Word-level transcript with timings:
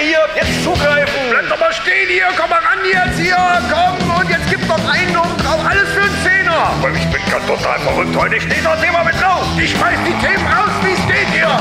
hier, 0.00 0.18
jetzt 0.36 0.62
zugreifen. 0.64 1.20
Bleib 1.30 1.48
doch 1.48 1.58
mal 1.60 1.72
stehen 1.72 2.08
hier, 2.08 2.26
komm 2.38 2.50
mal 2.50 2.58
ran 2.60 2.78
jetzt 2.84 3.18
hier, 3.18 3.36
komm 3.70 3.94
und 4.20 4.28
jetzt 4.30 4.48
gib 4.50 4.66
noch 4.68 4.78
einen 4.88 5.16
und 5.16 5.36
drauf, 5.44 5.60
alles 5.68 5.88
für 5.90 6.00
einen 6.02 6.18
Zehner. 6.24 6.72
Aber 6.78 6.90
ich 6.90 7.06
bin 7.10 7.22
ganz 7.30 7.46
total 7.46 7.78
verrückt 7.80 8.16
heute. 8.16 8.36
Ich 8.36 8.42
stehe 8.42 8.62
das 8.62 8.80
Thema 8.80 9.04
mit 9.04 9.14
drauf. 9.20 9.44
Ich 9.62 9.70
schmeiß 9.70 9.98
die 10.06 10.26
Themen 10.26 10.46
raus, 10.46 10.70
wie 10.84 10.92
es 10.92 11.06
geht 11.06 11.28
hier. 11.34 11.58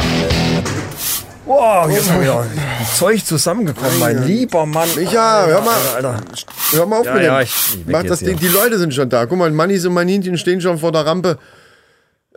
Wow, 1.45 1.89
jetzt 1.89 2.07
ist 2.09 2.19
wieder 2.19 2.45
Zeug 2.93 3.23
zusammengekommen, 3.25 3.99
mein 3.99 4.25
lieber 4.25 4.65
Mann. 4.65 4.89
Micha, 4.95 5.45
hör 5.45 5.61
mal, 5.61 5.75
Alter. 5.95 6.15
hör 6.73 6.85
mal 6.85 6.99
auf 6.99 7.05
Ja, 7.05 7.13
mit 7.13 7.23
ja, 7.23 7.37
dem. 7.39 7.43
ich- 7.43 7.49
ich 7.69 7.87
weg 7.87 7.95
Mach 7.95 8.03
das 8.03 8.19
Ding, 8.19 8.37
die 8.37 8.49
Leute 8.49 8.77
sind 8.77 8.93
schon 8.93 9.09
da. 9.09 9.25
Guck 9.25 9.37
mal, 9.37 9.49
Mannis 9.51 9.85
und 9.85 9.93
Maninchen 9.93 10.37
stehen 10.37 10.59
schon 10.59 10.77
vor 10.77 10.91
der 10.91 11.05
Rampe. 11.05 11.37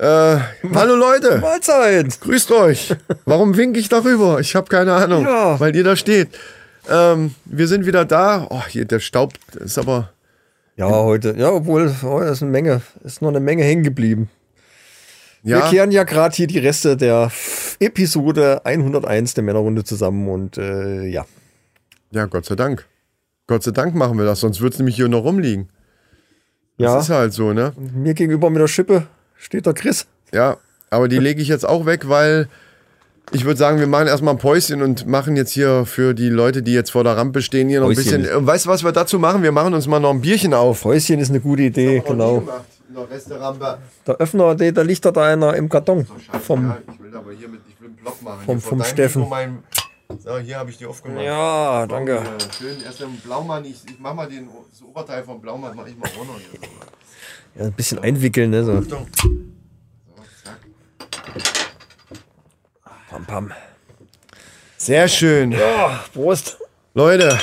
Äh, 0.01 0.39
hallo 0.75 0.97
Leute, 0.97 1.39
Mahlzeit. 1.41 2.23
grüßt 2.23 2.51
euch. 2.53 2.95
Warum 3.27 3.55
winke 3.59 3.79
ich 3.79 3.91
darüber? 3.91 4.41
Ich 4.41 4.57
habe 4.57 4.67
keine 4.69 4.95
Ahnung, 4.95 5.25
Ja. 5.27 5.61
weil 5.61 5.77
ihr 5.77 5.85
da 5.85 5.95
steht. 5.95 6.29
Ähm, 6.89 7.35
wir 7.45 7.69
sind 7.69 7.85
wieder 7.85 8.07
da. 8.07 8.47
Oh, 8.49 8.63
hier, 8.67 8.87
der 8.87 9.01
Staub 9.01 9.35
ist 9.57 9.77
aber... 9.77 10.11
Ja, 10.77 10.89
heute, 10.89 11.35
ja, 11.37 11.51
obwohl, 11.53 11.95
oh, 12.03 12.21
ist 12.21 12.41
eine 12.41 12.51
Menge, 12.51 12.81
ist 13.05 13.21
noch 13.21 13.29
eine 13.29 13.41
Menge 13.41 13.63
hängen 13.63 13.83
geblieben. 13.83 14.31
Wir 15.43 15.59
Ja, 15.59 15.69
kehren 15.69 15.91
ja 15.91 16.05
gerade 16.05 16.35
hier 16.35 16.47
die 16.47 16.59
Reste 16.59 16.97
der 16.97 17.31
Episode 17.79 18.63
101 18.65 19.35
der 19.35 19.45
Männerrunde 19.45 19.85
zusammen 19.85 20.27
und 20.31 20.57
äh, 20.57 21.05
ja. 21.09 21.27
ja, 22.13 22.25
Gott 22.25 22.47
sei 22.47 22.55
Dank. 22.55 22.87
Gott 23.47 23.63
sei 23.65 23.73
Dank 23.73 23.95
machen 23.95 24.17
wir 24.17 24.25
das, 24.25 24.41
sonst 24.41 24.63
wird 24.63 24.73
es 24.73 24.79
nämlich 24.79 24.97
hier 24.97 25.09
noch 25.09 25.25
rumliegen. 25.25 25.69
Ja, 26.79 26.95
Das 26.95 27.05
ist 27.05 27.11
halt 27.11 27.35
so, 27.35 27.53
ne? 27.53 27.75
mir 27.77 28.15
gegenüber 28.15 28.49
mit 28.49 28.63
der 28.63 28.69
Schippe 28.69 29.07
steht 29.41 29.67
der 29.67 29.73
Chris. 29.75 30.07
Ja, 30.33 30.57
aber 30.91 31.09
die 31.09 31.19
lege 31.19 31.41
ich 31.43 31.49
jetzt 31.49 31.67
auch 31.67 31.87
weg, 31.87 32.09
weil 32.09 32.49
ich 33.33 33.45
würde 33.45 33.59
sagen, 33.59 33.79
wir 33.79 33.87
machen 33.87 34.07
erstmal 34.09 34.35
ein 34.35 34.39
Päuschen 34.39 34.83
und 34.83 35.07
machen 35.07 35.37
jetzt 35.37 35.53
hier 35.53 35.87
für 35.87 36.15
die 36.15 36.29
Leute, 36.29 36.63
die 36.63 36.73
jetzt 36.73 36.91
vor 36.91 37.05
der 37.05 37.17
Rampe 37.17 37.43
stehen, 37.43 37.69
hier 37.69 37.81
noch 37.81 37.89
ein 37.89 37.95
Päuschen. 37.95 38.23
bisschen. 38.23 38.43
Äh, 38.43 38.47
Weißt 38.47 38.67
du, 38.67 38.71
was 38.71 38.83
wir 38.85 38.91
dazu 38.93 39.19
machen? 39.19 39.43
Wir 39.43 39.53
machen 39.53 39.73
uns 39.75 39.87
mal 39.87 40.01
noch 40.01 40.11
ein 40.11 40.21
Bierchen 40.21 40.53
auf. 40.53 40.85
Häuschen 40.85 41.21
ist 41.21 41.31
eine 41.31 41.41
gute 41.41 41.63
Idee, 41.63 42.03
genau. 42.07 42.41
Der. 42.41 43.79
Der 44.07 44.17
Öffner, 44.17 44.55
der, 44.57 44.73
da 44.73 44.83
liegt 44.83 45.05
da 45.05 45.11
einer 45.13 45.55
im 45.55 45.69
Karton. 45.69 46.07
Vom, 46.43 46.69
ja, 46.69 46.79
ich 46.93 47.01
will 47.03 47.17
aber 47.17 47.33
hier 47.33 47.49
mit, 47.49 47.61
ich 47.69 47.81
will 47.81 47.87
einen 47.89 47.97
Block 47.97 48.21
machen. 48.23 48.41
vom- 48.45 48.59
Hier 48.59 48.69
vom 48.69 48.83
Steffen. 48.85 49.29
Mein, 49.29 49.59
so, 50.25 50.39
hier 50.39 50.59
habe 50.59 50.71
ich 50.71 50.79
die 50.79 50.87
aufgemacht. 50.87 51.23
ja, 51.25 51.87
danke. 51.87 52.21
schön, 52.59 52.77
erst 52.85 53.01
den 53.01 53.17
Blaumann, 53.19 53.65
ich, 53.65 53.81
ich 53.87 53.97
mach 54.01 54.13
mal 54.15 54.27
den, 54.29 54.49
das 54.73 54.83
Oberteil 54.83 55.23
vom 55.23 55.41
Blaumann, 55.41 55.73
mach 55.77 55.87
ich 55.87 55.97
mal 55.97 56.11
runter 56.19 56.35
hier. 56.51 56.61
So. 56.61 56.67
Ja, 57.57 57.65
ein 57.67 57.73
bisschen 57.73 57.99
einwickeln, 57.99 58.51
ne? 58.51 58.65
So. 58.65 58.73
Achtung. 58.73 59.07
Pam, 63.11 63.25
pam. 63.27 63.51
Sehr 64.77 65.09
schön. 65.09 65.53
Ja, 65.53 66.01
Prost. 66.15 66.59
Leute. 66.95 67.39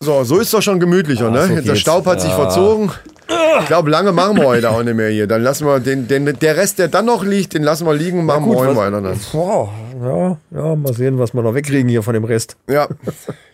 So, 0.00 0.22
so 0.24 0.38
ist 0.38 0.54
doch 0.54 0.62
schon 0.62 0.78
gemütlicher, 0.80 1.26
Ah, 1.26 1.30
ne? 1.30 1.42
so 1.42 1.54
Der 1.54 1.62
geht's. 1.62 1.80
Staub 1.80 2.06
hat 2.06 2.20
sich 2.20 2.30
Ja. 2.30 2.36
verzogen. 2.36 2.90
Ich 3.60 3.66
glaube, 3.66 3.90
lange 3.90 4.12
machen 4.12 4.36
wir 4.38 4.46
heute 4.46 4.70
auch 4.70 4.82
nicht 4.82 4.94
mehr 4.94 5.10
hier. 5.10 5.26
Dann 5.26 5.42
lassen 5.42 5.66
wir 5.66 5.80
den, 5.80 6.06
den, 6.08 6.24
der 6.38 6.56
Rest, 6.56 6.78
der 6.78 6.88
dann 6.88 7.04
noch 7.04 7.24
liegt, 7.24 7.52
den 7.54 7.62
lassen 7.64 7.86
wir 7.86 7.92
liegen 7.94 8.20
und 8.20 8.24
machen 8.26 8.44
gut, 8.44 8.54
morgen 8.54 8.76
weiter 8.76 9.02
dann. 9.02 9.20
Boah, 9.32 9.68
ja, 10.00 10.36
ja, 10.58 10.76
mal 10.76 10.94
sehen, 10.94 11.18
was 11.18 11.34
wir 11.34 11.42
noch 11.42 11.54
wegkriegen 11.54 11.88
hier 11.88 12.02
von 12.02 12.14
dem 12.14 12.24
Rest. 12.24 12.56
Ja. 12.68 12.88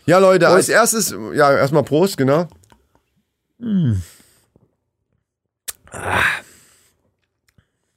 Ja, 0.06 0.18
Leute, 0.18 0.48
als 0.48 0.68
erstes, 0.68 1.16
ja, 1.34 1.52
erstmal 1.56 1.82
Prost, 1.82 2.16
genau. 2.18 2.46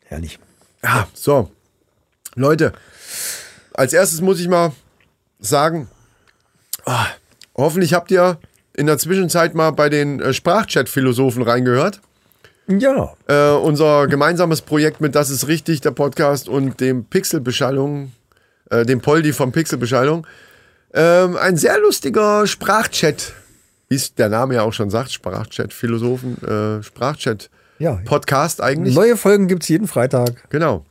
Herrlich. 0.03 0.39
Ja, 0.83 1.07
so. 1.13 1.51
Leute, 2.35 2.73
als 3.73 3.93
erstes 3.93 4.21
muss 4.21 4.39
ich 4.39 4.47
mal 4.47 4.73
sagen, 5.39 5.89
ah, 6.85 7.07
hoffentlich 7.55 7.93
habt 7.93 8.11
ihr 8.11 8.39
in 8.75 8.85
der 8.85 8.97
Zwischenzeit 8.99 9.55
mal 9.55 9.71
bei 9.71 9.89
den 9.89 10.19
äh, 10.19 10.33
Sprachchat-Philosophen 10.33 11.41
reingehört. 11.41 11.99
Ja, 12.67 13.13
Äh, 13.27 13.51
unser 13.51 14.07
gemeinsames 14.07 14.61
Projekt 14.61 15.01
mit 15.01 15.15
Das 15.15 15.29
ist 15.29 15.47
richtig, 15.47 15.81
der 15.81 15.91
Podcast 15.91 16.49
und 16.49 16.79
dem 16.79 17.05
Pixelbeschallung, 17.05 18.11
äh, 18.69 18.85
dem 18.85 19.01
Poldi 19.01 19.33
vom 19.33 19.51
Pixelbeschallung. 19.51 20.27
Ähm, 20.93 21.37
ein 21.37 21.57
sehr 21.57 21.79
lustiger 21.79 22.45
Sprachchat, 22.45 23.33
wie 23.89 23.95
es 23.95 24.13
der 24.15 24.29
Name 24.29 24.55
ja 24.55 24.63
auch 24.63 24.73
schon 24.73 24.89
sagt, 24.89 25.11
Sprachchat-Philosophen, 25.11 26.37
äh, 26.43 26.83
Sprachchat-Podcast 26.83 28.59
ja. 28.59 28.65
eigentlich. 28.65 28.95
Neue 28.95 29.17
Folgen 29.17 29.47
gibt's 29.47 29.67
jeden 29.67 29.87
Freitag. 29.87 30.49
Genau. 30.49 30.85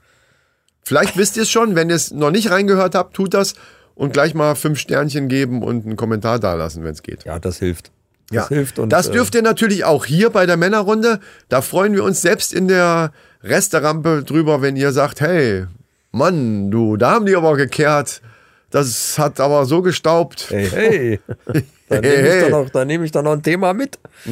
Vielleicht 0.83 1.17
wisst 1.17 1.37
ihr 1.37 1.43
es 1.43 1.51
schon, 1.51 1.75
wenn 1.75 1.91
ihr 1.91 1.97
es 1.97 2.13
noch 2.13 2.31
nicht 2.31 2.51
reingehört 2.51 2.95
habt, 2.95 3.15
tut 3.15 3.35
das 3.35 3.55
und 3.95 4.13
gleich 4.13 4.35
mal 4.35 4.55
fünf 4.55 4.79
Sternchen 4.79 5.29
geben 5.29 5.63
und 5.63 5.85
einen 5.85 5.97
Kommentar 5.97 6.39
dalassen, 6.39 6.85
wenn 6.85 6.93
es 6.93 7.03
geht. 7.03 7.25
Ja, 7.25 7.39
das 7.39 7.59
hilft. 7.59 7.91
Das 8.31 8.37
Ja, 8.37 8.49
hilft. 8.49 8.79
Und, 8.79 8.91
das 8.91 9.09
äh, 9.09 9.13
dürft 9.13 9.35
ihr 9.35 9.43
natürlich 9.43 9.85
auch 9.85 10.05
hier 10.05 10.31
bei 10.31 10.47
der 10.47 10.57
Männerrunde. 10.57 11.21
Da 11.49 11.61
freuen 11.61 11.93
wir 11.95 12.05
uns 12.05 12.23
selbst 12.23 12.55
in 12.55 12.69
der 12.69 13.13
Resterampe 13.43 14.23
drüber, 14.25 14.63
wenn 14.63 14.77
ihr 14.77 14.93
sagt, 14.93 15.21
hey, 15.21 15.67
Mann, 16.13 16.71
du, 16.71 16.97
da 16.97 17.13
haben 17.13 17.27
die 17.27 17.37
aber 17.37 17.57
gekehrt. 17.57 18.23
Das 18.71 19.19
hat 19.19 19.41
aber 19.41 19.65
so 19.65 19.83
gestaubt. 19.83 20.47
Hey, 20.51 20.69
hey. 20.71 21.21
da 21.89 21.97
Hey, 21.97 22.03
nehme 22.03 22.29
ich, 22.29 22.35
hey. 22.35 22.51
da 22.51 22.63
noch- 22.63 22.85
nehm 22.87 23.05
ich 23.05 23.13
da 23.13 23.23
noch 23.23 23.33
ein 23.33 23.43
Thema 23.43 23.73
mit. 23.75 23.99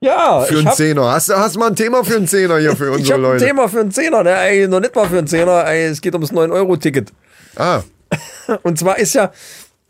ja, 0.00 0.40
Für 0.42 0.54
ich 0.60 0.66
einen 0.66 0.76
Zehner. 0.76 1.12
Hast 1.12 1.28
du 1.30 1.36
hast 1.36 1.58
mal 1.58 1.68
ein 1.68 1.76
Thema 1.76 2.04
für 2.04 2.16
einen 2.16 2.28
Zehner 2.28 2.58
hier 2.58 2.76
für 2.76 2.86
ich 2.90 2.96
unsere 2.98 3.14
ein 3.18 3.22
Leute? 3.22 3.46
Thema 3.46 3.68
für 3.68 3.80
einen 3.80 3.90
Zehner. 3.90 4.22
Ne? 4.22 4.36
Ey, 4.36 4.68
noch 4.68 4.80
nicht 4.80 4.94
mal 4.94 5.08
für 5.08 5.18
einen 5.18 5.26
Zehner. 5.26 5.64
Ey, 5.66 5.86
es 5.86 6.00
geht 6.00 6.12
ums 6.14 6.32
9-Euro-Ticket. 6.32 7.12
Ah, 7.56 7.82
Und 8.62 8.78
zwar 8.78 8.98
ist 8.98 9.14
ja, 9.14 9.32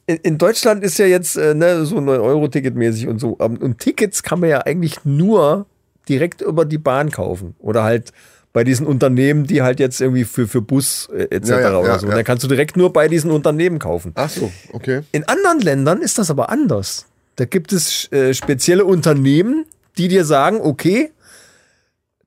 in, 0.06 0.16
in 0.18 0.38
Deutschland 0.38 0.84
ist 0.84 0.98
ja 0.98 1.06
jetzt 1.06 1.36
äh, 1.36 1.54
ne, 1.54 1.84
so 1.84 1.96
9-Euro-Ticket 1.98 2.74
mäßig 2.76 3.08
und 3.08 3.18
so. 3.18 3.36
Ähm, 3.40 3.56
Und 3.58 3.78
Tickets 3.78 4.22
kann 4.22 4.40
man 4.40 4.48
ja 4.50 4.60
eigentlich 4.60 5.04
nur 5.04 5.66
direkt 6.08 6.40
über 6.40 6.64
die 6.64 6.78
Bahn 6.78 7.10
kaufen. 7.10 7.56
Oder 7.58 7.82
halt 7.82 8.12
bei 8.56 8.64
diesen 8.64 8.86
Unternehmen, 8.86 9.44
die 9.44 9.60
halt 9.60 9.80
jetzt 9.80 10.00
irgendwie 10.00 10.24
für, 10.24 10.48
für 10.48 10.62
Bus 10.62 11.10
äh, 11.12 11.24
etc. 11.24 11.50
Ja, 11.50 11.60
ja, 11.60 11.78
oder 11.78 11.98
so. 11.98 12.06
ja. 12.08 12.14
Dann 12.14 12.24
kannst 12.24 12.42
du 12.42 12.48
direkt 12.48 12.74
nur 12.74 12.90
bei 12.90 13.06
diesen 13.06 13.30
Unternehmen 13.30 13.78
kaufen. 13.78 14.12
ach 14.14 14.30
so, 14.30 14.50
okay. 14.72 15.02
In 15.12 15.28
anderen 15.28 15.60
Ländern 15.60 16.00
ist 16.00 16.16
das 16.16 16.30
aber 16.30 16.48
anders. 16.48 17.04
Da 17.36 17.44
gibt 17.44 17.70
es 17.74 18.10
äh, 18.12 18.32
spezielle 18.32 18.86
Unternehmen, 18.86 19.66
die 19.98 20.08
dir 20.08 20.24
sagen, 20.24 20.58
okay, 20.62 21.12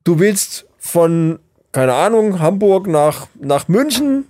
du 0.04 0.20
willst 0.20 0.68
von, 0.78 1.40
keine 1.72 1.96
Ahnung, 1.96 2.40
Hamburg 2.40 2.86
nach, 2.86 3.26
nach 3.42 3.68
München, 3.68 4.26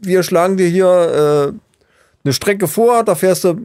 wir 0.00 0.22
schlagen 0.22 0.56
dir 0.56 0.68
hier 0.68 1.52
äh, 1.52 1.58
eine 2.22 2.32
Strecke 2.32 2.68
vor, 2.68 3.02
da 3.02 3.16
fährst 3.16 3.42
du 3.42 3.56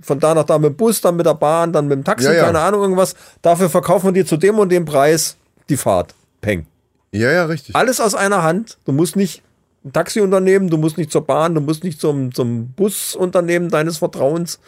von 0.00 0.18
da 0.18 0.34
nach 0.34 0.44
da 0.44 0.58
mit 0.58 0.70
dem 0.70 0.76
Bus, 0.76 1.02
dann 1.02 1.16
mit 1.16 1.26
der 1.26 1.34
Bahn, 1.34 1.74
dann 1.74 1.88
mit 1.88 1.98
dem 1.98 2.04
Taxi, 2.04 2.28
Ja, 2.28 2.32
ja. 2.32 2.44
keine 2.44 2.60
Ahnung, 2.60 2.80
irgendwas. 2.80 3.14
Dafür 3.42 3.68
verkaufen 3.68 4.06
wir 4.06 4.12
dir 4.12 4.24
zu 4.24 4.38
dem 4.38 4.58
und 4.58 4.72
dem 4.72 4.86
Preis 4.86 5.36
die 5.68 5.76
Fahrt. 5.76 6.14
Peng. 6.40 6.64
Ja, 7.12 7.30
ja, 7.30 7.44
richtig. 7.44 7.76
Alles 7.76 8.00
aus 8.00 8.14
einer 8.14 8.42
Hand. 8.42 8.78
Du 8.84 8.92
musst 8.92 9.16
nicht 9.16 9.42
ein 9.84 9.92
Taxiunternehmen, 9.92 10.68
du 10.68 10.78
musst 10.78 10.96
nicht 10.96 11.10
zur 11.12 11.26
Bahn, 11.26 11.54
du 11.54 11.60
musst 11.60 11.84
nicht 11.84 12.00
zum, 12.00 12.32
zum 12.34 12.68
Busunternehmen 12.72 13.68
deines 13.68 13.98
Vertrauens. 13.98 14.58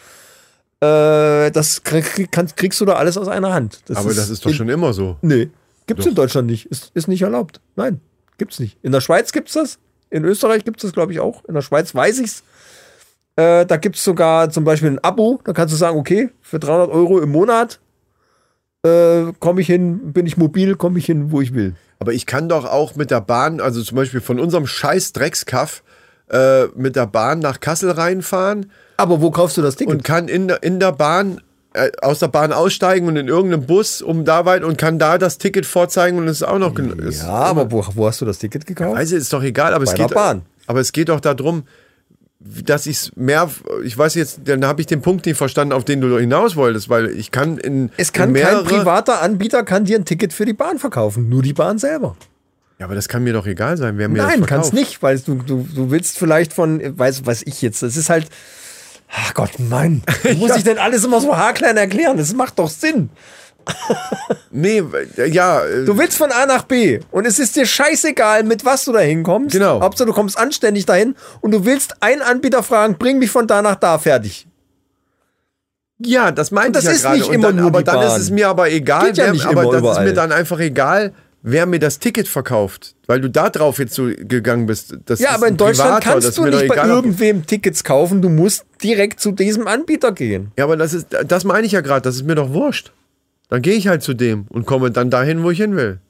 Äh, 0.80 1.50
das 1.50 1.82
krieg, 1.82 2.30
kannst, 2.30 2.56
kriegst 2.56 2.80
du 2.80 2.84
da 2.84 2.94
alles 2.94 3.16
aus 3.16 3.28
einer 3.28 3.52
Hand. 3.52 3.80
Aber 3.94 4.12
das 4.12 4.28
ist 4.28 4.44
doch 4.44 4.50
in, 4.50 4.56
schon 4.56 4.68
immer 4.68 4.92
so. 4.92 5.16
Nee, 5.22 5.50
gibt's 5.86 6.06
in 6.06 6.14
Deutschland 6.14 6.48
nicht. 6.48 6.66
Ist, 6.66 6.90
ist 6.94 7.08
nicht 7.08 7.22
erlaubt. 7.22 7.60
Nein, 7.76 8.00
gibt's 8.38 8.58
nicht. 8.58 8.76
In 8.82 8.92
der 8.92 9.00
Schweiz 9.00 9.32
gibt's 9.32 9.54
das. 9.54 9.78
In 10.10 10.24
Österreich 10.24 10.64
gibt's 10.64 10.82
das, 10.82 10.92
glaube 10.92 11.12
ich, 11.12 11.20
auch. 11.20 11.44
In 11.46 11.54
der 11.54 11.62
Schweiz 11.62 11.94
weiß 11.94 12.18
ich's. 12.18 12.42
Äh, 13.36 13.64
da 13.66 13.76
gibt's 13.78 14.04
sogar 14.04 14.50
zum 14.50 14.64
Beispiel 14.64 14.90
ein 14.90 15.02
Abo. 15.02 15.40
Da 15.44 15.52
kannst 15.52 15.72
du 15.72 15.78
sagen, 15.78 15.98
okay, 15.98 16.30
für 16.40 16.58
300 16.58 16.90
Euro 16.90 17.20
im 17.20 17.30
Monat 17.30 17.80
äh, 18.84 19.32
komme 19.40 19.60
ich 19.60 19.66
hin, 19.66 20.12
bin 20.12 20.26
ich 20.26 20.36
mobil, 20.36 20.76
komme 20.76 20.98
ich 20.98 21.06
hin, 21.06 21.32
wo 21.32 21.40
ich 21.40 21.54
will. 21.54 21.74
Aber 22.04 22.12
ich 22.12 22.26
kann 22.26 22.50
doch 22.50 22.66
auch 22.66 22.96
mit 22.96 23.10
der 23.10 23.22
Bahn, 23.22 23.62
also 23.62 23.82
zum 23.82 23.96
Beispiel 23.96 24.20
von 24.20 24.38
unserem 24.38 24.66
scheiß 24.66 25.14
Dreckskaff, 25.14 25.82
äh, 26.30 26.64
mit 26.74 26.96
der 26.96 27.06
Bahn 27.06 27.38
nach 27.38 27.60
Kassel 27.60 27.90
reinfahren 27.92 28.70
Aber 28.98 29.22
wo 29.22 29.30
kaufst 29.30 29.56
du 29.56 29.62
das 29.62 29.76
Ticket? 29.76 29.94
und 29.94 30.04
kann 30.04 30.28
in 30.28 30.48
der, 30.48 30.62
in 30.62 30.80
der 30.80 30.92
Bahn, 30.92 31.40
äh, 31.72 31.90
aus 32.02 32.18
der 32.18 32.28
Bahn 32.28 32.52
aussteigen 32.52 33.08
und 33.08 33.16
in 33.16 33.28
irgendeinem 33.28 33.64
Bus 33.64 34.02
um 34.02 34.26
da 34.26 34.44
weit 34.44 34.64
und 34.64 34.76
kann 34.76 34.98
da 34.98 35.16
das 35.16 35.38
Ticket 35.38 35.64
vorzeigen 35.64 36.18
und 36.18 36.28
es 36.28 36.42
ist 36.42 36.42
auch 36.42 36.58
noch. 36.58 36.74
gen- 36.74 36.98
ist- 36.98 37.22
Ja, 37.22 37.28
aber 37.30 37.70
wo, 37.72 37.82
wo 37.94 38.06
hast 38.06 38.20
du 38.20 38.26
das 38.26 38.36
Ticket 38.38 38.66
gekauft? 38.66 38.96
Also 38.96 39.16
ist 39.16 39.32
doch 39.32 39.42
egal, 39.42 39.72
aber 39.72 39.84
es 39.84 39.90
Bei 39.92 39.96
der 39.96 40.06
geht. 40.08 40.14
Bahn. 40.14 40.42
Aber 40.66 40.80
es 40.80 40.92
geht 40.92 41.08
doch 41.08 41.20
darum, 41.20 41.64
dass 42.44 42.86
ich 42.86 42.96
es 42.96 43.16
mehr, 43.16 43.50
ich 43.84 43.96
weiß 43.96 44.14
jetzt, 44.14 44.40
dann 44.44 44.64
habe 44.66 44.80
ich 44.80 44.86
den 44.86 45.00
Punkt 45.00 45.24
nicht 45.24 45.36
verstanden, 45.36 45.72
auf 45.72 45.84
den 45.84 46.00
du 46.00 46.18
hinaus 46.18 46.56
wolltest, 46.56 46.88
weil 46.88 47.08
ich 47.10 47.30
kann 47.30 47.58
in 47.58 47.90
Es 47.96 48.12
kann 48.12 48.28
in 48.28 48.32
mehrere, 48.34 48.64
kein 48.64 48.78
privater 48.78 49.22
Anbieter 49.22 49.64
kann 49.64 49.84
dir 49.84 49.98
ein 49.98 50.04
Ticket 50.04 50.32
für 50.32 50.44
die 50.44 50.52
Bahn 50.52 50.78
verkaufen, 50.78 51.28
nur 51.28 51.42
die 51.42 51.54
Bahn 51.54 51.78
selber. 51.78 52.16
Ja, 52.78 52.86
aber 52.86 52.94
das 52.94 53.08
kann 53.08 53.24
mir 53.24 53.32
doch 53.32 53.46
egal 53.46 53.76
sein, 53.76 53.98
wer 53.98 54.08
mir 54.08 54.18
Nein, 54.18 54.40
das 54.40 54.48
kannst 54.48 54.72
nicht, 54.74 55.02
weil 55.02 55.18
du, 55.20 55.36
du, 55.36 55.66
du 55.74 55.90
willst 55.90 56.18
vielleicht 56.18 56.52
von, 56.52 56.80
weiß, 56.98 57.24
weiß 57.24 57.42
ich 57.46 57.62
jetzt, 57.62 57.82
das 57.82 57.96
ist 57.96 58.10
halt, 58.10 58.28
ach 59.10 59.32
Gott, 59.32 59.58
Mann, 59.58 60.02
muss 60.36 60.56
ich 60.56 60.64
denn 60.64 60.78
alles 60.78 61.04
immer 61.04 61.20
so 61.20 61.36
haarklein 61.36 61.76
erklären? 61.76 62.18
Das 62.18 62.34
macht 62.34 62.58
doch 62.58 62.68
Sinn. 62.68 63.10
Nee, 64.50 64.82
ja. 65.26 65.64
äh, 65.64 65.84
Du 65.84 65.98
willst 65.98 66.16
von 66.16 66.30
A 66.30 66.46
nach 66.46 66.62
B 66.62 67.00
und 67.10 67.26
es 67.26 67.38
ist 67.38 67.56
dir 67.56 67.66
scheißegal, 67.66 68.44
mit 68.44 68.64
was 68.64 68.84
du 68.84 68.92
da 68.92 69.00
hinkommst. 69.00 69.52
Genau. 69.52 69.80
Hauptsache, 69.80 70.06
du 70.06 70.12
kommst 70.12 70.38
anständig 70.38 70.86
dahin 70.86 71.16
und 71.40 71.50
du 71.50 71.64
willst 71.64 71.94
einen 72.00 72.22
Anbieter 72.22 72.62
fragen, 72.62 72.96
bring 72.96 73.18
mich 73.18 73.30
von 73.30 73.46
da 73.46 73.62
nach 73.62 73.76
da 73.76 73.98
fertig. 73.98 74.46
Ja, 75.98 76.30
das 76.30 76.50
meinte 76.50 76.72
das 76.72 76.84
ich 76.84 76.88
ja 76.88 76.94
ist 76.94 77.02
gerade. 77.02 77.16
nicht 77.18 77.28
Und 77.28 77.34
immer 77.34 77.46
dann, 77.48 77.56
nur 77.56 77.66
aber 77.66 77.82
dann 77.82 77.96
Bahn. 77.96 78.06
ist 78.06 78.22
es 78.22 78.30
mir 78.30 78.48
aber 78.48 78.70
egal, 78.70 79.06
Geht 79.06 79.16
ja 79.18 79.32
wer, 79.32 79.46
aber 79.48 79.80
das 79.80 79.98
ist 79.98 80.04
mir 80.04 80.12
dann 80.12 80.32
einfach 80.32 80.58
egal, 80.58 81.12
wer 81.42 81.66
mir 81.66 81.78
das 81.78 81.98
Ticket 81.98 82.26
verkauft, 82.26 82.94
weil 83.06 83.20
du 83.20 83.30
da 83.30 83.50
drauf 83.50 83.78
jetzt 83.78 83.94
so 83.94 84.06
gegangen 84.06 84.66
bist. 84.66 84.96
Das 85.06 85.20
Ja, 85.20 85.30
aber 85.30 85.46
in 85.48 85.56
Deutschland 85.56 86.00
Privater, 86.00 86.14
das 86.20 86.24
kannst 86.24 86.38
du 86.38 86.44
nicht 86.46 86.68
bei 86.68 86.76
irgendwem 86.86 87.46
Tickets 87.46 87.84
kaufen. 87.84 88.22
Du 88.22 88.28
musst 88.28 88.64
direkt 88.82 89.20
zu 89.20 89.30
diesem 89.32 89.66
Anbieter 89.66 90.12
gehen. 90.12 90.52
Ja, 90.58 90.64
aber 90.64 90.76
das 90.76 90.94
ist, 90.94 91.08
das 91.26 91.44
meine 91.44 91.66
ich 91.66 91.72
ja 91.72 91.80
gerade, 91.80 92.02
das 92.02 92.16
ist 92.16 92.24
mir 92.24 92.34
doch 92.34 92.50
wurscht. 92.52 92.92
Dann 93.54 93.62
gehe 93.62 93.74
ich 93.74 93.86
halt 93.86 94.02
zu 94.02 94.14
dem 94.14 94.46
und 94.48 94.66
komme 94.66 94.90
dann 94.90 95.10
dahin, 95.10 95.44
wo 95.44 95.50
ich 95.52 95.58
hin 95.58 95.76
will. 95.76 96.00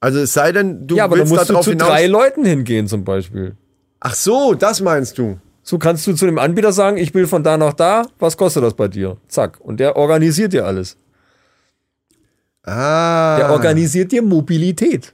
Also 0.00 0.20
es 0.20 0.32
sei 0.32 0.50
denn, 0.50 0.86
du 0.86 0.96
ja, 0.96 1.04
aber 1.04 1.18
dann 1.18 1.28
willst 1.28 1.50
musst 1.50 1.50
du 1.50 1.60
zu 1.60 1.70
hinaus. 1.72 1.88
drei 1.90 2.06
Leuten 2.06 2.42
hingehen 2.42 2.88
zum 2.88 3.04
Beispiel. 3.04 3.54
Ach 4.00 4.14
so, 4.14 4.54
das 4.54 4.80
meinst 4.80 5.18
du. 5.18 5.38
So 5.62 5.78
kannst 5.78 6.06
du 6.06 6.14
zu 6.14 6.24
dem 6.24 6.38
Anbieter 6.38 6.72
sagen, 6.72 6.96
ich 6.96 7.12
will 7.12 7.26
von 7.26 7.44
da 7.44 7.58
nach 7.58 7.74
da, 7.74 8.06
was 8.18 8.38
kostet 8.38 8.62
das 8.64 8.72
bei 8.72 8.88
dir? 8.88 9.18
Zack. 9.28 9.60
Und 9.60 9.78
der 9.78 9.96
organisiert 9.96 10.54
dir 10.54 10.64
alles. 10.64 10.96
Ah. 12.62 13.36
Der 13.36 13.50
organisiert 13.50 14.10
dir 14.10 14.22
Mobilität. 14.22 15.12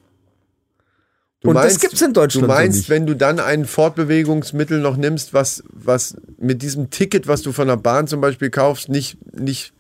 Du 1.41 1.49
und 1.49 1.57
das 1.57 1.81
gibt's 1.81 2.01
in 2.01 2.13
Deutschland 2.13 2.45
Du 2.45 2.53
meinst, 2.53 2.79
nicht. 2.79 2.91
wenn 2.91 3.07
du 3.07 3.17
dann 3.17 3.41
ein 3.41 3.65
Fortbewegungsmittel 3.65 4.79
noch 4.79 4.97
nimmst, 4.97 5.35
was, 5.35 5.65
was 5.73 6.17
mit 6.39 6.63
diesem 6.63 6.91
Ticket, 6.91 7.27
was 7.27 7.43
du 7.43 7.51
von 7.51 7.67
der 7.67 7.77
Bahn 7.77 8.07
zum 8.07 8.21
Beispiel 8.21 8.51
kaufst, 8.51 8.89
nicht, 8.89 9.19
nicht 9.37 9.73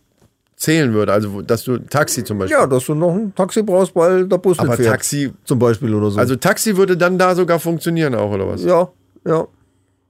zählen 0.56 0.92
würde. 0.92 1.12
Also, 1.12 1.42
dass 1.42 1.64
du 1.64 1.78
Taxi 1.78 2.24
zum 2.24 2.38
Beispiel. 2.38 2.56
Ja, 2.56 2.66
dass 2.66 2.86
du 2.86 2.94
noch 2.94 3.14
ein 3.14 3.34
Taxi 3.34 3.62
brauchst, 3.62 3.94
weil 3.94 4.26
der 4.26 4.38
Bus 4.38 4.58
aber 4.58 4.68
nicht 4.68 4.76
fährt. 4.78 4.90
Taxi, 4.90 5.32
Zum 5.44 5.58
Beispiel 5.58 5.94
oder 5.94 6.10
so. 6.10 6.18
also 6.18 6.36
Taxi 6.36 6.76
würde 6.76 6.96
dann 6.96 7.18
da 7.18 7.34
sogar 7.34 7.60
funktionieren 7.60 8.14
auch, 8.14 8.30
oder 8.30 8.48
was? 8.48 8.64
ja, 8.64 8.88
ja. 9.24 9.46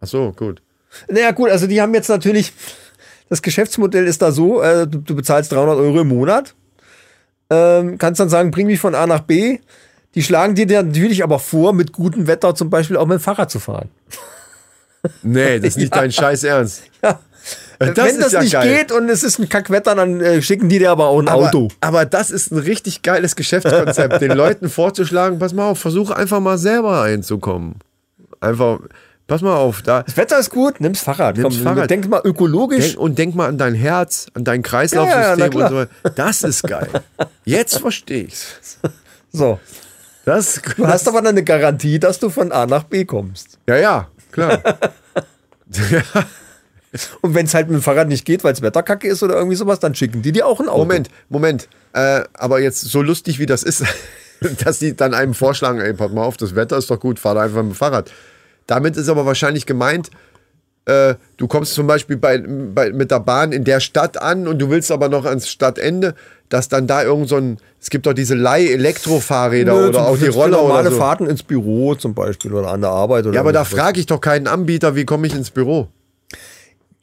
Ach 0.00 0.06
so, 0.06 0.32
gut. 0.32 0.62
Naja, 1.08 1.32
gut, 1.32 1.50
also 1.50 1.66
die 1.66 1.80
haben 1.80 1.94
jetzt 1.94 2.08
natürlich, 2.08 2.52
das 3.28 3.42
Geschäftsmodell 3.42 4.06
ist 4.06 4.22
da 4.22 4.30
so, 4.30 4.62
äh, 4.62 4.86
du, 4.86 4.98
du 4.98 5.16
bezahlst 5.16 5.52
300 5.52 5.76
Euro 5.76 6.00
im 6.00 6.08
Monat, 6.08 6.54
ähm, 7.50 7.98
kannst 7.98 8.20
dann 8.20 8.28
sagen, 8.28 8.50
bring 8.50 8.66
mich 8.66 8.78
von 8.80 8.94
A 8.94 9.06
nach 9.06 9.20
B. 9.20 9.58
Die 10.14 10.22
schlagen 10.22 10.54
dir 10.54 10.66
dann 10.66 10.88
natürlich 10.88 11.22
aber 11.22 11.38
vor, 11.38 11.72
mit 11.72 11.92
gutem 11.92 12.26
Wetter 12.26 12.54
zum 12.54 12.70
Beispiel 12.70 12.96
auch 12.96 13.06
mit 13.06 13.18
dem 13.18 13.20
Fahrrad 13.20 13.50
zu 13.50 13.58
fahren. 13.58 13.90
Nee, 15.22 15.58
das 15.58 15.70
ist 15.70 15.76
nicht 15.78 15.94
dein 15.94 16.10
Scheiß 16.10 16.44
Ernst. 16.44 16.82
Ja. 17.02 17.20
Das 17.78 17.88
Wenn 17.96 18.20
das 18.20 18.32
ja 18.32 18.40
nicht 18.42 18.52
geil. 18.52 18.74
geht 18.76 18.92
und 18.92 19.08
es 19.08 19.22
ist 19.22 19.38
ein 19.38 19.48
Kackwetter, 19.48 19.94
dann 19.94 20.20
äh, 20.20 20.40
schicken 20.40 20.68
die 20.68 20.78
dir 20.78 20.90
aber 20.90 21.06
auch 21.08 21.20
ein 21.20 21.28
Aber, 21.28 21.48
Auto. 21.48 21.68
aber 21.80 22.04
das 22.06 22.30
ist 22.30 22.50
ein 22.50 22.58
richtig 22.58 23.02
geiles 23.02 23.36
Geschäftskonzept, 23.36 24.20
den 24.22 24.32
Leuten 24.32 24.68
vorzuschlagen, 24.70 25.38
pass 25.38 25.52
mal 25.52 25.68
auf, 25.70 25.78
versuch 25.78 26.10
einfach 26.10 26.40
mal 26.40 26.56
selber 26.58 27.02
einzukommen. 27.02 27.76
Einfach, 28.40 28.78
pass 29.26 29.42
mal 29.42 29.54
auf, 29.56 29.82
da. 29.82 30.02
Das 30.04 30.16
Wetter 30.16 30.38
ist 30.38 30.50
gut, 30.50 30.80
nimm's 30.80 31.00
Fahrrad. 31.00 31.36
Nimm's 31.36 31.56
Fahrrad. 31.58 31.90
Denk 31.90 32.08
mal 32.08 32.22
ökologisch. 32.24 32.88
Denk, 32.92 32.98
und 33.00 33.18
denk 33.18 33.34
mal 33.34 33.48
an 33.48 33.58
dein 33.58 33.74
Herz, 33.74 34.26
an 34.34 34.44
dein 34.44 34.62
Ja, 34.62 34.64
ja, 34.64 34.70
Kreislaufsystem 34.70 35.36
na 35.38 35.48
klar. 35.48 35.64
und 35.64 35.68
so 35.70 35.76
weiter. 35.76 36.12
Das 36.14 36.42
ist 36.44 36.62
geil. 36.62 36.88
Jetzt 37.44 37.78
verstehe 37.78 38.24
ich's. 38.24 38.78
so. 39.32 39.60
Das, 40.24 40.60
Du 40.76 40.86
hast 40.86 41.06
aber 41.06 41.18
dann 41.18 41.34
eine 41.34 41.44
Garantie, 41.44 42.00
dass 42.00 42.18
du 42.18 42.30
von 42.30 42.50
A 42.52 42.66
nach 42.66 42.82
B 42.84 43.04
kommst. 43.04 43.58
ja, 43.68 43.76
ja, 43.76 44.08
klar. 44.32 44.60
Und 47.20 47.34
wenn 47.34 47.46
es 47.46 47.54
halt 47.54 47.68
mit 47.68 47.76
dem 47.76 47.82
Fahrrad 47.82 48.08
nicht 48.08 48.24
geht, 48.24 48.44
weil 48.44 48.52
das 48.52 48.62
Wetter 48.62 48.82
kacke 48.82 49.08
ist 49.08 49.22
oder 49.22 49.34
irgendwie 49.36 49.56
sowas, 49.56 49.78
dann 49.78 49.94
schicken 49.94 50.22
die 50.22 50.32
dir 50.32 50.46
auch 50.46 50.60
ein 50.60 50.68
Auto. 50.68 50.78
Moment, 50.78 51.08
Moment. 51.28 51.68
Äh, 51.92 52.22
aber 52.34 52.60
jetzt 52.60 52.80
so 52.80 53.02
lustig 53.02 53.38
wie 53.38 53.46
das 53.46 53.62
ist, 53.62 53.84
dass 54.64 54.78
die 54.78 54.96
dann 54.96 55.14
einem 55.14 55.34
vorschlagen, 55.34 55.80
ey, 55.80 55.92
pass 55.94 56.12
mal 56.12 56.24
auf, 56.24 56.36
das 56.36 56.54
Wetter 56.54 56.76
ist 56.76 56.90
doch 56.90 57.00
gut, 57.00 57.18
fahr 57.18 57.34
da 57.34 57.42
einfach 57.42 57.62
mit 57.62 57.72
dem 57.72 57.76
Fahrrad. 57.76 58.12
Damit 58.66 58.96
ist 58.96 59.08
aber 59.08 59.26
wahrscheinlich 59.26 59.66
gemeint, 59.66 60.10
äh, 60.86 61.14
du 61.36 61.48
kommst 61.48 61.74
zum 61.74 61.86
Beispiel 61.86 62.16
bei, 62.16 62.38
bei, 62.38 62.92
mit 62.92 63.10
der 63.10 63.20
Bahn 63.20 63.52
in 63.52 63.64
der 63.64 63.80
Stadt 63.80 64.20
an 64.20 64.46
und 64.46 64.60
du 64.60 64.70
willst 64.70 64.90
aber 64.92 65.08
noch 65.08 65.24
ans 65.24 65.48
Stadtende, 65.48 66.14
dass 66.48 66.68
dann 66.68 66.86
da 66.86 67.02
irgend 67.02 67.28
so 67.28 67.36
ein, 67.36 67.58
es 67.80 67.90
gibt 67.90 68.06
doch 68.06 68.12
diese 68.12 68.34
Leih-Elektrofahrräder 68.34 69.74
Nö, 69.74 69.88
oder 69.88 70.06
auch 70.06 70.16
die 70.16 70.28
Roller 70.28 70.58
normale 70.58 70.82
oder 70.82 70.90
so. 70.92 70.96
Fahrten 70.98 71.26
ins 71.26 71.42
Büro 71.42 71.96
zum 71.96 72.14
Beispiel 72.14 72.52
oder 72.52 72.68
an 72.68 72.82
der 72.82 72.90
Arbeit. 72.90 73.26
Oder 73.26 73.34
Ja, 73.34 73.40
aber 73.40 73.52
da 73.52 73.64
frage 73.64 73.98
ich 73.98 74.06
doch 74.06 74.20
keinen 74.20 74.46
Anbieter, 74.46 74.94
wie 74.94 75.04
komme 75.04 75.26
ich 75.26 75.34
ins 75.34 75.50
Büro? 75.50 75.88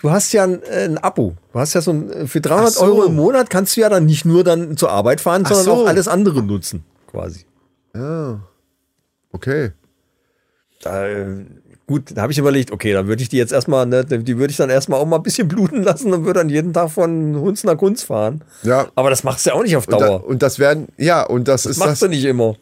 Du 0.03 0.11
hast 0.11 0.33
ja 0.33 0.43
ein, 0.43 0.61
äh, 0.63 0.83
ein 0.83 0.97
Abo. 0.97 1.33
Du 1.53 1.59
hast 1.59 1.73
ja 1.75 1.81
so 1.81 1.91
ein, 1.91 2.27
für 2.27 2.41
300 2.41 2.67
Ach 2.67 2.71
so. 2.73 2.83
Euro 2.83 3.05
im 3.05 3.15
Monat 3.15 3.49
kannst 3.49 3.77
du 3.77 3.81
ja 3.81 3.87
dann 3.87 4.05
nicht 4.05 4.25
nur 4.25 4.43
dann 4.43 4.75
zur 4.75 4.91
Arbeit 4.91 5.21
fahren, 5.21 5.43
Ach 5.45 5.49
sondern 5.49 5.65
so. 5.65 5.71
auch 5.71 5.87
alles 5.87 6.09
andere 6.09 6.43
nutzen, 6.43 6.83
quasi. 7.09 7.45
Okay. 9.31 9.71
Da, 10.81 11.07
äh, 11.07 11.45
gut, 11.87 12.11
da 12.15 12.23
habe 12.23 12.33
ich 12.33 12.37
überlegt, 12.37 12.71
okay, 12.71 12.91
dann 12.91 13.07
würde 13.07 13.23
ich 13.23 13.29
die 13.29 13.37
jetzt 13.37 13.53
erstmal, 13.53 13.85
ne, 13.85 14.03
die 14.03 14.37
würde 14.37 14.51
ich 14.51 14.57
dann 14.57 14.69
erstmal 14.69 14.99
auch 14.99 15.05
mal 15.05 15.15
ein 15.15 15.23
bisschen 15.23 15.47
bluten 15.47 15.83
lassen 15.83 16.11
und 16.11 16.25
würde 16.25 16.41
dann 16.41 16.49
jeden 16.49 16.73
Tag 16.73 16.91
von 16.91 17.37
Hunz 17.39 17.63
nach 17.63 17.77
Kunz 17.77 18.03
fahren. 18.03 18.43
Ja. 18.63 18.87
Aber 18.95 19.09
das 19.09 19.23
machst 19.23 19.45
du 19.45 19.51
ja 19.51 19.55
auch 19.55 19.63
nicht 19.63 19.77
auf 19.77 19.87
Und, 19.87 20.01
da, 20.01 20.05
Dauer. 20.05 20.25
und 20.25 20.41
das 20.43 20.59
werden, 20.59 20.89
ja, 20.97 21.23
und 21.23 21.47
das, 21.47 21.63
das 21.63 21.71
ist 21.71 21.77
machst 21.77 21.91
das, 21.93 21.99
du 22.01 22.07
nicht 22.09 22.25
immer. 22.25 22.55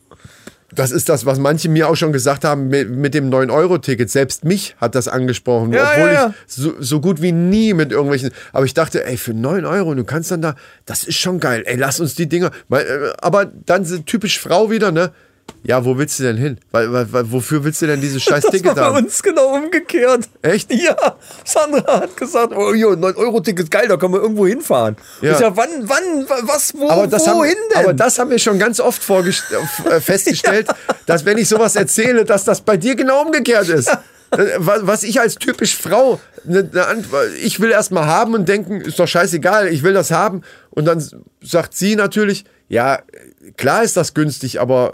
Das 0.73 0.91
ist 0.91 1.09
das, 1.09 1.25
was 1.25 1.39
manche 1.39 1.69
mir 1.69 1.89
auch 1.89 1.95
schon 1.95 2.11
gesagt 2.13 2.43
haben 2.43 2.67
mit, 2.69 2.89
mit 2.89 3.13
dem 3.13 3.29
9-Euro-Ticket. 3.29 4.09
Selbst 4.09 4.43
mich 4.45 4.75
hat 4.77 4.95
das 4.95 5.07
angesprochen, 5.07 5.73
Ja, 5.73 5.91
obwohl 5.91 6.07
ja, 6.07 6.13
ja. 6.13 6.33
ich 6.47 6.53
so, 6.53 6.73
so 6.79 7.01
gut 7.01 7.21
wie 7.21 7.31
nie 7.31 7.73
mit 7.73 7.91
irgendwelchen. 7.91 8.31
Aber 8.53 8.65
ich 8.65 8.73
dachte, 8.73 9.05
ey, 9.05 9.17
für 9.17 9.33
9 9.33 9.65
Euro, 9.65 9.93
du 9.95 10.03
kannst 10.03 10.31
dann 10.31 10.41
da, 10.41 10.55
das 10.85 11.03
ist 11.03 11.17
schon 11.17 11.39
geil. 11.39 11.63
Ey, 11.65 11.75
lass 11.75 11.99
uns 11.99 12.15
die 12.15 12.27
Dinger. 12.27 12.51
Äh, 12.71 13.11
Aber 13.19 13.45
dann 13.45 13.85
sind 13.85 14.05
typisch 14.05 14.39
Frau 14.39 14.69
wieder, 14.71 14.91
ne? 14.91 15.11
Ja, 15.63 15.85
wo 15.85 15.97
willst 15.97 16.17
du 16.19 16.23
denn 16.23 16.37
hin? 16.37 16.57
Weil, 16.71 16.91
weil, 16.91 17.11
weil, 17.13 17.31
wofür 17.31 17.63
willst 17.63 17.81
du 17.81 17.87
denn 17.87 18.01
dieses 18.01 18.21
scheiß 18.23 18.43
Das 18.43 18.45
war 18.45 18.51
Ticket 18.51 18.75
bei 18.75 18.81
haben? 18.81 18.97
uns 19.05 19.21
genau 19.21 19.55
umgekehrt. 19.55 20.27
Echt? 20.41 20.73
Ja, 20.73 20.95
Sandra 21.45 22.01
hat 22.01 22.17
gesagt, 22.17 22.53
oh, 22.55 22.73
jo, 22.73 22.91
9-Euro-Ticket 22.91 23.63
ist 23.65 23.71
geil, 23.71 23.87
da 23.87 23.97
können 23.97 24.13
wir 24.13 24.21
irgendwo 24.21 24.47
hinfahren. 24.47 24.95
Ja. 25.21 25.33
Ich 25.33 25.37
sag, 25.37 25.55
wann, 25.55 25.69
wann, 25.83 26.29
wa- 26.29 26.39
was, 26.43 26.73
wo, 26.75 26.89
Aber 26.89 27.07
das, 27.07 27.27
haben, 27.27 27.39
wohin 27.39 27.55
denn? 27.73 27.83
aber 27.83 27.93
das 27.93 28.17
haben 28.19 28.29
wir 28.31 28.39
schon 28.39 28.57
ganz 28.59 28.79
oft 28.79 29.01
äh, 29.09 29.99
festgestellt, 30.01 30.67
dass 31.05 31.25
wenn 31.25 31.37
ich 31.37 31.47
sowas 31.47 31.75
erzähle, 31.75 32.25
dass 32.25 32.43
das 32.43 32.61
bei 32.61 32.77
dir 32.77 32.95
genau 32.95 33.21
umgekehrt 33.21 33.69
ist. 33.69 33.87
Äh, 33.87 33.97
Was 34.59 35.03
ich 35.03 35.19
als 35.19 35.35
typisch 35.35 35.75
Frau, 35.77 36.19
ne, 36.45 36.63
ne, 36.71 37.03
ich 37.43 37.59
will 37.59 37.69
erst 37.71 37.91
mal 37.91 38.05
haben 38.05 38.33
und 38.33 38.47
denken, 38.47 38.79
ist 38.81 38.97
doch 38.97 39.07
scheißegal, 39.07 39.67
ich 39.67 39.83
will 39.83 39.93
das 39.93 40.09
haben. 40.11 40.41
Und 40.69 40.85
dann 40.85 41.05
sagt 41.43 41.75
sie 41.75 41.95
natürlich, 41.97 42.45
ja, 42.69 42.99
klar 43.57 43.83
ist 43.83 43.97
das 43.97 44.13
günstig, 44.13 44.61
aber 44.61 44.93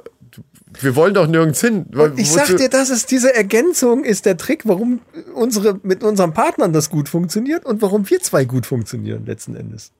wir 0.81 0.95
wollen 0.95 1.13
doch 1.13 1.27
nirgends 1.27 1.61
hin. 1.61 1.85
ich 2.15 2.31
sag 2.31 2.55
dir, 2.57 2.69
das 2.69 2.89
ist 2.89 3.11
diese 3.11 3.33
Ergänzung 3.33 4.03
ist 4.03 4.25
der 4.25 4.37
Trick, 4.37 4.63
warum 4.65 5.01
unsere 5.33 5.79
mit 5.83 6.03
unseren 6.03 6.33
Partnern 6.33 6.73
das 6.73 6.89
gut 6.89 7.09
funktioniert 7.09 7.65
und 7.65 7.81
warum 7.81 8.09
wir 8.09 8.19
zwei 8.19 8.45
gut 8.45 8.65
funktionieren 8.65 9.25
letzten 9.25 9.55
Endes. 9.55 9.91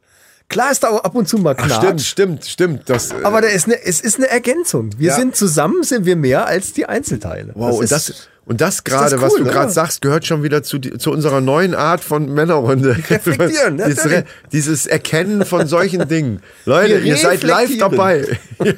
Klar 0.50 0.72
ist 0.72 0.84
da 0.84 0.90
auch 0.90 1.04
ab 1.04 1.14
und 1.16 1.28
zu 1.28 1.38
mal 1.38 1.56
Ach, 1.58 1.66
Knatsch, 1.68 1.78
stimmt, 1.78 2.02
stimmt, 2.06 2.46
stimmt. 2.46 2.82
Das, 2.90 3.12
äh, 3.12 3.16
aber 3.24 3.42
da 3.42 3.48
ist 3.50 3.66
eine, 3.66 3.84
es 3.84 4.00
ist 4.00 4.18
eine 4.18 4.30
Ergänzung. 4.30 4.92
Wir 4.98 5.10
Ja. 5.10 5.16
sind 5.16 5.36
zusammen, 5.36 5.84
sind 5.84 6.06
wir 6.06 6.16
mehr 6.16 6.46
als 6.48 6.72
die 6.74 6.86
Einzelteile. 6.86 7.52
Wow, 7.54 7.78
und 7.78 7.84
ist- 7.84 7.92
das, 7.92 8.28
und 8.46 8.62
das 8.62 8.86
gerade, 8.86 9.12
das 9.12 9.22
was 9.22 9.34
cool, 9.34 9.40
du 9.40 9.44
gerade 9.46 9.66
oder? 9.66 9.70
sagst, 9.72 10.02
gehört 10.02 10.26
schon 10.26 10.44
wieder 10.44 10.64
zu, 10.64 10.78
die, 10.80 10.98
zu 10.98 11.12
unserer 11.12 11.42
neuen 11.42 11.76
Art 11.76 12.02
von 12.02 12.34
Männerrunde. 12.34 12.96
Reflektieren, 13.10 13.78
dieses, 13.86 14.24
dieses 14.54 14.86
Erkennen 14.88 15.44
von 15.46 15.68
solchen 15.68 16.08
Dingen. 16.08 16.42
Leute, 16.64 17.00
ihr 17.00 17.18
seid 17.18 17.44
live 17.44 17.78
dabei. 17.78 18.40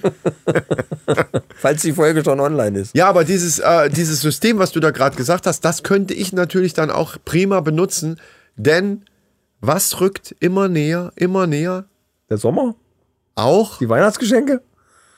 falls 1.56 1.84
die 1.84 1.94
Folge 1.94 2.24
schon 2.24 2.40
online 2.40 2.80
ist. 2.80 2.96
Ja, 2.96 3.08
aber 3.10 3.24
dieses, 3.24 3.60
äh, 3.60 3.92
dieses 3.92 4.22
System, 4.22 4.58
was 4.58 4.72
du 4.72 4.80
da 4.80 4.90
gerade 4.90 5.16
gesagt 5.16 5.46
hast, 5.46 5.62
das 5.64 5.84
könnte 5.84 6.16
ich 6.16 6.34
natürlich 6.34 6.74
dann 6.74 6.90
auch 6.90 7.18
prima 7.24 7.60
benutzen, 7.62 8.20
denn 8.56 9.04
was 9.62 10.00
rückt 10.00 10.36
immer 10.40 10.68
näher, 10.68 11.12
immer 11.16 11.48
näher? 11.48 11.86
Der 12.30 12.38
Sommer, 12.38 12.76
Auch, 13.36 13.78
die 13.80 13.90
Weihnachtsgeschenke. 13.90 14.62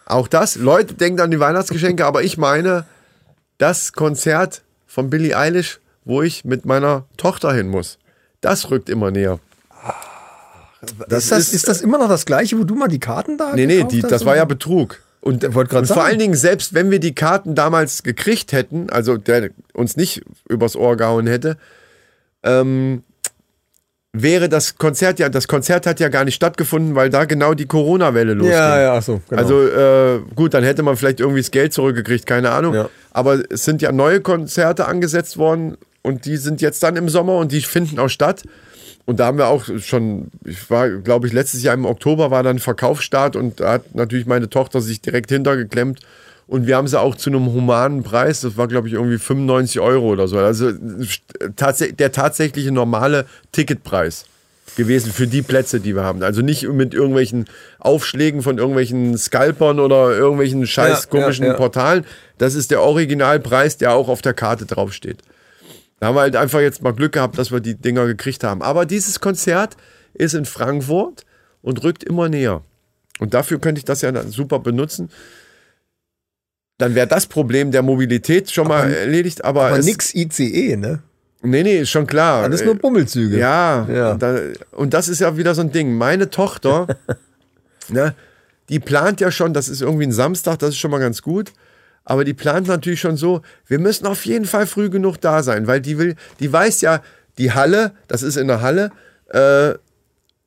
auch 0.05 0.27
das. 0.27 0.55
Leute, 0.55 0.93
denkt 0.93 1.19
an 1.21 1.31
die 1.31 1.39
Weihnachtsgeschenke, 1.39 2.05
aber 2.05 2.23
ich 2.23 2.37
meine 2.37 2.85
das 3.57 3.93
Konzert 3.93 4.63
von 4.87 5.09
Billie 5.09 5.37
Eilish, 5.37 5.79
wo 6.05 6.21
ich 6.21 6.45
mit 6.45 6.65
meiner 6.65 7.05
Tochter 7.17 7.53
hin 7.53 7.69
muss. 7.69 7.99
Das 8.41 8.71
rückt 8.71 8.89
immer 8.89 9.11
näher. 9.11 9.39
Das 11.07 11.25
ist, 11.25 11.31
das, 11.31 11.53
ist, 11.53 11.67
das 11.67 11.81
immer 11.81 11.99
noch 11.99 12.09
das 12.09 12.25
gleiche, 12.25 12.57
wo 12.57 12.63
du 12.63 12.73
mal 12.73 12.87
die 12.87 12.99
Karten 12.99 13.37
da 13.37 13.53
Nee, 13.55 13.67
nee, 13.67 13.83
die, 13.83 14.01
das 14.01 14.25
war 14.25 14.35
ja 14.35 14.45
Betrug. 14.45 14.99
Und, 15.21 15.41
grad 15.41 15.55
und 15.55 15.69
vor 15.69 15.85
sagen. 15.85 15.99
allen 16.01 16.19
Dingen, 16.19 16.33
selbst 16.33 16.73
wenn 16.73 16.89
wir 16.89 16.99
die 16.99 17.13
Karten 17.13 17.53
damals 17.53 18.01
gekriegt 18.01 18.51
hätten, 18.51 18.89
also 18.89 19.17
der 19.17 19.51
uns 19.73 19.95
nicht 19.95 20.23
übers 20.49 20.75
Ohr 20.75 20.97
gehauen 20.97 21.27
hätte, 21.27 21.57
ähm, 22.41 23.03
wäre 24.13 24.49
das 24.49 24.77
Konzert 24.77 25.19
ja, 25.19 25.29
das 25.29 25.47
Konzert 25.47 25.85
hat 25.85 25.99
ja 25.99 26.09
gar 26.09 26.25
nicht 26.25 26.35
stattgefunden, 26.35 26.95
weil 26.95 27.09
da 27.09 27.25
genau 27.25 27.53
die 27.53 27.65
Corona-Welle 27.65 28.33
losging. 28.33 28.53
Ja, 28.53 28.81
ja, 28.81 28.93
ach 28.95 29.03
so, 29.03 29.21
genau. 29.29 29.41
Also 29.41 29.67
äh, 29.67 30.19
gut, 30.35 30.53
dann 30.53 30.63
hätte 30.63 30.83
man 30.83 30.97
vielleicht 30.97 31.19
irgendwie 31.19 31.41
das 31.41 31.51
Geld 31.51 31.73
zurückgekriegt, 31.73 32.25
keine 32.25 32.51
Ahnung. 32.51 32.73
Ja. 32.73 32.89
Aber 33.11 33.41
es 33.49 33.63
sind 33.63 33.81
ja 33.81 33.91
neue 33.91 34.21
Konzerte 34.21 34.85
angesetzt 34.87 35.37
worden 35.37 35.77
und 36.01 36.25
die 36.25 36.37
sind 36.37 36.61
jetzt 36.61 36.83
dann 36.83 36.97
im 36.97 37.07
Sommer 37.07 37.37
und 37.37 37.51
die 37.51 37.61
finden 37.61 37.99
auch 37.99 38.09
statt. 38.09 38.43
und 39.05 39.19
da 39.19 39.27
haben 39.27 39.37
wir 39.37 39.47
auch 39.47 39.65
schon, 39.79 40.29
ich 40.45 40.69
war, 40.69 40.89
glaube 40.89 41.27
ich, 41.27 41.33
letztes 41.33 41.63
Jahr 41.63 41.73
im 41.73 41.85
Oktober 41.85 42.31
war 42.31 42.43
dann 42.43 42.59
Verkaufsstart 42.59 43.35
und 43.35 43.61
da 43.61 43.73
hat 43.73 43.95
natürlich 43.95 44.25
meine 44.25 44.49
Tochter 44.49 44.81
sich 44.81 45.01
direkt 45.01 45.29
hintergeklemmt. 45.31 45.99
Und 46.51 46.67
wir 46.67 46.75
haben 46.75 46.87
sie 46.89 46.99
auch 46.99 47.15
zu 47.15 47.29
einem 47.29 47.45
humanen 47.53 48.03
Preis, 48.03 48.41
das 48.41 48.57
war, 48.57 48.67
glaube 48.67 48.89
ich, 48.89 48.95
irgendwie 48.95 49.17
95 49.17 49.79
Euro 49.79 50.09
oder 50.09 50.27
so. 50.27 50.37
Also 50.37 50.73
tats 51.55 51.81
der 51.97 52.11
tatsächliche 52.11 52.73
normale 52.73 53.25
Ticketpreis 53.53 54.25
gewesen 54.75 55.13
für 55.13 55.27
die 55.27 55.43
Plätze, 55.43 55.79
die 55.79 55.95
wir 55.95 56.03
haben. 56.03 56.21
Also 56.23 56.41
nicht 56.41 56.67
mit 56.67 56.93
irgendwelchen 56.93 57.45
Aufschlägen 57.79 58.41
von 58.41 58.57
irgendwelchen 58.57 59.17
Scalpern 59.17 59.79
oder 59.79 60.11
irgendwelchen 60.11 60.67
scheiß 60.67 61.03
Ja, 61.03 61.09
komischen 61.09 61.45
ja, 61.45 61.51
ja. 61.51 61.57
Portalen. 61.57 62.05
Das 62.37 62.53
ist 62.53 62.69
der 62.71 62.81
Originalpreis, 62.81 63.77
der 63.77 63.93
auch 63.93 64.09
auf 64.09 64.21
der 64.21 64.33
Karte 64.33 64.65
draufsteht. 64.65 65.19
Da 66.01 66.07
haben 66.07 66.15
wir 66.15 66.21
halt 66.21 66.35
einfach 66.35 66.59
jetzt 66.59 66.83
mal 66.83 66.91
Glück 66.91 67.13
gehabt, 67.13 67.37
dass 67.37 67.53
wir 67.53 67.61
die 67.61 67.75
Dinger 67.75 68.07
gekriegt 68.07 68.43
haben. 68.43 68.61
Aber 68.61 68.85
dieses 68.85 69.21
Konzert 69.21 69.77
ist 70.13 70.33
in 70.33 70.43
Frankfurt 70.43 71.23
und 71.61 71.81
rückt 71.81 72.03
immer 72.03 72.27
näher. 72.27 72.61
Und 73.19 73.33
dafür 73.33 73.57
könnte 73.59 73.79
ich 73.79 73.85
das 73.85 74.01
ja 74.01 74.11
dann 74.11 74.31
super 74.31 74.59
benutzen. 74.59 75.11
Dann 76.81 76.95
wäre 76.95 77.05
das 77.05 77.27
Problem 77.27 77.69
der 77.69 77.83
Mobilität 77.83 78.49
schon 78.49 78.67
mal 78.67 78.91
erledigt, 78.91 79.45
aber, 79.45 79.67
Aber 79.67 79.77
nix 79.77 80.15
ICE, 80.15 80.77
ne? 80.77 81.03
Nee, 81.43 81.61
nee, 81.61 81.77
ist 81.79 81.89
schon 81.91 82.07
klar. 82.07 82.43
Alles 82.43 82.65
nur 82.65 82.75
Bummelzüge. 82.75 83.37
Ja, 83.37 83.87
Ja. 83.87 84.15
Da, 84.15 84.39
und 84.71 84.93
das 84.93 85.07
ist 85.07 85.21
ja 85.21 85.37
wieder 85.37 85.53
so 85.53 85.61
ein 85.61 85.71
Ding. 85.71 85.95
Meine 85.95 86.31
Tochter, 86.31 86.87
ne, 87.87 88.15
die 88.69 88.79
plant 88.79 89.21
ja 89.21 89.29
schon, 89.29 89.53
das 89.53 89.69
ist 89.69 89.81
irgendwie 89.81 90.05
ein 90.05 90.11
Samstag, 90.11 90.57
das 90.57 90.69
ist 90.69 90.77
schon 90.77 90.89
mal 90.89 90.99
ganz 90.99 91.21
gut. 91.21 91.51
Aber 92.03 92.23
die 92.23 92.33
plant 92.33 92.67
natürlich 92.67 92.99
schon 92.99 93.15
so, 93.15 93.41
wir 93.67 93.77
müssen 93.77 94.07
auf 94.07 94.25
jeden 94.25 94.45
Fall 94.45 94.65
früh 94.65 94.89
genug 94.89 95.21
da 95.21 95.43
sein, 95.43 95.67
weil 95.67 95.81
die 95.81 95.99
will, 95.99 96.15
die 96.39 96.51
weiß 96.51 96.81
ja, 96.81 97.01
die 97.37 97.51
Halle, 97.51 97.91
das 98.07 98.23
ist 98.23 98.37
in 98.37 98.47
der 98.47 98.61
Halle, 98.61 98.91
äh, 99.29 99.75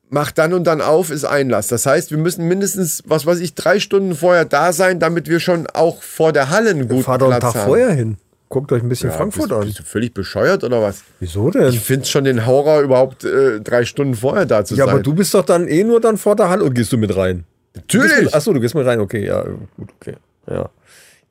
macht 0.09 0.37
dann 0.37 0.53
und 0.53 0.65
dann 0.65 0.81
auf, 0.81 1.09
ist 1.11 1.25
Einlass. 1.25 1.67
Das 1.67 1.85
heißt, 1.85 2.11
wir 2.11 2.17
müssen 2.17 2.47
mindestens, 2.47 3.03
was 3.05 3.25
weiß 3.25 3.39
ich, 3.39 3.55
drei 3.55 3.79
Stunden 3.79 4.15
vorher 4.15 4.45
da 4.45 4.71
sein, 4.73 4.99
damit 4.99 5.27
wir 5.27 5.39
schon 5.39 5.67
auch 5.67 6.01
vor 6.01 6.31
der 6.33 6.49
Halle 6.49 6.69
einen 6.69 6.87
guten 6.87 7.03
Fahrt 7.03 7.21
doch 7.21 7.31
einen 7.31 7.39
Platz 7.39 7.53
Tag 7.53 7.61
haben. 7.63 7.67
vorher 7.69 7.91
hin. 7.91 8.17
Guckt 8.47 8.71
euch 8.71 8.83
ein 8.83 8.89
bisschen 8.89 9.09
Ja, 9.09 9.17
Frankfurt 9.17 9.49
bist, 9.49 9.59
an. 9.59 9.65
Bist 9.65 9.79
du 9.79 9.83
völlig 9.83 10.13
bescheuert 10.13 10.63
oder 10.63 10.81
was? 10.81 11.03
Wieso 11.19 11.49
denn? 11.49 11.67
Ich 11.69 11.79
finde 11.79 12.05
schon 12.05 12.23
den 12.23 12.45
Horror, 12.45 12.81
überhaupt 12.81 13.25
äh, 13.25 13.59
drei 13.59 13.85
Stunden 13.85 14.13
vorher 14.13 14.45
da 14.45 14.63
zu 14.63 14.75
ja, 14.75 14.85
sein. 14.85 14.93
aber 14.93 15.03
du 15.03 15.15
bist 15.15 15.33
doch 15.33 15.43
dann 15.43 15.67
eh 15.67 15.83
nur 15.83 15.99
dann 15.99 16.17
vor 16.17 16.35
der 16.35 16.49
Halle. 16.49 16.63
Und 16.63 16.75
gehst 16.75 16.93
du 16.93 16.97
mit 16.97 17.15
rein? 17.15 17.43
Natürlich. 17.73 18.33
Achso, 18.33 18.53
du 18.53 18.59
gehst 18.59 18.75
mit 18.75 18.85
rein. 18.85 18.99
Okay, 18.99 19.25
ja, 19.25 19.41
gut, 19.41 19.89
okay. 19.99 20.15
Ja. 20.47 20.69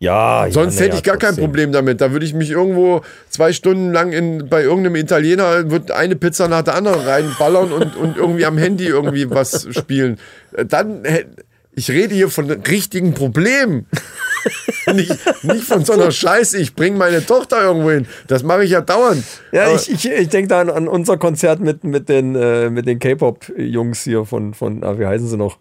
Ja, 0.04 0.46
Sonst 0.50 0.78
ja, 0.78 0.87
hätte 0.87 0.96
ich 0.96 1.02
gar 1.02 1.16
kein 1.16 1.30
trotzdem. 1.30 1.44
Problem 1.46 1.73
damit. 1.73 2.00
Da 2.00 2.12
würde 2.12 2.26
ich 2.26 2.34
mich 2.34 2.50
irgendwo 2.50 3.00
zwei 3.30 3.52
Stunden 3.52 3.92
lang 3.92 4.12
in, 4.12 4.49
bei 4.49 4.62
irgendeinem 4.62 4.96
Italiener 4.96 5.70
wird 5.70 5.90
eine 5.90 6.16
Pizza 6.16 6.49
nach 6.49 6.62
der 6.62 6.75
anderen 6.75 7.00
reinballern 7.06 7.73
und, 7.73 7.96
und 7.96 8.16
irgendwie 8.16 8.44
am 8.44 8.58
Handy 8.58 8.87
irgendwie 8.87 9.28
was 9.30 9.66
spielen. 9.70 10.18
Dann, 10.68 11.02
ich 11.75 11.90
rede 11.90 12.14
hier 12.14 12.28
von 12.28 12.50
richtigen 12.50 13.14
Problemen. 13.14 13.87
nicht, 14.94 15.11
nicht 15.42 15.64
von 15.64 15.84
so 15.84 15.94
einer 15.94 16.11
Scheiße, 16.11 16.58
ich 16.58 16.75
bringe 16.75 16.99
meine 16.99 17.25
Tochter 17.25 17.62
irgendwo 17.62 17.90
hin. 17.90 18.06
Das 18.26 18.42
mache 18.42 18.64
ich 18.64 18.70
ja 18.70 18.80
dauernd. 18.82 19.25
Ja, 19.52 19.66
Aber- 19.66 19.76
ich, 19.76 19.90
ich, 19.90 20.11
ich 20.11 20.28
denke 20.28 20.49
da 20.49 20.61
an, 20.61 20.70
an 20.70 20.87
unser 20.88 21.16
Konzert 21.16 21.61
mit, 21.61 21.82
mit 21.84 22.08
den, 22.08 22.34
äh, 22.34 22.68
mit 22.70 22.87
den 22.87 22.99
K-Pop-Jungs 22.99 24.02
hier 24.04 24.25
von, 24.26 24.54
von 24.54 24.84
ah, 24.84 24.99
wie 24.99 25.06
heißen 25.06 25.26
sie 25.28 25.37
noch? 25.37 25.58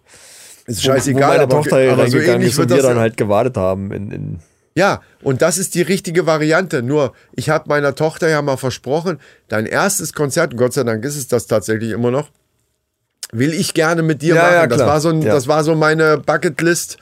Ist 0.66 0.84
scheißegal, 0.84 1.22
wo 1.24 1.28
meine 1.28 1.44
aber, 1.44 1.56
Tochter 1.56 1.92
aber 1.92 2.08
so 2.08 2.18
ähnlich 2.20 2.58
wird 2.58 2.72
und 2.72 2.76
wir 2.78 2.82
das 2.84 2.92
dann 2.92 3.00
halt 3.00 3.18
gewartet 3.18 3.58
haben. 3.58 3.92
In, 3.92 4.12
in, 4.12 4.40
Ja, 4.76 5.02
und 5.22 5.42
das 5.42 5.58
ist 5.58 5.76
die 5.76 5.82
richtige 5.82 6.26
Variante. 6.26 6.82
Nur, 6.82 7.14
ich 7.34 7.50
habe 7.50 7.66
meiner 7.68 7.96
Tochter 7.96 8.30
ja 8.30 8.42
mal 8.42 8.58
versprochen, 8.58 9.20
dein 9.48 9.66
erstes 9.66 10.14
Konzert, 10.14 10.54
und 10.54 10.58
Gott 10.58 10.74
sei 10.74 10.84
Dank 10.84 11.04
ist 11.06 11.18
es 11.18 11.28
das 11.28 11.48
tatsächlich 11.48 11.92
immer 11.92 12.12
noch, 12.12 12.30
will 13.32 13.54
ich 13.54 13.74
gerne 13.74 14.04
mit 14.04 14.22
dir 14.22 14.36
Ja, 14.36 14.44
machen. 14.44 14.54
ja, 14.54 14.68
das, 14.68 14.80
war 14.80 15.02
so 15.02 15.10
ein, 15.10 15.22
Ja. 15.22 15.34
das 15.34 15.48
war 15.48 15.64
so 15.64 15.76
meine 15.76 16.18
Bucketlist, 16.18 16.98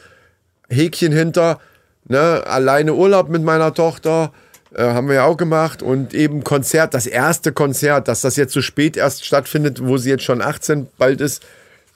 Häkchen 0.70 1.12
hinter, 1.12 1.60
ne, 2.08 2.44
alleine 2.46 2.94
Urlaub 2.94 3.30
mit 3.30 3.44
meiner 3.44 3.74
Tochter. 3.74 4.32
Äh, 4.74 4.84
haben 4.84 5.10
wir 5.10 5.16
ja 5.16 5.24
auch 5.26 5.36
gemacht 5.36 5.84
und 5.84 6.14
eben 6.14 6.46
Konzert, 6.46 6.94
das 6.94 7.06
erste 7.06 7.52
Konzert, 7.52 8.08
dass 8.08 8.22
das 8.22 8.38
jetzt 8.38 8.54
so 8.54 8.62
spät 8.62 8.96
erst 8.96 9.26
stattfindet, 9.26 9.86
wo 9.86 9.98
sie 9.98 10.10
jetzt 10.10 10.24
schon 10.24 10.42
18 10.42 10.88
bald 10.98 11.20
ist, 11.20 11.44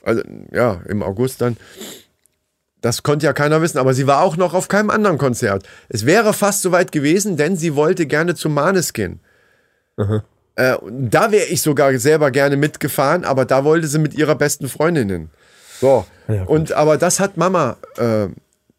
also 0.05 0.21
ja, 0.51 0.81
im 0.87 1.03
August 1.03 1.41
dann, 1.41 1.57
das 2.81 3.03
konnte 3.03 3.25
ja 3.25 3.33
keiner 3.33 3.61
wissen, 3.61 3.79
aber 3.79 3.93
sie 3.93 4.07
war 4.07 4.21
auch 4.21 4.37
noch 4.37 4.53
auf 4.53 4.67
keinem 4.67 4.89
anderen 4.89 5.17
Konzert. 5.17 5.63
Es 5.89 6.05
wäre 6.05 6.33
fast 6.33 6.61
soweit 6.61 6.91
gewesen, 6.91 7.35
denn 7.35 7.57
sie 7.57 7.75
wollte 7.75 8.05
gerne 8.05 8.35
zu 8.35 8.47
Maneskin. 8.49 9.19
Äh, 10.55 10.75
und 10.75 11.09
da 11.09 11.31
wäre 11.31 11.45
ich 11.45 11.61
sogar 11.61 11.97
selber 11.97 12.31
gerne 12.31 12.57
mitgefahren, 12.57 13.25
aber 13.25 13.45
da 13.45 13.63
wollte 13.63 13.87
sie 13.87 13.99
mit 13.99 14.13
ihrer 14.13 14.35
besten 14.35 14.69
Freundin 14.69 15.09
hin. 15.09 15.29
So. 15.81 16.05
und 16.45 16.71
aber 16.71 16.97
das 16.97 17.19
hat 17.19 17.37
Mama. 17.37 17.77
Äh, 17.97 18.27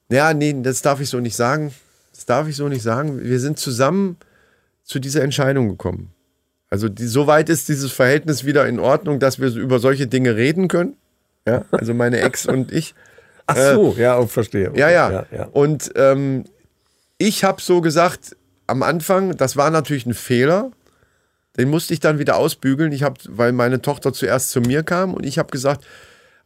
ja, 0.08 0.32
nee, 0.32 0.54
das 0.62 0.82
darf 0.82 1.00
ich 1.00 1.10
so 1.10 1.20
nicht 1.20 1.36
sagen. 1.36 1.74
Das 2.14 2.24
darf 2.24 2.48
ich 2.48 2.56
so 2.56 2.68
nicht 2.68 2.82
sagen. 2.82 3.22
Wir 3.22 3.40
sind 3.40 3.58
zusammen 3.58 4.16
zu 4.84 5.00
dieser 5.00 5.22
Entscheidung 5.22 5.68
gekommen. 5.68 6.12
Also 6.70 6.88
die, 6.88 7.06
soweit 7.06 7.48
ist 7.48 7.68
dieses 7.68 7.92
Verhältnis 7.92 8.44
wieder 8.44 8.66
in 8.66 8.78
Ordnung, 8.78 9.20
dass 9.20 9.40
wir 9.40 9.54
über 9.54 9.78
solche 9.78 10.06
Dinge 10.06 10.36
reden 10.36 10.68
können. 10.68 10.96
Ja, 11.46 11.64
also 11.70 11.94
meine 11.94 12.20
Ex 12.20 12.46
und 12.46 12.72
ich. 12.72 12.94
ach 13.46 13.56
so, 13.56 13.94
ja, 13.98 14.18
oh, 14.18 14.26
verstehe. 14.26 14.72
Ja, 14.74 14.90
ja. 14.90 15.10
ja, 15.10 15.26
ja. 15.30 15.48
Und 15.52 15.92
ähm, 15.96 16.44
ich 17.18 17.44
habe 17.44 17.62
so 17.62 17.80
gesagt, 17.80 18.36
am 18.66 18.82
Anfang, 18.82 19.36
das 19.36 19.56
war 19.56 19.70
natürlich 19.70 20.06
ein 20.06 20.14
Fehler. 20.14 20.70
Den 21.56 21.70
musste 21.70 21.94
ich 21.94 22.00
dann 22.00 22.18
wieder 22.18 22.36
ausbügeln. 22.36 22.92
Ich 22.92 23.02
habe, 23.02 23.16
weil 23.28 23.52
meine 23.52 23.80
Tochter 23.80 24.12
zuerst 24.12 24.50
zu 24.50 24.60
mir 24.60 24.82
kam 24.82 25.14
und 25.14 25.24
ich 25.24 25.38
habe 25.38 25.50
gesagt, 25.50 25.86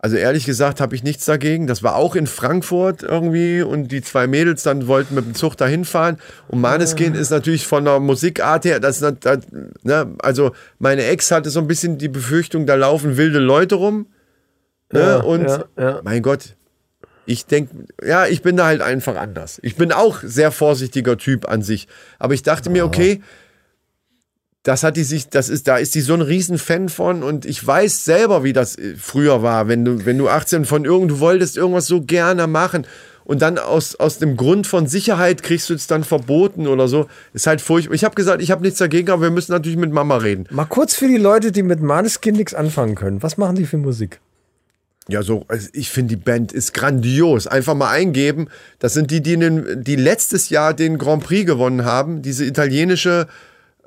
also 0.02 0.16
ehrlich 0.16 0.47
gesagt 0.47 0.80
habe 0.80 0.95
ich 0.95 1.02
nichts 1.02 1.26
dagegen. 1.26 1.66
Das 1.66 1.83
war 1.83 1.97
auch 1.97 2.16
in 2.16 2.26
Frankfurt 2.26 3.02
irgendwie 3.02 3.61
und 3.61 3.88
die 3.88 4.00
zwei 4.00 4.26
Mädels 4.26 4.62
dann 4.62 4.87
wollten 4.87 5.14
mit 5.14 5.26
dem 5.26 5.35
Zug 5.35 5.57
dahin 5.57 5.85
fahren. 5.85 6.19
Und 6.49 6.62
Maneskin 6.62 7.14
ist 7.14 7.28
natürlich 7.30 7.66
von 7.66 7.85
der 7.85 8.00
Musikart 8.00 8.64
her, 8.64 8.80
das, 8.80 9.00
das, 9.00 9.40
ne, 9.83 10.14
also 10.21 10.52
meine 10.78 11.04
Ex 11.04 11.30
hatte 11.30 11.50
so 11.50 11.61
ein 11.61 11.66
bisschen 11.66 11.99
die 11.99 12.09
Befürchtung, 12.09 12.64
da 12.64 12.76
laufen 12.76 13.19
wilde 13.19 13.40
Leute 13.40 13.75
rum. 13.75 14.07
Ne? 14.92 15.00
Ja, 15.00 15.16
und 15.18 15.47
ja, 15.47 15.64
ja. 15.78 16.00
mein 16.02 16.23
Gott, 16.23 16.56
ich 17.26 17.47
denke, 17.47 17.87
ja, 18.04 18.26
ich 18.26 18.42
bin 18.42 18.56
da 18.56 18.66
halt 18.66 18.82
einfach 18.82 19.16
anders. 19.16 19.61
Ich 19.62 19.76
bin 19.76 19.92
auch 19.92 20.18
sehr 20.23 20.50
vorsichtiger 20.50 21.16
Typ 21.16 21.49
an 21.49 21.62
sich. 21.62 21.87
Aber 22.18 22.35
ich 22.35 22.42
dachte 22.42 22.70
mir, 22.70 22.85
okay, 22.85 23.20
das 24.62 24.82
hat 24.82 24.97
die 24.97 25.04
sich, 25.04 25.28
das 25.28 25.49
ist, 25.49 25.68
da 25.68 25.76
ist 25.76 25.94
die 25.94 26.00
so 26.00 26.14
ein 26.14 26.20
Riesenfan 26.20 26.88
von 26.88 27.23
und 27.23 27.47
ich 27.47 27.64
weiß 27.66 28.04
selber, 28.04 28.44
wie 28.44 28.52
das 28.52 28.76
äh, 28.76 28.94
früher 28.97 29.42
war, 29.42 29.68
wenn 29.68 29.85
du, 29.85 30.04
wenn 30.04 30.18
du 30.18 30.28
18 30.28 30.64
von 30.64 30.85
irgend, 30.85 31.11
du 31.11 31.20
wolltest 31.20 31.56
irgendwas 31.56 31.87
so 31.87 32.02
gerne 32.02 32.47
machen 32.47 32.87
und 33.25 33.40
dann 33.40 33.59
aus, 33.59 33.94
aus 33.94 34.18
dem 34.18 34.37
Grund 34.37 34.66
von 34.66 34.87
Sicherheit 34.87 35.42
kriegst 35.42 35.70
du 35.70 35.75
es 35.75 35.87
dann 35.87 36.04
verboten 36.04 36.66
oder 36.66 36.88
so, 36.88 37.06
ist 37.32 37.47
halt 37.47 37.61
furchtbar. 37.61 37.94
Ich 37.94 38.04
habe 38.04 38.14
gesagt, 38.14 38.42
ich 38.42 38.50
habe 38.50 38.62
nichts 38.62 38.78
dagegen, 38.78 39.11
aber 39.11 39.23
wir 39.23 39.30
müssen 39.30 39.52
natürlich 39.52 39.78
mit 39.78 39.92
Mama 39.92 40.16
reden. 40.16 40.47
Mal 40.50 40.66
kurz 40.66 40.94
für 40.94 41.09
die 41.09 41.16
Leute, 41.16 41.52
die 41.52 41.62
mit 41.62 41.80
Maneskin 41.80 42.35
nichts 42.35 42.54
anfangen 42.54 42.97
können. 42.97 43.23
Was 43.23 43.38
machen 43.38 43.56
die 43.56 43.64
für 43.64 43.78
Musik? 43.78 44.20
Ja, 45.11 45.23
so, 45.23 45.45
also 45.49 45.69
ich 45.73 45.90
finde, 45.90 46.17
die 46.17 46.23
Band 46.23 46.52
ist 46.52 46.73
grandios. 46.75 47.47
Einfach 47.47 47.75
mal 47.75 47.90
eingeben. 47.90 48.49
Das 48.79 48.95
sind 48.95 49.11
die, 49.11 49.21
die, 49.21 49.35
in 49.35 49.40
den, 49.40 49.85
die 49.85 49.97
letztes 49.97 50.49
Jahr 50.50 50.75
den 50.75 50.99
Grand 50.99 51.25
Prix 51.25 51.47
gewonnen 51.47 51.85
haben. 51.85 52.23
Diese 52.23 52.45
italienische 52.45 53.26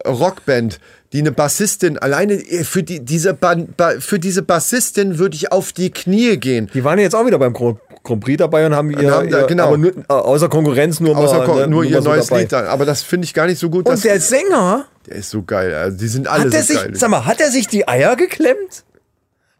Rockband, 0.05 0.79
die 1.13 1.19
eine 1.19 1.31
Bassistin, 1.31 1.97
alleine 1.97 2.33
äh, 2.33 2.63
für, 2.63 2.83
die, 2.83 2.99
diese, 2.99 3.33
ba 3.33 3.55
für 3.99 4.19
diese 4.19 4.41
Bassistin 4.41 5.17
würde 5.19 5.35
ich 5.35 5.51
auf 5.51 5.71
die 5.71 5.91
Knie 5.91 6.37
gehen. 6.37 6.69
Die 6.73 6.83
waren 6.83 6.99
jetzt 6.99 7.15
auch 7.15 7.25
wieder 7.25 7.39
beim 7.39 7.53
Grand 7.53 7.77
Grand 8.03 8.21
Prix 8.21 8.37
dabei 8.37 8.65
und 8.65 8.75
haben 8.75 8.91
ihr, 8.91 9.09
haben 9.11 9.29
da- 9.29 9.41
ihr 9.41 9.47
genau. 9.47 9.67
aber 9.67 9.77
nur, 9.77 9.95
äh, 9.95 10.03
außer 10.09 10.49
Konkurrenz 10.49 10.99
nur 10.99 11.15
Außer 11.17 11.37
mal, 11.37 11.45
Kon- 11.45 11.57
ne, 11.59 11.67
nur 11.69 11.85
ihr 11.85 11.91
mal 11.91 12.01
so 12.01 12.09
neues 12.09 12.27
dabei. 12.27 12.41
Lied 12.41 12.51
da. 12.51 12.65
Aber 12.65 12.85
das 12.85 13.01
finde 13.01 13.23
ich 13.23 13.33
gar 13.33 13.45
nicht 13.45 13.59
so 13.59 13.69
gut. 13.69 13.87
Und 13.87 14.03
der 14.03 14.19
Sänger, 14.19 14.87
der 15.07 15.15
ist 15.15 15.29
so 15.29 15.41
geil. 15.43 15.73
Also 15.73 15.97
die 15.97 16.07
sind 16.09 16.27
alle 16.27 16.45
hat 16.45 16.53
er 16.53 16.61
so 16.63 16.67
sich, 16.73 16.81
geil. 16.83 16.91
sag 16.95 17.09
mal, 17.09 17.25
hat 17.25 17.39
er 17.39 17.49
sich 17.49 17.67
die 17.67 17.87
Eier 17.87 18.17
geklemmt? 18.17 18.83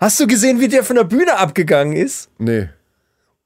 Hast 0.03 0.19
du 0.19 0.27
gesehen, 0.27 0.60
wie 0.60 0.67
der 0.67 0.83
von 0.83 0.98
der 0.98 1.05
Bühne 1.05 1.38
abgegangen 1.38 1.95
ist? 1.95 2.27
Nee. 2.38 2.67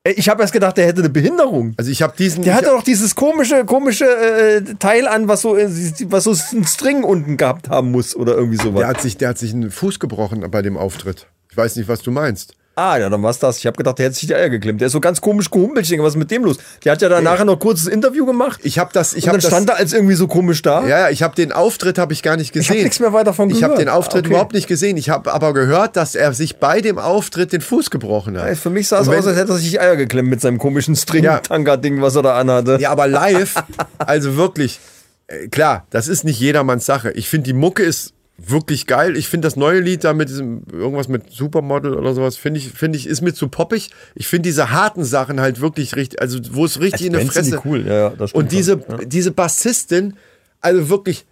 Ich 0.03 0.27
habe 0.27 0.41
erst 0.41 0.53
gedacht, 0.53 0.75
der 0.75 0.87
hätte 0.87 1.01
eine 1.01 1.09
Behinderung. 1.09 1.75
Also 1.77 1.91
ich 1.91 2.01
habe 2.01 2.15
diesen. 2.17 2.43
Der 2.43 2.55
hatte 2.55 2.71
doch 2.71 2.81
dieses 2.81 3.13
komische, 3.13 3.63
komische 3.63 4.05
äh, 4.05 4.63
Teil 4.79 5.07
an, 5.07 5.27
was 5.27 5.41
so, 5.43 5.55
äh, 5.55 5.69
was 6.05 6.23
so 6.23 6.35
einen 6.55 6.65
String 6.65 7.03
unten 7.03 7.37
gehabt 7.37 7.69
haben 7.69 7.91
muss 7.91 8.15
oder 8.15 8.33
irgendwie 8.33 8.57
sowas. 8.57 8.79
der, 8.79 8.87
hat 8.87 9.01
sich, 9.01 9.17
der 9.17 9.29
hat 9.29 9.37
sich 9.37 9.53
einen 9.53 9.69
Fuß 9.69 9.99
gebrochen 9.99 10.49
bei 10.49 10.63
dem 10.63 10.77
Auftritt. 10.77 11.27
Ich 11.51 11.57
weiß 11.57 11.75
nicht, 11.75 11.89
was 11.89 12.01
du 12.01 12.09
meinst. 12.09 12.55
Ah, 12.79 12.96
ja, 12.98 13.10
dann 13.10 13.24
war's 13.24 13.39
das. 13.39 13.57
Ich 13.57 13.65
habe 13.65 13.75
gedacht, 13.75 13.98
der 13.98 14.05
hätte 14.05 14.15
sich 14.15 14.27
die 14.27 14.36
Eier 14.36 14.50
geklemmt. 14.50 14.79
Der 14.81 14.86
ist 14.86 14.91
so 14.91 15.00
ganz 15.00 15.19
komisch 15.19 15.50
gehumpelt. 15.50 15.84
Ich 15.86 15.89
denke, 15.89 16.03
was 16.05 16.13
ist 16.13 16.17
mit 16.19 16.29
dem 16.29 16.43
los? 16.43 16.57
Der 16.86 16.91
hat 16.91 17.01
ja 17.01 17.10
dann 17.10 17.24
nachher 17.24 17.43
noch 17.43 17.53
ein 17.53 17.60
kurzes 17.60 17.88
Interview 17.88 18.24
gemacht. 18.25 18.60
Ich 18.62 18.77
habe 18.77 18.91
das. 18.93 19.15
Ich 19.15 19.27
habe 19.27 19.39
dann 19.39 19.41
das. 19.41 19.50
stand 19.51 19.69
er 19.72 19.77
als 19.77 19.93
irgendwie 19.93 20.13
so 20.13 20.27
komisch 20.27 20.62
da. 20.62 20.84
Ja, 20.86 21.00
ja, 21.00 21.10
ich 21.10 21.24
habe 21.24 21.34
den 21.36 21.51
Auftritt 21.51 21.98
habe 21.98 22.13
ich 22.13 22.22
gar 22.22 22.38
nicht 22.38 22.53
gesehen. 22.53 22.75
hab 22.77 22.84
nichts 22.84 23.00
mehr 23.00 23.13
weiter 23.13 23.25
davon 23.25 23.50
Ich 23.50 23.63
habe 23.63 23.74
gehört. 23.74 23.79
den 23.79 23.89
Auftritt 23.89 24.19
Okay. 24.25 24.29
überhaupt 24.29 24.53
nicht 24.53 24.67
gesehen. 24.67 24.96
Ich 24.98 25.10
habe 25.10 25.34
aber 25.34 25.53
gehört, 25.53 25.96
dass 25.98 26.13
er 26.13 26.34
sich 26.34 26.57
bei 26.57 26.79
dem 26.81 27.00
Auftritt 27.00 27.51
den 27.51 27.62
Fuß 27.62 27.89
gebrochen 27.89 28.39
hat. 28.39 28.55
Für 28.57 28.69
mich 28.69 28.88
sah 28.88 29.00
es 29.01 29.07
aus, 29.10 29.25
als 29.25 29.38
hätte 29.38 29.53
er 29.53 29.57
sich 29.57 29.72
die 29.72 29.79
Eier 29.79 29.96
geklemmt 29.96 30.29
mit 30.29 30.39
seinem 30.41 30.60
komischen 30.60 30.93
Ja. 30.93 31.01
String-Tanga-Ding, 31.01 32.01
was 32.03 32.15
er 32.15 32.22
da 32.22 32.38
anhatte. 32.39 32.77
Ja, 32.79 32.91
aber 32.91 33.07
live, 33.07 33.55
also 33.98 34.36
wirklich, 34.38 34.79
äh, 35.25 35.48
klar, 35.48 35.88
das 35.89 36.07
ist 36.07 36.24
nicht 36.25 36.39
jedermanns 36.39 36.86
Sache. 36.86 37.10
Ich 37.12 37.27
finde, 37.27 37.46
die 37.46 37.53
Mucke 37.53 37.81
ist 37.81 38.13
wirklich 38.38 38.86
geil. 38.86 39.17
Ich 39.17 39.27
finde 39.27 39.48
das 39.48 39.56
neue 39.56 39.79
Lied 39.79 40.03
da 40.03 40.13
mit 40.13 40.29
diesem 40.29 40.63
irgendwas 40.72 41.08
mit 41.08 41.32
Supermodel 41.32 41.96
oder 41.96 42.13
sowas, 42.13 42.38
finde 42.38 42.60
ich, 42.60 42.70
finde 42.70 42.98
ich, 42.98 43.08
ist 43.08 43.22
mir 43.22 43.34
zu 43.34 43.48
poppig. 43.48 43.89
Ich 44.15 44.27
finde 44.27 44.48
diese 44.48 44.72
harten 44.72 45.03
Sachen 45.03 45.41
halt 45.41 45.60
wirklich 45.60 45.96
richtig, 45.96 46.22
also 46.22 46.39
wo 46.51 46.65
es 46.65 46.79
richtig 46.79 47.08
in 47.08 47.13
der 47.13 47.24
die 47.24 47.27
Fresse. 47.27 47.62
cool, 47.65 47.86
ja, 47.86 48.13
ja, 48.13 48.27
Und 48.34 48.51
diese, 48.51 48.79
ja. 48.88 48.98
diese 49.06 49.32
Bassistin, 49.32 50.13
also 50.62 50.89
wirklich, 50.89 51.25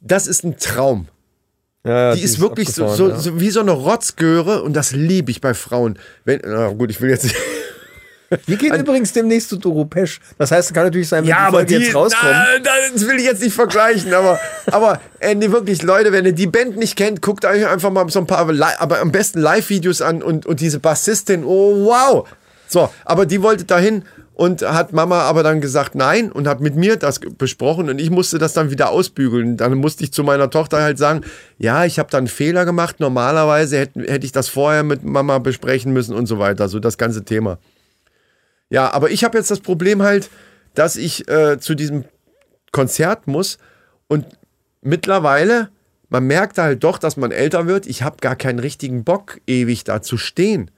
das 0.00 0.26
ist 0.26 0.44
ein 0.44 0.56
Traum. 0.56 1.08
Ja, 1.84 2.10
ja, 2.10 2.14
Die 2.14 2.22
ist 2.22 2.38
wirklich 2.38 2.72
so, 2.72 2.86
so, 2.88 3.14
so 3.16 3.40
wie 3.40 3.50
so 3.50 3.58
eine 3.58 3.72
Rotzgöre 3.72 4.62
und 4.62 4.74
das 4.74 4.92
liebe 4.92 5.32
ich 5.32 5.40
bei 5.40 5.52
Frauen. 5.52 5.98
Wenn, 6.24 6.40
na 6.44 6.68
gut, 6.68 6.90
ich 6.90 7.00
will 7.00 7.10
jetzt 7.10 7.24
nicht. 7.24 7.36
Wir 8.46 8.56
gehen 8.56 8.74
übrigens 8.74 9.12
demnächst 9.12 9.48
zu 9.48 9.56
Doro 9.56 9.84
Pesch. 9.84 10.20
Das 10.38 10.50
heißt, 10.50 10.72
kann 10.74 10.84
natürlich 10.84 11.08
sein, 11.08 11.26
wenn 11.26 11.34
die 11.34 11.50
Folge 11.50 11.78
jetzt 11.78 11.94
rauskommt. 11.94 12.32
Na, 12.32 12.72
das 12.92 13.06
will 13.06 13.16
ich 13.16 13.24
jetzt 13.24 13.42
nicht 13.42 13.54
vergleichen, 13.54 14.12
aber, 14.14 14.40
aber 14.66 15.00
äh, 15.20 15.34
nee, 15.34 15.50
wirklich, 15.50 15.82
Leute, 15.82 16.12
wenn 16.12 16.24
ihr 16.24 16.32
die 16.32 16.46
Band 16.46 16.76
nicht 16.76 16.96
kennt, 16.96 17.22
guckt 17.22 17.44
euch 17.44 17.66
einfach 17.66 17.90
mal 17.90 18.08
so 18.08 18.20
ein 18.20 18.26
paar, 18.26 18.48
aber 18.78 19.00
am 19.00 19.12
besten 19.12 19.40
Live-Videos 19.40 20.02
an 20.02 20.22
und, 20.22 20.46
und 20.46 20.60
diese 20.60 20.80
Bassistin, 20.80 21.44
oh 21.44 21.86
wow. 21.86 22.28
So, 22.68 22.88
aber 23.04 23.26
die 23.26 23.42
wollte 23.42 23.64
dahin 23.64 24.04
und 24.34 24.62
hat 24.62 24.92
Mama 24.92 25.20
aber 25.20 25.42
dann 25.42 25.60
gesagt 25.60 25.94
nein 25.94 26.32
und 26.32 26.48
hat 26.48 26.60
mit 26.60 26.74
mir 26.74 26.96
das 26.96 27.20
besprochen 27.20 27.90
und 27.90 28.00
ich 28.00 28.10
musste 28.10 28.38
das 28.38 28.54
dann 28.54 28.70
wieder 28.70 28.90
ausbügeln. 28.90 29.56
Dann 29.56 29.74
musste 29.74 30.04
ich 30.04 30.12
zu 30.12 30.24
meiner 30.24 30.48
Tochter 30.48 30.82
halt 30.82 30.98
sagen, 30.98 31.20
ja, 31.58 31.84
ich 31.84 31.98
habe 31.98 32.10
da 32.10 32.18
einen 32.18 32.28
Fehler 32.28 32.64
gemacht. 32.64 32.98
Normalerweise 32.98 33.78
hätte, 33.78 34.00
hätte 34.00 34.24
ich 34.24 34.32
das 34.32 34.48
vorher 34.48 34.82
mit 34.82 35.04
Mama 35.04 35.38
besprechen 35.38 35.92
müssen 35.92 36.14
und 36.14 36.26
so 36.26 36.38
weiter. 36.38 36.68
So 36.68 36.80
das 36.80 36.96
ganze 36.96 37.24
Thema. 37.24 37.58
Ja, 38.72 38.90
aber 38.90 39.10
ich 39.10 39.22
habe 39.22 39.36
jetzt 39.36 39.50
das 39.50 39.60
Problem 39.60 40.02
halt, 40.02 40.30
dass 40.72 40.96
ich 40.96 41.28
äh, 41.28 41.60
zu 41.60 41.74
diesem 41.74 42.06
Konzert 42.72 43.26
muss 43.26 43.58
und 44.08 44.24
mittlerweile, 44.80 45.68
man 46.08 46.26
merkt 46.26 46.56
halt 46.56 46.82
doch, 46.82 46.96
dass 46.96 47.18
man 47.18 47.32
älter 47.32 47.66
wird. 47.66 47.86
Ich 47.86 48.02
habe 48.02 48.16
gar 48.22 48.34
keinen 48.34 48.58
richtigen 48.58 49.04
Bock, 49.04 49.40
ewig 49.46 49.84
da 49.84 50.00
zu 50.00 50.16
stehen. 50.16 50.70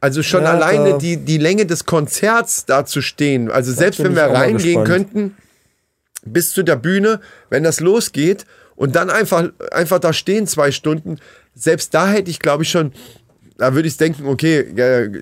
Also 0.00 0.24
schon 0.24 0.42
Ja, 0.42 0.50
alleine 0.50 0.98
die, 0.98 1.16
die 1.16 1.38
Länge 1.38 1.64
des 1.64 1.84
Konzerts 1.84 2.66
da 2.66 2.84
zu 2.84 3.02
stehen. 3.02 3.52
Also 3.52 3.72
selbst 3.72 4.02
wenn 4.02 4.16
wir 4.16 4.24
reingehen 4.24 4.82
könnten, 4.82 5.36
bis 6.24 6.50
zu 6.50 6.64
der 6.64 6.76
Bühne, 6.76 7.20
wenn 7.50 7.62
das 7.62 7.78
losgeht 7.78 8.46
und 8.74 8.96
dann 8.96 9.10
einfach, 9.10 9.50
einfach 9.70 10.00
da 10.00 10.12
stehen 10.12 10.48
zwei 10.48 10.72
Stunden, 10.72 11.20
selbst 11.54 11.94
da 11.94 12.08
hätte 12.08 12.32
ich, 12.32 12.40
glaube 12.40 12.64
ich, 12.64 12.70
schon, 12.70 12.92
da 13.56 13.74
würde 13.74 13.88
ich 13.88 13.96
denken, 13.96 14.26
okay, 14.26 14.66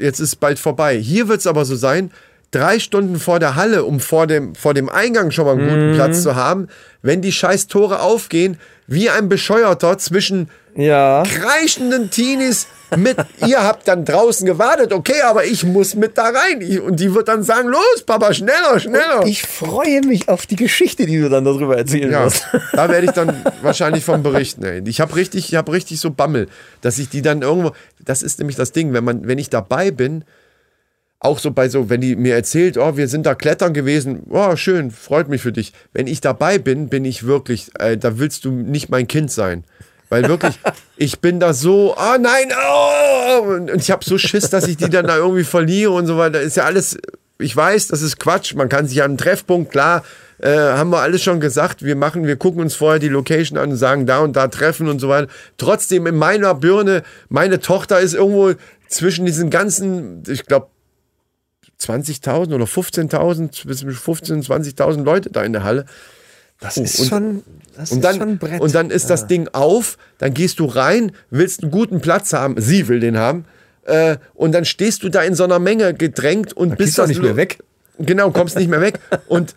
jetzt 0.01 0.21
ist 0.21 0.37
bald 0.37 0.59
vorbei. 0.59 0.99
Hier 0.99 1.29
wird 1.29 1.41
es 1.41 1.47
aber 1.47 1.65
so 1.65 1.77
sein, 1.77 2.11
drei 2.53 2.79
Stunden 2.79 3.19
vor 3.19 3.41
der 3.41 3.57
Halle, 3.57 3.85
um 3.85 3.99
vor 3.99 4.27
dem, 4.29 4.55
vor 4.55 4.73
dem 4.75 4.89
Eingang 4.89 5.31
schon 5.33 5.47
mal 5.47 5.53
einen 5.59 5.69
guten 5.69 5.91
Mhm. 5.91 5.95
Platz 5.97 6.23
zu 6.23 6.37
haben, 6.37 6.69
wenn 7.03 7.21
die 7.21 7.33
scheiß 7.33 7.67
Tore 7.67 8.01
aufgehen, 8.01 8.59
wie 8.87 9.11
ein 9.11 9.29
Bescheuerter 9.29 9.99
zwischen 9.99 10.49
Ja. 10.77 11.23
kreischenden 11.25 12.11
Teenies 12.11 12.67
mit, 12.97 13.17
ihr 13.47 13.63
habt 13.63 13.89
dann 13.89 14.05
draußen 14.05 14.47
gewartet, 14.47 14.93
okay, 14.93 15.23
aber 15.25 15.45
ich 15.47 15.65
muss 15.65 15.95
mit 15.95 16.17
da 16.19 16.25
rein. 16.31 16.81
Und 16.81 17.01
die 17.01 17.15
wird 17.15 17.29
dann 17.29 17.43
sagen, 17.43 17.69
los, 17.69 18.03
Papa, 18.07 18.33
schneller, 18.35 18.79
schneller. 18.79 19.25
Ich 19.27 19.43
freue 19.45 20.03
mich 20.03 20.29
auf 20.29 20.47
die 20.47 20.57
Geschichte, 20.57 21.07
die 21.07 21.19
du 21.21 21.29
dann 21.31 21.45
darüber 21.45 21.77
erzählen 21.79 22.11
Ja, 22.13 22.25
wirst. 22.25 22.47
da 22.73 22.89
werde 22.91 23.07
ich 23.07 23.13
dann 23.13 23.35
wahrscheinlich 23.63 24.05
von 24.05 24.23
berichten. 24.23 24.63
Ey. 24.65 24.83
Ich 24.87 25.01
habe 25.01 25.17
richtig, 25.17 25.49
ich 25.49 25.55
habe 25.55 25.73
richtig 25.73 26.01
so 26.01 26.11
Bammel, 26.11 26.49
dass 26.83 26.99
ich 26.99 27.09
die 27.09 27.23
dann 27.23 27.41
irgendwo. 27.43 27.73
Das 28.05 28.23
ist 28.23 28.39
nämlich 28.39 28.57
das 28.57 28.73
Ding, 28.73 28.93
wenn 28.93 29.05
man, 29.05 29.27
wenn 29.27 29.39
ich 29.39 29.49
dabei 29.49 29.91
bin, 29.91 30.25
auch 31.23 31.39
so 31.39 31.53
bei 31.53 31.69
so, 31.69 31.89
wenn 31.89 32.01
die 32.01 32.17
mir 32.17 32.35
erzählt, 32.35 32.77
oh, 32.77 32.97
wir 32.97 33.07
sind 33.07 33.27
da 33.27 33.37
klettern 33.37 33.73
gewesen, 33.73 34.25
oh, 34.31 34.57
schön, 34.57 34.91
freut 34.91 35.29
mich 35.29 35.41
für 35.41 35.53
dich. 35.53 35.73
Wenn 35.93 36.09
ich 36.09 36.21
dabei 36.21 36.59
bin, 36.59 36.89
bin 36.89 37.05
ich 37.05 37.25
wirklich, 37.25 37.71
äh, 37.79 37.97
da 37.97 38.19
willst 38.19 38.45
du 38.45 38.51
nicht 38.51 38.91
mein 38.91 39.07
Kind 39.07 39.31
sein. 39.31 39.63
Weil 40.09 40.29
wirklich, 40.29 40.59
ich 40.97 41.21
bin 41.21 41.39
da 41.39 41.55
so, 41.55 41.95
oh 41.97 42.17
nein, 42.21 42.53
oh, 42.53 43.43
und 43.43 43.71
ich 43.77 43.93
habe 43.93 44.05
so 44.05 44.19
Schiss, 44.19 44.51
dass 44.51 44.67
ich 44.67 44.77
die 44.77 44.91
dann 44.91 45.07
da 45.07 45.17
irgendwie 45.17 45.45
verliere 45.45 45.93
und 45.93 46.09
so 46.09 46.19
weiter. 46.19 46.41
Ist 46.41 46.57
ja 46.57 46.65
alles, 46.65 46.99
ich 47.39 47.57
weiß, 47.57 47.87
das 47.87 48.03
ist 48.03 48.19
Quatsch. 48.19 48.55
Man 48.57 48.69
kann 48.69 48.89
sich 48.89 49.01
an 49.01 49.13
einen 49.13 49.19
Treffpunkt, 49.19 49.71
klar, 49.71 50.03
äh, 50.39 50.51
haben 50.51 50.91
wir 50.91 51.03
alles 51.03 51.23
schon 51.23 51.39
gesagt. 51.39 51.85
Wir 51.85 51.95
machen, 51.95 52.27
wir 52.27 52.37
gucken 52.37 52.63
uns 52.63 52.75
vorher 52.75 52.99
die 52.99 53.09
Location 53.09 53.59
an 53.59 53.71
und 53.71 53.77
sagen 53.77 54.07
da 54.07 54.19
und 54.19 54.35
da 54.35 54.49
treffen 54.49 54.89
und 54.89 54.99
so 54.99 55.09
weiter. 55.09 55.29
Trotzdem 55.57 56.09
in 56.09 56.17
meiner 56.17 56.57
Birne, 56.57 57.05
meine 57.29 57.61
Tochter 57.61 58.01
ist 58.01 58.15
irgendwo 58.15 58.55
zwischen 58.89 59.25
diesen 59.25 59.51
ganzen, 59.51 60.25
ich 60.27 60.47
glaube, 60.47 60.67
20.000 61.89 62.55
oder 62.55 62.65
15.000, 62.65 63.67
bis 63.67 63.83
15.000, 63.85 64.47
20.000 64.47 65.05
Leute 65.05 65.31
da 65.31 65.43
in 65.43 65.53
der 65.53 65.65
Halle. 65.65 65.85
Das 66.61 66.77
ist 66.77 67.01
und- 67.01 67.09
schon, 67.09 67.43
das 67.77 67.91
Und 67.91 67.99
ist 67.99 68.05
dann, 68.05 68.19
schon 68.19 68.29
ein 68.31 68.39
Brett. 68.39 68.61
und 68.61 68.75
dann 68.75 68.91
ist 68.91 69.11
das 69.11 69.27
Ding 69.27 69.49
auf, 69.53 69.99
dann 70.19 70.33
gehst 70.33 70.61
du 70.61 70.67
rein, 70.67 71.13
willst 71.31 71.63
einen 71.63 71.71
guten 71.73 72.01
Platz 72.01 72.33
haben, 72.33 72.55
sie 72.61 72.87
will 72.89 73.01
den 73.01 73.19
haben, 73.19 73.45
äh, 73.85 74.17
und 74.35 74.53
dann 74.53 74.65
stehst 74.65 75.03
du 75.03 75.09
da 75.09 75.23
in 75.23 75.35
so 75.35 75.43
einer 75.45 75.59
Menge 75.59 75.93
gedrängt 75.93 76.53
und 76.53 76.71
bist 76.77 76.79
gehst 76.79 76.99
du 76.99 77.03
auch 77.03 77.07
nicht 77.09 77.21
mehr 77.23 77.37
weg. 77.37 77.59
Genau, 77.99 78.31
kommst 78.31 78.57
nicht 78.57 78.69
mehr 78.71 78.81
weg. 78.81 79.01
Und 79.29 79.55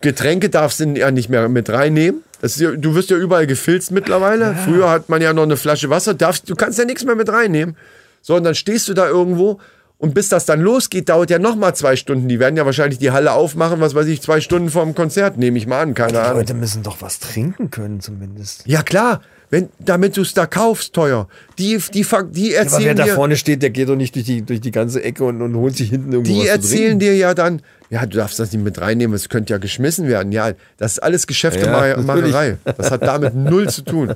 Getränke 0.00 0.48
darfst 0.50 0.80
du 0.80 0.84
ja 0.86 1.10
nicht 1.10 1.28
mehr 1.28 1.48
mit 1.48 1.68
reinnehmen. 1.70 2.22
Ja, 2.42 2.70
du 2.72 2.94
wirst 2.94 3.10
ja 3.10 3.16
überall 3.16 3.46
gefilzt 3.46 3.90
mittlerweile. 3.90 4.56
Früher 4.64 4.88
hat 4.90 5.08
man 5.08 5.20
ja 5.22 5.32
noch 5.32 5.42
eine 5.44 5.56
Flasche 5.56 5.88
Wasser. 5.90 6.14
Darfst, 6.14 6.48
du 6.48 6.54
kannst 6.56 6.78
ja 6.78 6.84
nichts 6.84 7.04
mehr 7.04 7.14
mit 7.14 7.28
reinnehmen. 7.28 7.76
So, 8.22 8.34
und 8.36 8.44
dann 8.44 8.54
stehst 8.54 8.88
du 8.88 8.94
da 8.94 9.08
irgendwo 9.08 9.60
und 10.00 10.14
bis 10.14 10.30
das 10.30 10.46
dann 10.46 10.60
losgeht, 10.60 11.10
dauert 11.10 11.28
ja 11.28 11.38
noch 11.38 11.56
mal 11.56 11.74
zwei 11.74 11.94
Stunden. 11.94 12.26
Die 12.26 12.40
werden 12.40 12.56
ja 12.56 12.64
wahrscheinlich 12.64 12.98
die 12.98 13.10
Halle 13.10 13.32
aufmachen, 13.32 13.80
was 13.80 13.94
weiß 13.94 14.06
ich, 14.06 14.22
zwei 14.22 14.40
Stunden 14.40 14.70
vor 14.70 14.82
dem 14.82 14.94
Konzert, 14.94 15.36
nehme 15.36 15.58
ich 15.58 15.66
mal 15.66 15.82
an, 15.82 15.92
keine 15.92 16.12
Die 16.12 16.18
Ahnung. 16.18 16.38
Leute 16.38 16.54
müssen 16.54 16.82
doch 16.82 17.02
was 17.02 17.18
trinken 17.18 17.70
können, 17.70 18.00
zumindest. 18.00 18.62
Ja 18.66 18.82
klar, 18.82 19.20
wenn, 19.50 19.68
damit 19.78 20.16
du 20.16 20.22
es 20.22 20.32
da 20.32 20.46
kaufst, 20.46 20.94
teuer. 20.94 21.28
Die, 21.58 21.76
die, 21.92 22.00
die 22.00 22.04
Aber 22.14 22.28
wer 22.32 22.58
erzählen 22.58 22.96
da 22.96 23.04
dir, 23.04 23.14
vorne 23.14 23.36
steht, 23.36 23.60
der 23.60 23.68
geht 23.68 23.90
doch 23.90 23.96
nicht 23.96 24.14
durch 24.14 24.24
die, 24.24 24.40
durch 24.40 24.62
die 24.62 24.70
ganze 24.70 25.04
Ecke 25.04 25.22
und, 25.24 25.42
und 25.42 25.54
holt 25.54 25.76
sich 25.76 25.90
hinten 25.90 26.12
irgendwo 26.12 26.32
die 26.32 26.48
erzählen 26.48 26.98
dir 26.98 27.14
ja 27.14 27.34
dann, 27.34 27.60
ja, 27.90 28.06
du 28.06 28.16
darfst 28.16 28.38
das 28.38 28.52
nicht 28.52 28.64
mit 28.64 28.80
reinnehmen, 28.80 29.14
es 29.14 29.28
könnte 29.28 29.52
ja 29.52 29.58
geschmissen 29.58 30.08
werden. 30.08 30.32
Ja, 30.32 30.52
das 30.78 30.92
ist 30.92 30.98
alles 31.00 31.22
Ja, 31.24 31.26
Geschäftemacherei. 31.26 32.56
das 32.64 32.90
hat 32.90 33.02
damit 33.02 33.34
null 33.34 33.68
zu 33.68 33.82
tun. 33.82 34.14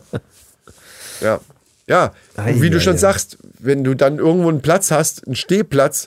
Ja. 1.20 1.40
Ja, 1.87 2.12
und 2.37 2.62
wie 2.62 2.66
Ei, 2.66 2.70
du 2.70 2.77
ei, 2.79 2.81
schon 2.81 2.94
ei. 2.94 2.99
sagst, 2.99 3.38
wenn 3.59 3.85
du 3.85 3.94
dann 3.94 4.18
irgendwo 4.18 4.49
einen 4.49 4.62
Platz 4.62 4.90
hast, 4.90 5.27
einen 5.27 5.37
Stehplatz, 5.37 6.07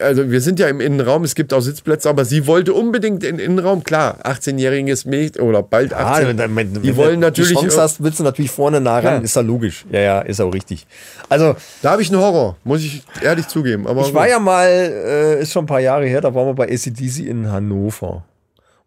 also 0.00 0.30
wir 0.30 0.40
sind 0.40 0.58
ja 0.58 0.68
im 0.68 0.80
Innenraum, 0.80 1.22
es 1.22 1.34
gibt 1.34 1.52
auch 1.52 1.60
Sitzplätze, 1.60 2.08
aber 2.08 2.24
sie 2.24 2.46
wollte 2.46 2.72
unbedingt 2.72 3.22
in 3.22 3.36
den 3.36 3.46
Innenraum, 3.46 3.84
klar, 3.84 4.16
18-jähriges 4.24 5.06
Mädchen 5.06 5.42
oder 5.42 5.62
bald 5.62 5.92
Ah, 5.94 6.12
18, 6.14 6.28
wenn, 6.28 6.38
wenn, 6.38 6.56
wenn, 6.56 6.74
die 6.82 6.88
wenn 6.88 6.96
wollen 6.96 7.20
du 7.20 7.26
natürlich, 7.26 7.50
die 7.50 7.54
Chance 7.66 7.80
hast, 7.80 8.02
willst 8.02 8.18
du 8.18 8.24
natürlich 8.24 8.50
vorne 8.50 8.80
nah 8.80 8.96
ran, 8.98 9.04
Ja. 9.04 9.18
ist 9.20 9.36
ja 9.36 9.42
logisch. 9.42 9.84
Ja, 9.92 10.00
ja, 10.00 10.20
ist 10.22 10.40
auch 10.40 10.52
richtig. 10.52 10.86
Also, 11.28 11.54
da 11.82 11.92
habe 11.92 12.02
ich 12.02 12.10
einen 12.10 12.20
Horror, 12.20 12.56
muss 12.64 12.80
ich 12.80 13.02
ehrlich 13.22 13.46
zugeben. 13.48 13.86
Aber 13.86 14.00
ich 14.00 14.14
war 14.14 14.28
ja 14.28 14.38
mal, 14.38 14.66
äh, 14.66 15.40
ist 15.42 15.52
schon 15.52 15.64
ein 15.64 15.68
paar 15.68 15.80
Jahre 15.80 16.06
her, 16.06 16.20
da 16.22 16.34
waren 16.34 16.46
wir 16.48 16.54
bei 16.54 16.64
ACDC 16.72 17.20
in 17.26 17.52
Hannover. 17.52 18.24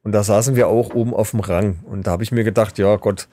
Und 0.03 0.11
da 0.11 0.23
saßen 0.23 0.55
wir 0.55 0.67
auch 0.67 0.93
oben 0.93 1.13
auf 1.13 1.31
dem 1.31 1.39
Rang. 1.39 1.79
Und 1.85 2.07
da 2.07 2.11
habe 2.11 2.23
ich 2.23 2.31
mir 2.31 2.43
gedacht, 2.43 2.77
ja 2.77 2.95
Gott, 2.97 3.27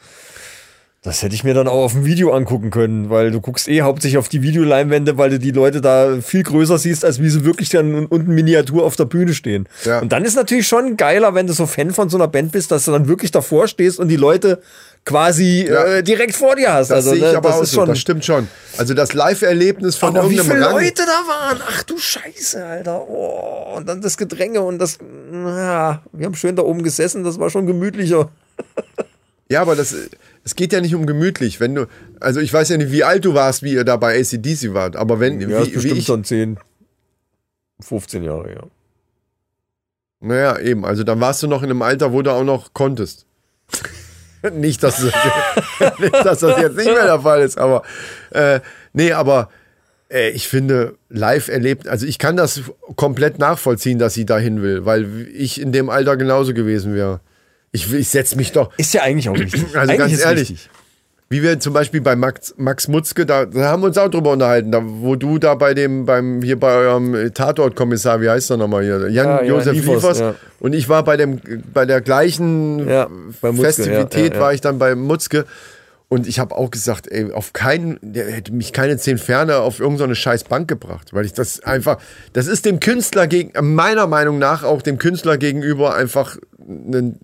das 1.04 1.20
hätte 1.24 1.34
ich 1.34 1.42
mir 1.42 1.52
dann 1.52 1.66
auch 1.66 1.82
auf 1.82 1.92
dem 1.94 2.04
Video 2.04 2.32
angucken 2.32 2.70
können, 2.70 3.10
weil 3.10 3.32
du 3.32 3.40
guckst 3.40 3.66
eh 3.66 3.82
hauptsächlich 3.82 4.18
auf 4.18 4.28
die 4.28 4.40
Videoleinwände, 4.40 5.18
weil 5.18 5.30
du 5.30 5.40
die 5.40 5.50
Leute 5.50 5.80
da 5.80 6.20
viel 6.22 6.44
größer 6.44 6.78
siehst, 6.78 7.04
als 7.04 7.20
wie 7.20 7.28
sie 7.28 7.44
wirklich 7.44 7.70
dann 7.70 8.06
unten 8.06 8.32
Miniatur 8.32 8.84
auf 8.84 8.94
der 8.94 9.06
Bühne 9.06 9.34
stehen. 9.34 9.68
Ja. 9.84 9.98
Und 9.98 10.12
dann 10.12 10.24
ist 10.24 10.36
natürlich 10.36 10.68
schon 10.68 10.96
geiler, 10.96 11.34
wenn 11.34 11.48
du 11.48 11.54
so 11.54 11.66
Fan 11.66 11.90
von 11.90 12.08
so 12.08 12.16
einer 12.16 12.28
Band 12.28 12.52
bist, 12.52 12.70
dass 12.70 12.84
du 12.84 12.92
dann 12.92 13.08
wirklich 13.08 13.32
davor 13.32 13.66
stehst 13.66 13.98
und 13.98 14.06
die 14.08 14.16
Leute 14.16 14.62
quasi 15.04 15.66
Ja. 15.68 15.84
äh, 15.86 16.02
direkt 16.04 16.36
vor 16.36 16.54
dir 16.54 16.72
hast. 16.72 16.92
Das 16.92 16.98
also, 16.98 17.10
sehe 17.10 17.18
ich 17.18 17.32
ne, 17.32 17.36
aber 17.36 17.48
das 17.48 17.58
auch 17.58 17.62
ist 17.64 17.70
so, 17.72 17.80
schon. 17.80 17.88
das 17.88 17.98
stimmt 17.98 18.24
schon. 18.24 18.46
Also 18.78 18.94
das 18.94 19.12
Live-Erlebnis 19.12 19.96
von 19.96 20.16
Aber 20.16 20.30
wie 20.30 20.36
irgendeinem 20.36 20.58
viele 20.62 20.66
Rang. 20.72 20.84
Leute 20.84 21.02
da 21.04 21.28
waren? 21.28 21.60
Ach 21.68 21.82
du 21.82 21.98
Scheiße, 21.98 22.64
Alter. 22.64 23.08
Oh, 23.08 23.74
und 23.76 23.88
dann 23.88 24.00
das 24.02 24.16
Gedränge 24.16 24.60
und 24.60 24.78
das. 24.78 24.98
Ja, 25.32 26.00
wir 26.12 26.26
haben 26.26 26.36
schön 26.36 26.54
da 26.54 26.62
oben 26.62 26.84
gesessen, 26.84 27.24
das 27.24 27.40
war 27.40 27.50
schon 27.50 27.66
gemütlicher. 27.66 28.30
Ja, 29.48 29.60
aber 29.62 29.74
das, 29.76 29.94
es 30.44 30.56
geht 30.56 30.72
ja 30.72 30.80
nicht 30.80 30.94
um 30.94 31.06
gemütlich. 31.06 31.60
Wenn 31.60 31.74
du, 31.74 31.86
also 32.20 32.40
ich 32.40 32.52
weiß 32.52 32.68
ja 32.70 32.76
nicht, 32.76 32.90
wie 32.90 33.04
alt 33.04 33.24
du 33.24 33.34
warst, 33.34 33.62
wie 33.62 33.74
ihr 33.74 33.84
da 33.84 33.96
bei 33.96 34.18
ACDC 34.18 34.74
wart, 34.74 34.96
aber 34.96 35.20
wenn, 35.20 35.40
Ja, 35.40 35.60
ist 35.60 35.66
wie, 35.66 35.70
wie 35.70 35.74
bestimmt 35.74 35.98
ich, 35.98 36.06
schon 36.06 36.24
10, 36.24 36.58
15 37.80 38.22
Jahre, 38.22 38.52
ja. 38.52 38.62
naja, 40.20 40.58
eben, 40.58 40.84
also 40.84 41.04
dann 41.04 41.20
warst 41.20 41.42
du 41.42 41.46
noch 41.46 41.62
in 41.62 41.70
einem 41.70 41.82
Alter, 41.82 42.12
wo 42.12 42.22
du 42.22 42.30
auch 42.30 42.44
noch 42.44 42.72
konntest. 42.72 43.26
nicht, 44.52 44.82
dass, 44.82 44.96
das, 44.96 45.98
nicht, 45.98 46.14
dass 46.14 46.40
das 46.40 46.60
jetzt 46.60 46.76
nicht 46.76 46.92
mehr 46.92 47.06
der 47.06 47.20
Fall 47.20 47.42
ist, 47.42 47.58
aber, 47.58 47.82
äh, 48.30 48.60
nee, 48.92 49.12
aber, 49.12 49.48
äh, 50.10 50.30
ich 50.30 50.48
finde, 50.48 50.96
live 51.08 51.48
erlebt, 51.48 51.88
also 51.88 52.06
ich 52.06 52.18
kann 52.18 52.36
das 52.36 52.62
komplett 52.96 53.38
nachvollziehen, 53.38 53.98
dass 53.98 54.14
sie 54.14 54.26
dahin 54.26 54.62
will, 54.62 54.84
weil 54.84 55.28
ich 55.32 55.60
in 55.60 55.72
dem 55.72 55.88
Alter 55.88 56.16
genauso 56.16 56.54
gewesen 56.54 56.94
wäre. 56.94 57.20
Ich, 57.72 57.92
ich 57.92 58.08
setze 58.08 58.36
mich 58.36 58.52
doch, 58.52 58.70
Ist 58.76 58.94
ja 58.94 59.02
eigentlich 59.02 59.28
auch 59.28 59.36
richtig. 59.38 59.64
Also 59.76 59.92
eigentlich 59.92 59.98
ganz 59.98 60.20
ehrlich, 60.20 60.50
richtig. 60.50 60.70
Wie 61.30 61.42
wir 61.42 61.58
zum 61.58 61.72
Beispiel 61.72 62.02
bei 62.02 62.14
Max, 62.14 62.52
Max 62.58 62.88
Mutzke, 62.88 63.24
da, 63.24 63.46
da 63.46 63.70
haben 63.70 63.82
wir 63.82 63.86
uns 63.86 63.96
auch 63.96 64.10
drüber 64.10 64.32
unterhalten, 64.32 64.70
da, 64.70 64.82
wo 64.84 65.16
du 65.16 65.38
da 65.38 65.54
bei 65.54 65.72
dem, 65.72 66.04
beim, 66.04 66.42
hier 66.42 66.60
bei 66.60 66.74
eurem 66.74 67.32
Tatortkommissar, 67.32 68.20
wie 68.20 68.28
heißt 68.28 68.50
der 68.50 68.58
nochmal 68.58 68.82
hier? 68.84 69.08
Jan 69.08 69.12
Ja, 69.12 69.40
ja, 69.40 69.48
Josef 69.48 69.72
Liefers, 69.72 69.94
Liefers. 69.94 70.18
ja. 70.20 70.34
Und 70.60 70.74
ich 70.74 70.90
war 70.90 71.02
bei 71.04 71.16
dem, 71.16 71.40
bei 71.72 71.86
der 71.86 72.02
gleichen 72.02 72.86
Ja, 72.86 73.08
Mutzke, 73.08 73.62
Festivität, 73.62 74.14
ja, 74.14 74.28
ja, 74.28 74.34
ja. 74.34 74.40
war 74.40 74.52
ich 74.52 74.60
dann 74.60 74.78
bei 74.78 74.94
Mutzke. 74.94 75.46
Und 76.08 76.28
ich 76.28 76.38
habe 76.38 76.54
auch 76.54 76.70
gesagt, 76.70 77.10
ey, 77.10 77.32
auf 77.32 77.54
keinen, 77.54 77.98
der 78.02 78.30
hätte 78.30 78.52
mich 78.52 78.74
keine 78.74 78.98
zehn 78.98 79.16
Ferne 79.16 79.56
auf 79.60 79.80
irgendeine 79.80 80.14
scheiß 80.14 80.44
Bank 80.44 80.68
gebracht, 80.68 81.14
weil 81.14 81.24
ich 81.24 81.32
das 81.32 81.60
einfach, 81.60 81.96
das 82.34 82.46
ist 82.46 82.66
dem 82.66 82.78
Künstler 82.80 83.26
gegen, 83.26 83.74
meiner 83.74 84.06
Meinung 84.06 84.38
nach 84.38 84.64
auch 84.64 84.82
dem 84.82 84.98
Künstler 84.98 85.38
gegenüber 85.38 85.94
einfach 85.94 86.36
ein 86.60 87.18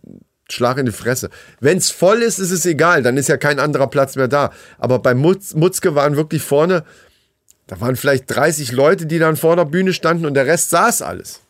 Schlag 0.50 0.78
in 0.78 0.86
die 0.86 0.92
Fresse. 0.92 1.30
Wenn's 1.60 1.90
voll 1.90 2.22
ist, 2.22 2.38
ist 2.38 2.50
es 2.50 2.64
egal, 2.64 3.02
dann 3.02 3.16
ist 3.16 3.28
ja 3.28 3.36
kein 3.36 3.58
anderer 3.58 3.86
Platz 3.86 4.16
mehr 4.16 4.28
da. 4.28 4.50
Aber 4.78 4.98
bei 4.98 5.14
Mutz, 5.14 5.54
Mutzke 5.54 5.94
waren 5.94 6.16
wirklich 6.16 6.42
vorne, 6.42 6.84
da 7.66 7.80
waren 7.80 7.96
vielleicht 7.96 8.24
30 8.34 8.72
Leute, 8.72 9.06
die 9.06 9.18
dann 9.18 9.36
vor 9.36 9.56
der 9.56 9.66
Bühne 9.66 9.92
standen 9.92 10.24
und 10.24 10.34
der 10.34 10.46
Rest 10.46 10.70
saß 10.70 11.02
alles. 11.02 11.40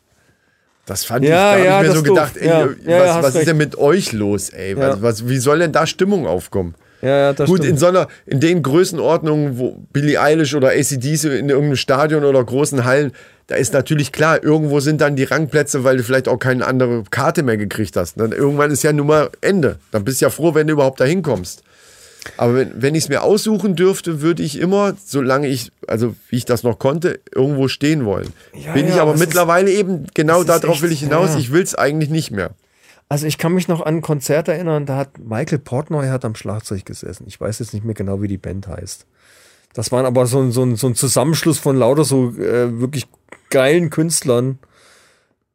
Das 0.84 1.04
fand 1.04 1.24
Ja, 1.24 1.56
ich, 1.56 1.64
da 1.64 1.64
ja, 1.64 1.76
hab 1.76 1.82
ich 1.82 1.88
mir 1.90 1.96
so 1.96 2.02
gedacht, 2.02 2.36
ey, 2.36 2.48
Ja, 2.48 3.16
was, 3.16 3.24
was 3.24 3.34
ist 3.36 3.46
denn 3.46 3.56
mit 3.56 3.76
euch 3.76 4.12
los, 4.12 4.48
ey? 4.48 4.76
Was, 4.76 5.02
was, 5.02 5.28
wie 5.28 5.38
soll 5.38 5.60
denn 5.60 5.72
da 5.72 5.86
Stimmung 5.86 6.26
aufkommen? 6.26 6.74
Ja, 7.02 7.08
ja, 7.08 7.32
das 7.32 7.48
Gut, 7.48 7.58
stimmt. 7.58 7.72
in 7.72 7.78
so 7.78 7.86
einer, 7.86 8.08
in 8.26 8.40
den 8.40 8.62
Größenordnungen, 8.62 9.58
wo 9.58 9.76
Billie 9.92 10.20
Eilish 10.20 10.54
oder 10.54 10.68
ACDC 10.70 11.24
in 11.24 11.48
irgendeinem 11.48 11.76
Stadion 11.76 12.24
oder 12.24 12.42
großen 12.44 12.84
Hallen, 12.84 13.12
da 13.46 13.54
ist 13.54 13.72
natürlich 13.72 14.12
klar, 14.12 14.42
irgendwo 14.42 14.80
sind 14.80 15.00
dann 15.00 15.16
die 15.16 15.24
Rangplätze, 15.24 15.84
weil 15.84 15.96
du 15.96 16.02
vielleicht 16.02 16.28
auch 16.28 16.38
keine 16.38 16.66
andere 16.66 17.04
Karte 17.10 17.42
mehr 17.42 17.56
gekriegt 17.56 17.96
hast. 17.96 18.20
Dann 18.20 18.32
irgendwann 18.32 18.70
ist 18.70 18.82
ja 18.82 18.92
nun 18.92 19.06
mal 19.06 19.30
Ende. 19.40 19.78
Dann 19.90 20.04
bist 20.04 20.20
du 20.20 20.26
ja 20.26 20.30
froh, 20.30 20.54
wenn 20.54 20.66
du 20.66 20.72
überhaupt 20.74 21.00
da 21.00 21.04
hinkommst. 21.04 21.62
Aber 22.36 22.56
wenn, 22.56 22.72
wenn 22.82 22.94
ich 22.94 23.04
es 23.04 23.08
mir 23.08 23.22
aussuchen 23.22 23.74
dürfte, 23.74 24.20
würde 24.20 24.42
ich 24.42 24.58
immer, 24.60 24.94
solange 25.02 25.46
ich, 25.46 25.70
also 25.86 26.14
wie 26.28 26.36
ich 26.36 26.44
das 26.44 26.62
noch 26.62 26.78
konnte, 26.78 27.20
irgendwo 27.34 27.68
stehen 27.68 28.04
wollen. 28.04 28.28
Ja, 28.52 28.72
Bin 28.74 28.86
ich 28.88 28.96
ja, 28.96 29.02
aber 29.02 29.12
das 29.12 29.20
ist- 29.20 29.26
mittlerweile 29.28 29.70
eben, 29.70 30.04
genau 30.14 30.42
darauf 30.44 30.74
echt- 30.74 30.82
will 30.82 30.92
ich 30.92 31.00
hinaus, 31.00 31.30
ja. 31.34 31.38
ich 31.38 31.52
will 31.52 31.62
es 31.62 31.74
eigentlich 31.74 32.10
nicht 32.10 32.32
mehr. 32.32 32.50
Also 33.08 33.26
ich 33.26 33.38
kann 33.38 33.54
mich 33.54 33.68
noch 33.68 33.80
an 33.80 33.96
ein 33.96 34.02
Konzert 34.02 34.48
erinnern, 34.48 34.84
da 34.84 34.96
hat 34.96 35.18
Michael 35.18 35.58
Portnoy 35.58 36.08
hat 36.08 36.24
am 36.24 36.34
Schlagzeug 36.34 36.84
gesessen. 36.84 37.24
Ich 37.26 37.40
weiß 37.40 37.58
jetzt 37.58 37.72
nicht 37.72 37.84
mehr 37.84 37.94
genau, 37.94 38.20
wie 38.20 38.28
die 38.28 38.36
Band 38.38 38.68
heißt. 38.68 39.06
Das 39.72 39.92
waren 39.92 40.04
aber 40.04 40.26
so 40.26 40.40
ein, 40.40 40.52
so 40.52 40.62
ein, 40.62 40.76
so 40.76 40.88
ein 40.88 40.94
Zusammenschluss 40.94 41.58
von 41.58 41.76
lauter 41.76 42.04
so 42.04 42.30
äh, 42.36 42.80
wirklich 42.80 43.06
geilen 43.50 43.90
Künstlern, 43.90 44.58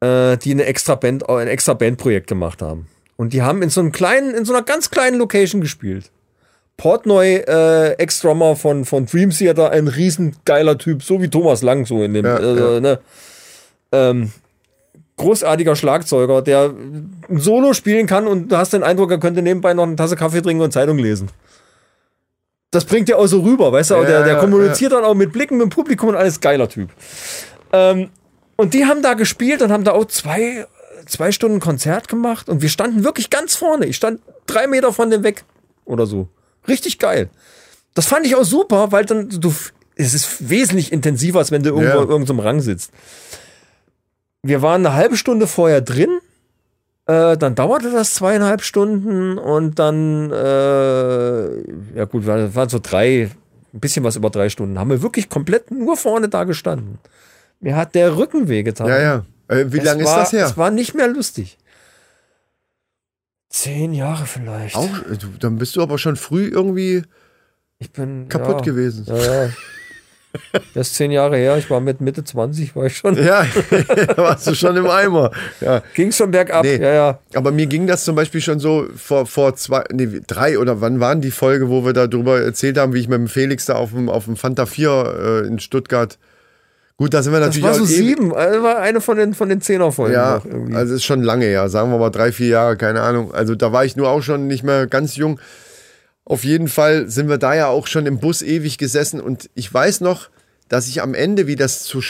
äh, 0.00 0.36
die 0.38 0.50
eine 0.50 0.64
extra 0.64 0.94
Band, 0.96 1.28
ein 1.28 1.46
extra 1.48 1.74
Bandprojekt 1.74 2.26
gemacht 2.26 2.60
haben. 2.60 2.88
Und 3.16 3.32
die 3.32 3.42
haben 3.42 3.62
in 3.62 3.70
so 3.70 3.80
einem 3.80 3.92
kleinen, 3.92 4.34
in 4.34 4.44
so 4.44 4.52
einer 4.52 4.64
ganz 4.64 4.90
kleinen 4.90 5.18
Location 5.18 5.60
gespielt. 5.60 6.10
Portnoy, 6.76 7.36
äh, 7.46 7.92
Ex-Drummer 7.92 8.56
von, 8.56 8.84
von 8.84 9.06
Dream 9.06 9.30
Theater, 9.30 9.70
ein 9.70 9.86
riesen 9.86 10.36
geiler 10.44 10.76
Typ, 10.76 11.04
so 11.04 11.22
wie 11.22 11.28
Thomas 11.28 11.62
Lang, 11.62 11.86
so 11.86 12.02
in 12.02 12.14
dem, 12.14 12.24
Ja, 12.24 12.38
äh, 12.38 12.56
ja. 12.74 12.80
ne? 12.80 12.98
Ähm, 13.92 14.32
großartiger 15.16 15.76
Schlagzeuger, 15.76 16.42
der 16.42 16.70
ein 17.28 17.38
Solo 17.38 17.72
spielen 17.72 18.06
kann 18.06 18.26
und 18.26 18.50
du 18.50 18.56
hast 18.56 18.72
den 18.72 18.82
Eindruck, 18.82 19.10
er 19.10 19.18
könnte 19.18 19.42
nebenbei 19.42 19.74
noch 19.74 19.84
eine 19.84 19.96
Tasse 19.96 20.16
Kaffee 20.16 20.42
trinken 20.42 20.62
und 20.62 20.72
Zeitung 20.72 20.98
lesen. 20.98 21.28
Das 22.70 22.84
bringt 22.84 23.08
ja 23.08 23.16
auch 23.16 23.26
so 23.26 23.40
rüber, 23.40 23.70
weißt 23.70 23.90
du? 23.90 23.94
Ja, 23.94 24.04
der, 24.04 24.24
der 24.24 24.34
ja, 24.34 24.40
kommuniziert 24.40 24.92
dann 24.92 25.04
auch 25.04 25.14
mit 25.14 25.32
Blicken, 25.32 25.58
mit 25.58 25.66
dem 25.66 25.70
Publikum 25.70 26.08
und 26.08 26.16
alles 26.16 26.40
geiler 26.40 26.68
Typ. 26.68 26.90
Ähm, 27.72 28.10
und 28.56 28.74
die 28.74 28.86
haben 28.86 29.02
da 29.02 29.14
gespielt 29.14 29.62
und 29.62 29.70
haben 29.70 29.84
da 29.84 29.92
auch 29.92 30.06
zwei, 30.06 30.66
zwei 31.06 31.30
Stunden 31.30 31.60
Konzert 31.60 32.08
gemacht 32.08 32.48
und 32.48 32.62
wir 32.62 32.68
standen 32.68 33.04
wirklich 33.04 33.30
ganz 33.30 33.54
vorne. 33.54 33.86
Ich 33.86 33.96
stand 33.96 34.20
drei 34.46 34.66
Meter 34.66 34.92
von 34.92 35.10
dem 35.10 35.22
weg 35.22 35.44
oder 35.84 36.06
so. 36.06 36.28
Richtig 36.66 36.98
geil. 36.98 37.30
Das 37.94 38.06
fand 38.06 38.26
ich 38.26 38.34
auch 38.34 38.44
super, 38.44 38.90
weil 38.90 39.04
dann 39.04 39.28
du, 39.28 39.54
es 39.94 40.14
ist 40.14 40.50
wesentlich 40.50 40.92
intensiver, 40.92 41.38
als 41.38 41.52
wenn 41.52 41.62
du 41.62 41.70
irgendwo 41.70 41.88
Ja. 41.88 42.02
in 42.02 42.08
irgendeinem 42.08 42.40
Rang 42.40 42.60
sitzt. 42.60 42.90
Wir 44.44 44.60
waren 44.60 44.84
eine 44.84 44.94
halbe 44.94 45.16
Stunde 45.16 45.46
vorher 45.46 45.80
drin. 45.80 46.20
Äh, 47.06 47.36
dann 47.38 47.54
dauerte 47.54 47.90
das 47.90 48.14
zweieinhalb 48.14 48.62
Stunden 48.62 49.38
und 49.38 49.78
dann, 49.78 50.30
äh, 50.30 51.96
ja 51.96 52.04
gut, 52.04 52.26
waren, 52.26 52.54
waren 52.54 52.68
so 52.68 52.78
drei, 52.78 53.30
ein 53.72 53.80
bisschen 53.80 54.04
was 54.04 54.16
über 54.16 54.28
drei 54.28 54.50
Stunden. 54.50 54.78
Haben 54.78 54.90
wir 54.90 55.02
wirklich 55.02 55.30
komplett 55.30 55.70
nur 55.70 55.96
vorne 55.96 56.28
da 56.28 56.44
gestanden. 56.44 56.98
Mir 57.60 57.74
hat 57.74 57.94
der 57.94 58.16
Rücken 58.18 58.48
wehgetan. 58.48 58.86
Ja, 58.88 59.00
ja. 59.00 59.24
Äh, 59.48 59.72
wie 59.72 59.78
lange 59.78 60.02
ist 60.02 60.12
das 60.12 60.32
her? 60.32 60.44
Es 60.44 60.58
war 60.58 60.70
nicht 60.70 60.94
mehr 60.94 61.08
lustig. 61.08 61.56
Zehn 63.48 63.94
Jahre 63.94 64.26
vielleicht. 64.26 64.76
Auch, 64.76 64.98
äh, 65.10 65.16
dann 65.40 65.56
bist 65.56 65.74
du 65.76 65.82
aber 65.82 65.96
schon 65.96 66.16
früh 66.16 66.48
irgendwie 66.48 67.02
Ich 67.78 67.92
bin 67.92 68.28
kaputt 68.28 68.56
ja, 68.56 68.72
gewesen. 68.72 69.06
Ja, 69.06 69.44
ja. 69.44 69.50
Das 70.74 70.88
ist 70.88 70.94
zehn 70.96 71.10
Jahre 71.10 71.36
her. 71.36 71.56
Ich 71.58 71.70
war 71.70 71.80
mit 71.80 72.00
Mitte 72.00 72.24
20, 72.24 72.74
war 72.76 72.86
ich 72.86 72.96
schon. 72.96 73.16
Ja, 73.16 73.46
da 74.08 74.16
warst 74.16 74.46
du 74.46 74.54
schon 74.54 74.76
im 74.76 74.86
Eimer. 74.88 75.30
Ja. 75.60 75.82
Ging 75.94 76.10
schon 76.12 76.30
bergab. 76.30 76.64
Nee. 76.64 76.76
Ja, 76.76 76.92
ja. 76.94 77.18
Aber 77.34 77.52
mir 77.52 77.66
ging 77.66 77.86
das 77.86 78.04
zum 78.04 78.16
Beispiel 78.16 78.40
schon 78.40 78.58
so 78.60 78.86
vor, 78.96 79.26
vor 79.26 79.54
zwei, 79.56 79.84
nee, 79.92 80.20
drei 80.26 80.58
oder 80.58 80.80
wann 80.80 81.00
waren 81.00 81.20
die 81.20 81.30
Folge, 81.30 81.68
wo 81.68 81.84
wir 81.84 81.92
darüber 81.92 82.40
erzählt 82.40 82.78
haben, 82.78 82.94
wie 82.94 83.00
ich 83.00 83.08
mit 83.08 83.18
dem 83.18 83.28
Felix 83.28 83.66
da 83.66 83.74
auf 83.76 83.90
dem, 83.90 84.08
auf 84.08 84.24
dem 84.24 84.36
Fanta 84.36 84.66
4 84.66 85.42
äh, 85.44 85.46
in 85.46 85.58
Stuttgart. 85.58 86.18
Gut, 86.96 87.12
da 87.12 87.22
sind 87.24 87.32
wir 87.32 87.40
Das 87.40 87.48
natürlich 87.48 87.64
war 87.66 87.74
so 87.74 87.82
auch 87.82 87.88
ewig- 87.88 87.96
sieben. 87.96 88.34
Also 88.34 88.62
war 88.62 88.78
eine 88.78 89.00
von 89.00 89.16
den, 89.16 89.34
von 89.34 89.48
den 89.48 89.60
Zehnerfolgen. 89.60 90.14
Ja, 90.14 90.40
also 90.74 90.94
ist 90.94 91.02
schon 91.04 91.22
lange 91.22 91.44
her, 91.44 91.68
sagen 91.68 91.90
wir 91.90 91.98
mal 91.98 92.10
drei, 92.10 92.30
vier 92.30 92.46
Jahre, 92.48 92.76
keine 92.76 93.00
Ahnung. 93.00 93.34
Also 93.34 93.56
da 93.56 93.72
war 93.72 93.84
ich 93.84 93.96
nur 93.96 94.08
auch 94.08 94.22
schon 94.22 94.46
nicht 94.46 94.62
mehr 94.62 94.86
ganz 94.86 95.16
jung. 95.16 95.40
Auf 96.24 96.44
jeden 96.44 96.68
Fall 96.68 97.08
sind 97.08 97.28
wir 97.28 97.38
da 97.38 97.54
ja 97.54 97.66
auch 97.68 97.86
schon 97.86 98.06
im 98.06 98.18
Bus 98.18 98.40
ewig 98.42 98.78
gesessen 98.78 99.20
und 99.20 99.50
ich 99.54 99.72
weiß 99.72 100.00
noch, 100.00 100.30
dass 100.68 100.88
ich 100.88 101.02
am 101.02 101.14
Ende, 101.14 101.46
wie 101.46 101.56
das 101.56 101.82
zu, 101.84 102.00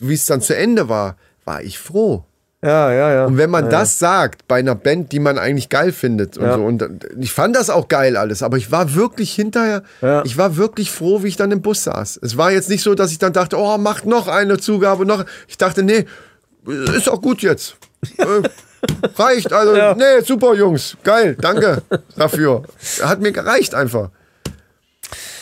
wie 0.00 0.14
es 0.14 0.26
dann 0.26 0.40
zu 0.40 0.56
Ende 0.56 0.88
war, 0.88 1.16
war 1.44 1.62
ich 1.62 1.78
froh. 1.78 2.24
ja, 2.62 2.90
ja, 2.92 3.12
ja. 3.12 3.24
Und 3.26 3.36
wenn 3.36 3.50
man 3.50 3.64
ja, 3.66 3.70
das 3.70 3.98
sagt 3.98 4.48
bei 4.48 4.56
einer 4.58 4.74
Band, 4.74 5.12
die 5.12 5.20
man 5.20 5.38
eigentlich 5.38 5.68
geil 5.68 5.92
findet 5.92 6.36
und 6.38 6.44
Ja. 6.46 6.56
so, 6.56 6.64
und 6.64 6.82
ich 7.20 7.30
fand 7.32 7.54
das 7.54 7.70
auch 7.70 7.86
geil 7.88 8.16
alles, 8.16 8.42
aber 8.42 8.56
ich 8.56 8.72
war 8.72 8.94
wirklich 8.94 9.32
hinterher, 9.34 9.82
Ja. 10.02 10.24
ich 10.24 10.36
war 10.38 10.56
wirklich 10.56 10.90
froh, 10.90 11.22
wie 11.22 11.28
ich 11.28 11.36
dann 11.36 11.52
im 11.52 11.60
Bus 11.62 11.84
saß. 11.84 12.18
Es 12.22 12.36
war 12.36 12.50
jetzt 12.50 12.70
nicht 12.70 12.82
so, 12.82 12.94
dass 12.96 13.12
ich 13.12 13.18
dann 13.18 13.32
dachte, 13.34 13.56
oh, 13.58 13.76
macht 13.78 14.06
noch 14.06 14.26
eine 14.28 14.58
Zugabe, 14.58 15.04
noch. 15.06 15.24
Ich 15.46 15.58
dachte, 15.58 15.82
nee, 15.84 16.06
ist 16.96 17.08
auch 17.08 17.20
gut 17.22 17.42
jetzt. 17.42 17.76
Reicht, 19.16 19.52
also, 19.52 19.74
Ja. 19.76 19.94
nee, 19.94 20.20
super, 20.24 20.54
Jungs, 20.54 20.96
geil, 21.04 21.36
danke 21.40 21.82
dafür. 22.16 22.62
Hat 23.02 23.20
mir 23.20 23.32
gereicht 23.32 23.74
einfach. 23.74 24.10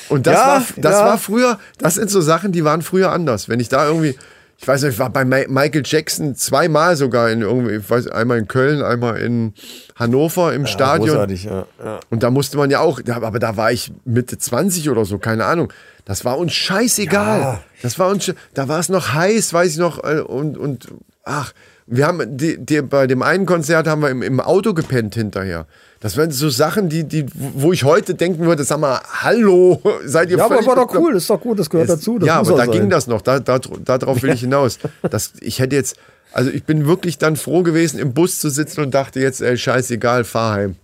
Und 0.09 0.27
das, 0.27 0.35
Ja, 0.35 0.47
war, 0.47 0.63
das 0.77 0.93
ja. 0.93 1.05
war 1.07 1.19
früher, 1.19 1.59
das 1.79 1.95
sind 1.95 2.11
so 2.11 2.21
Sachen, 2.21 2.53
die 2.53 2.65
waren 2.65 2.83
früher 2.83 3.13
anders. 3.13 3.49
Wenn 3.49 3.61
ich 3.61 3.69
da 3.69 3.87
irgendwie, 3.87 4.17
ich 4.59 4.69
weiß 4.69 4.83
nicht, 4.83 4.93
ich 4.95 4.99
war 4.99 5.11
bei 5.11 5.23
Mi- 5.23 5.49
Michael 5.49 5.83
Jackson 5.85 6.35
zweimal 6.37 6.97
sogar 6.97 7.31
in 7.31 7.41
irgendwie, 7.41 7.77
ich 7.77 7.89
weiß, 7.89 8.09
einmal 8.09 8.39
in 8.39 8.47
Köln, 8.49 8.83
einmal 8.83 9.17
in 9.19 9.55
Hannover 9.97 10.53
im 10.53 10.67
Stadion. 10.67 11.09
Großartig, 11.09 11.45
ja. 11.45 11.67
ja. 11.83 12.01
Und 12.11 12.23
da 12.23 12.31
musste 12.31 12.59
man 12.59 12.71
ja 12.71 12.81
auch, 12.81 13.01
aber 13.09 13.39
da 13.39 13.57
war 13.57 13.73
ich 13.73 13.93
Mitte 14.05 14.37
20 14.39 14.91
oder 14.91 15.05
so, 15.05 15.19
keine 15.19 15.47
Ahnung. 15.47 15.73
Das 16.05 16.25
war 16.25 16.37
uns 16.37 16.53
scheißegal. 16.53 17.41
Ja. 17.41 17.61
Das 17.83 17.99
war 17.99 18.09
uns, 18.09 18.33
da 18.55 18.69
war 18.69 18.81
es 18.81 18.89
noch 18.91 19.15
heiß, 19.15 19.55
weiß 19.55 19.73
ich 19.73 19.79
noch, 19.79 20.03
äh, 20.05 20.21
und, 20.21 20.59
und, 20.59 20.89
ach, 21.25 21.53
wir 21.87 22.07
haben, 22.07 22.37
die, 22.37 22.59
die, 22.59 22.81
bei 22.83 23.07
dem 23.07 23.23
einen 23.23 23.45
Konzert 23.47 23.87
haben 23.87 24.03
wir 24.03 24.11
im, 24.11 24.23
im 24.23 24.41
Auto 24.41 24.73
gepennt 24.75 25.15
hinterher. 25.15 25.67
Das 26.01 26.17
waren 26.17 26.31
so 26.31 26.49
Sachen, 26.49 26.89
die, 26.89 27.05
die, 27.05 27.27
wo 27.35 27.73
ich 27.73 27.85
heute 27.85 28.15
denken 28.15 28.45
würde, 28.47 28.65
sag 28.65 28.79
mal, 28.81 29.01
hallo, 29.21 29.81
seid 30.05 30.31
ihr 30.31 30.39
Ja, 30.39 30.47
aber 30.47 30.65
war 30.67 30.77
doch 30.77 30.95
cool, 30.95 31.17
ist 31.17 31.29
doch 31.31 31.41
gut, 31.41 31.59
das 31.59 31.71
gehört 31.71 31.89
dazu. 31.89 32.19
Das 32.19 32.27
ja, 32.27 32.39
aber 32.39 32.53
da 32.53 32.57
sein. 32.59 32.71
ging 32.71 32.91
das 32.91 33.07
noch, 33.07 33.21
da, 33.23 33.41
da, 33.41 33.59
darauf 33.59 34.23
will 34.23 34.33
ich 34.33 34.41
hinaus. 34.49 34.79
Das, 35.09 35.33
ich 35.41 35.59
hätte 35.59 35.77
jetzt, 35.77 35.97
also 36.33 36.51
ich 36.51 36.65
bin 36.65 36.87
wirklich 36.87 37.19
dann 37.19 37.37
froh 37.37 37.63
gewesen, 37.63 37.99
im 37.99 38.15
Bus 38.15 38.39
zu 38.39 38.49
sitzen 38.49 38.81
und 38.81 38.93
dachte 38.95 39.21
jetzt, 39.21 39.41
ey, 39.43 39.57
scheißegal, 39.57 40.25
fahr 40.25 40.55
heim. 40.55 40.77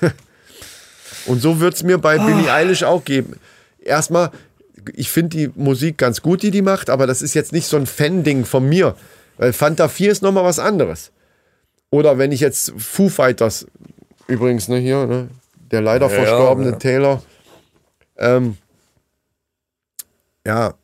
und 1.26 1.40
so 1.40 1.60
wird 1.60 1.74
es 1.74 1.82
mir 1.82 1.98
bei 1.98 2.18
Ah. 2.18 2.26
Billie 2.26 2.52
Eilish 2.52 2.82
auch 2.82 3.04
geben. 3.04 3.36
Erstmal, 3.82 4.30
ich 4.94 5.10
finde 5.10 5.36
die 5.36 5.50
Musik 5.54 5.98
ganz 5.98 6.22
gut, 6.22 6.42
die 6.42 6.50
die 6.50 6.62
macht, 6.62 6.90
aber 6.90 7.06
das 7.06 7.22
ist 7.22 7.34
jetzt 7.34 7.52
nicht 7.52 7.66
so 7.66 7.76
ein 7.76 7.86
Fan-Ding 7.86 8.44
von 8.44 8.68
mir. 8.68 8.94
Weil 9.38 9.52
Fanta 9.52 9.88
4 9.88 10.12
ist 10.12 10.22
nochmal 10.22 10.44
was 10.44 10.58
anderes. 10.58 11.12
Oder 11.90 12.18
wenn 12.18 12.32
ich 12.32 12.40
jetzt 12.40 12.72
Foo 12.78 13.08
Fighters, 13.08 13.66
übrigens, 14.26 14.68
ne, 14.68 14.78
hier, 14.78 15.06
ne, 15.06 15.28
der 15.70 15.80
leider 15.80 16.06
Ja, 16.08 16.12
verstorbene 16.14 16.70
ja. 16.70 16.76
Taylor, 16.76 17.22
ähm, 18.18 18.56
ja, 20.46 20.74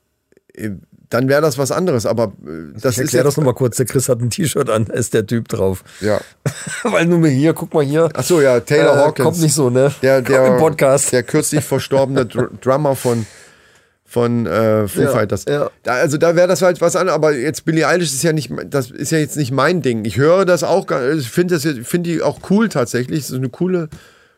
äh, 0.55 0.71
dann 1.11 1.29
wäre 1.29 1.41
das 1.41 1.57
was 1.57 1.71
anderes, 1.73 2.05
aber 2.05 2.25
äh, 2.45 2.73
das 2.79 2.95
Ich 2.97 2.99
ist 3.05 3.05
erklär 3.07 3.25
das 3.25 3.33
jetzt, 3.33 3.37
nochmal 3.39 3.55
kurz. 3.55 3.77
Der 3.79 3.87
Chris 3.87 4.09
hat 4.11 4.21
ein 4.21 4.29
T-Shirt 4.29 4.69
an, 4.69 4.85
da 4.85 4.93
ist 4.95 5.15
der 5.15 5.27
Typ 5.27 5.49
drauf. 5.49 5.83
ja. 6.01 6.21
Weil 6.83 7.07
nur 7.07 7.19
mal 7.19 7.31
hier, 7.31 7.55
guck 7.55 7.73
mal 7.73 7.85
hier. 7.85 8.11
Ach 8.13 8.23
so, 8.23 8.41
ja, 8.43 8.61
Taylor 8.61 8.95
Äh, 8.95 8.99
Hawkins. 9.07 9.25
Kommt 9.25 9.41
nicht 9.41 9.55
so, 9.55 9.71
ne? 9.71 9.93
der, 10.03 10.21
der, 10.21 10.47
Im 10.47 10.59
Podcast. 10.59 11.13
der 11.13 11.23
kürzlich 11.23 11.65
verstorbene 11.65 12.27
Dr 12.27 12.51
Drummer 12.61 12.95
von, 12.95 13.27
von 14.11 14.47
äh, 14.47 14.89
Foo 14.89 15.03
Ja, 15.03 15.11
Fighters. 15.11 15.45
ja. 15.47 15.71
Da, 15.83 15.93
also 15.93 16.17
da 16.17 16.35
wäre 16.35 16.49
das 16.49 16.63
halt 16.63 16.81
was 16.81 16.97
anderes, 16.97 17.15
aber 17.15 17.35
jetzt 17.35 17.67
Billie 17.67 17.87
Eilish 17.87 18.09
ist 18.09 18.23
ja 18.23 18.33
nicht, 18.33 18.51
das 18.71 18.91
ist 18.91 19.13
ja 19.13 19.19
jetzt 19.19 19.37
nicht 19.37 19.53
mein 19.53 19.83
Ding. 19.83 20.07
Ich 20.07 20.17
höre 20.17 20.47
das 20.47 20.65
auch, 20.65 20.87
gar- 20.87 21.13
ich 21.13 21.29
finde 21.29 21.61
finde 21.61 22.11
die 22.11 22.23
auch 22.23 22.39
cool 22.49 22.71
tatsächlich. 22.71 23.21
Das 23.21 23.31
ist 23.31 23.37
eine 23.37 23.51
coole, 23.51 23.91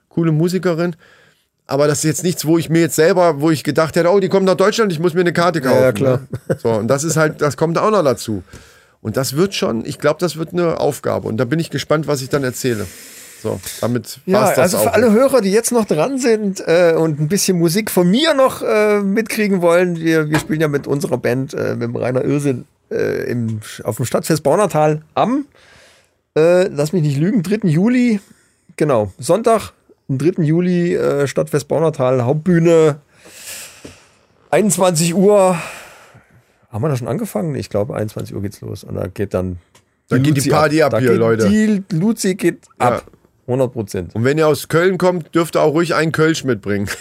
coole 0.08 0.32
Musikerin. 0.32 0.96
Aber 1.68 1.86
das 1.86 1.98
ist 1.98 2.04
jetzt 2.04 2.24
nichts, 2.24 2.44
wo 2.46 2.58
ich 2.58 2.68
mir 2.68 2.80
jetzt 2.80 2.96
selber, 2.96 3.40
wo 3.40 3.52
ich 3.52 3.62
gedacht 3.62 3.94
hätte, 3.94 4.10
oh, 4.10 4.18
die 4.18 4.28
kommt 4.28 4.44
nach 4.44 4.56
Deutschland, 4.56 4.90
ich 4.90 4.98
muss 4.98 5.14
mir 5.14 5.20
eine 5.20 5.32
Karte 5.32 5.60
kaufen. 5.60 5.80
ja, 5.82 5.92
klar. 5.92 6.20
Ne? 6.48 6.56
So, 6.60 6.70
und 6.70 6.88
das 6.88 7.04
ist 7.04 7.16
halt, 7.16 7.40
das 7.40 7.56
kommt 7.56 7.78
auch 7.78 7.92
noch 7.92 8.02
dazu. 8.02 8.42
Und 9.02 9.16
das 9.16 9.36
wird 9.36 9.54
schon, 9.54 9.84
ich 9.86 10.00
glaube, 10.00 10.16
das 10.18 10.36
wird 10.36 10.52
eine 10.52 10.80
Aufgabe. 10.80 11.28
Und 11.28 11.36
da 11.36 11.44
bin 11.44 11.60
ich 11.60 11.70
gespannt, 11.70 12.08
was 12.08 12.22
ich 12.22 12.28
dann 12.28 12.42
erzähle. 12.42 12.86
So, 13.42 13.60
damit 13.80 14.20
Ja, 14.26 14.42
war's 14.42 14.50
das 14.50 14.58
also 14.58 14.76
auch. 14.78 14.82
für 14.84 14.94
alle 14.94 15.12
Hörer, 15.12 15.40
die 15.40 15.50
jetzt 15.50 15.72
noch 15.72 15.84
dran 15.86 16.18
sind 16.18 16.60
äh, 16.66 16.94
und 16.96 17.18
ein 17.20 17.28
bisschen 17.28 17.58
Musik 17.58 17.90
von 17.90 18.10
mir 18.10 18.34
noch 18.34 18.62
äh, 18.62 19.00
mitkriegen 19.00 19.62
wollen, 19.62 19.96
wir, 19.98 20.28
wir 20.28 20.38
spielen 20.38 20.60
ja 20.60 20.68
mit 20.68 20.86
unserer 20.86 21.16
Band, 21.18 21.54
äh, 21.54 21.72
mit 21.74 21.82
dem 21.82 21.96
Rainer 21.96 22.24
Irrsinn, 22.24 22.66
äh, 22.90 23.30
im, 23.30 23.60
auf 23.84 23.96
dem 23.96 24.04
Stadtfest 24.04 24.42
Baunatal 24.42 25.02
am, 25.14 25.46
äh, 26.36 26.64
lass 26.68 26.92
mich 26.92 27.02
nicht 27.02 27.18
lügen, 27.18 27.42
3. 27.42 27.68
Juli, 27.68 28.20
genau, 28.76 29.12
Sonntag, 29.18 29.72
am 30.08 30.18
3. 30.18 30.42
Juli, 30.42 30.94
äh, 30.94 31.26
Stadtfest 31.26 31.66
Baunatal, 31.68 32.22
Hauptbühne, 32.24 32.96
21 34.50 35.14
Uhr. 35.14 35.56
Haben 36.70 36.82
wir 36.84 36.88
da 36.88 36.96
schon 36.96 37.08
angefangen? 37.08 37.54
Ich 37.54 37.70
glaube, 37.70 37.94
21 37.94 38.34
Uhr 38.34 38.42
geht's 38.42 38.60
los. 38.60 38.84
Und 38.84 38.96
da 38.96 39.06
geht 39.06 39.34
dann. 39.34 39.58
Da 40.08 40.18
geht 40.18 40.44
die 40.44 40.50
Party 40.50 40.82
ab 40.82 40.90
Da 40.90 40.98
hier, 40.98 41.14
Leute. 41.14 41.48
Die 41.48 41.82
Luzi 41.96 42.34
geht 42.34 42.58
ab. 42.78 43.04
100 43.50 43.72
Prozent. 43.72 44.14
Und 44.14 44.24
wenn 44.24 44.38
ihr 44.38 44.46
aus 44.48 44.68
Köln 44.68 44.96
kommt, 44.98 45.34
dürft 45.34 45.56
ihr 45.56 45.62
auch 45.62 45.72
ruhig 45.74 45.94
einen 45.94 46.12
Kölsch 46.12 46.44
mitbringen. 46.44 46.88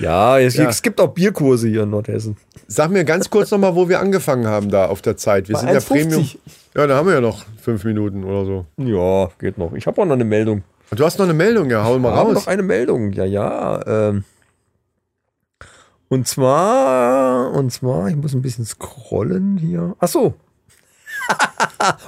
Ja, 0.00 0.38
es, 0.38 0.54
Ja. 0.56 0.70
gibt 0.82 1.00
auch 1.00 1.08
Bierkurse 1.08 1.68
hier 1.68 1.82
in 1.82 1.90
Nordhessen. 1.90 2.36
Sag 2.68 2.90
mir 2.90 3.04
ganz 3.04 3.28
kurz 3.30 3.50
nochmal, 3.50 3.74
wo 3.74 3.88
wir 3.88 4.00
angefangen 4.00 4.46
haben 4.46 4.70
da 4.70 4.86
auf 4.86 5.02
der 5.02 5.16
Zeit. 5.16 5.48
Wir 5.48 5.54
Bei 5.54 5.60
sind 5.60 5.68
ja 5.70 5.78
1,50. 5.78 5.86
Premium. 5.88 6.28
Ja, 6.76 6.86
da 6.86 6.96
haben 6.96 7.06
wir 7.08 7.14
ja 7.14 7.20
noch 7.20 7.44
fünf 7.60 7.84
Minuten 7.84 8.24
oder 8.24 8.44
so. 8.44 8.66
Ja, 8.76 9.30
geht 9.40 9.58
noch. 9.58 9.72
Ich 9.74 9.86
habe 9.86 10.00
auch 10.00 10.06
noch 10.06 10.14
eine 10.14 10.24
Meldung. 10.24 10.62
Du 10.92 11.04
hast 11.04 11.18
noch 11.18 11.24
eine 11.26 11.34
Meldung, 11.34 11.70
ja, 11.70 11.84
hau 11.84 11.98
mal 11.98 12.12
Wir 12.12 12.16
haben 12.16 12.26
raus. 12.28 12.34
noch 12.34 12.46
eine 12.46 12.62
Meldung. 12.62 13.12
Ja, 13.12 13.24
ja. 13.24 13.80
Ähm. 13.86 14.24
Und 16.08 16.26
zwar, 16.26 17.52
und 17.52 17.70
zwar, 17.72 18.08
ich 18.08 18.16
muss 18.16 18.32
ein 18.34 18.42
bisschen 18.42 18.64
scrollen 18.64 19.56
hier. 19.58 19.94
Ach 20.00 20.08
so. 20.08 20.34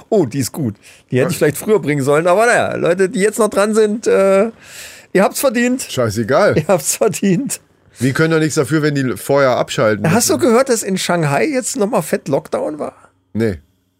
Oh, 0.09 0.25
die 0.25 0.39
ist 0.39 0.51
gut. 0.51 0.75
Die 1.11 1.19
hätte 1.19 1.31
ich 1.31 1.37
vielleicht 1.37 1.57
früher 1.57 1.79
bringen 1.79 2.03
sollen. 2.03 2.27
Aber 2.27 2.45
naja, 2.45 2.75
Leute, 2.75 3.09
die 3.09 3.19
jetzt 3.19 3.39
noch 3.39 3.49
dran 3.49 3.73
sind, 3.73 4.07
äh, 4.07 4.51
ihr 5.13 5.23
habt's 5.23 5.39
verdient. 5.39 5.81
Scheißegal. 5.89 6.57
Ihr 6.57 6.67
habt's 6.67 6.95
verdient. 6.97 7.59
Wir 7.99 8.13
können 8.13 8.31
doch 8.31 8.39
nichts 8.39 8.55
dafür, 8.55 8.81
wenn 8.81 8.95
die 8.95 9.15
vorher 9.17 9.57
abschalten. 9.57 10.11
Hast 10.11 10.29
du 10.29 10.37
gehört, 10.37 10.69
dass 10.69 10.81
in 10.83 10.97
Shanghai 10.97 11.45
jetzt 11.45 11.75
nochmal 11.77 12.01
fett 12.01 12.27
Lockdown 12.27 12.79
war? 12.79 12.95
Nee. 13.33 13.59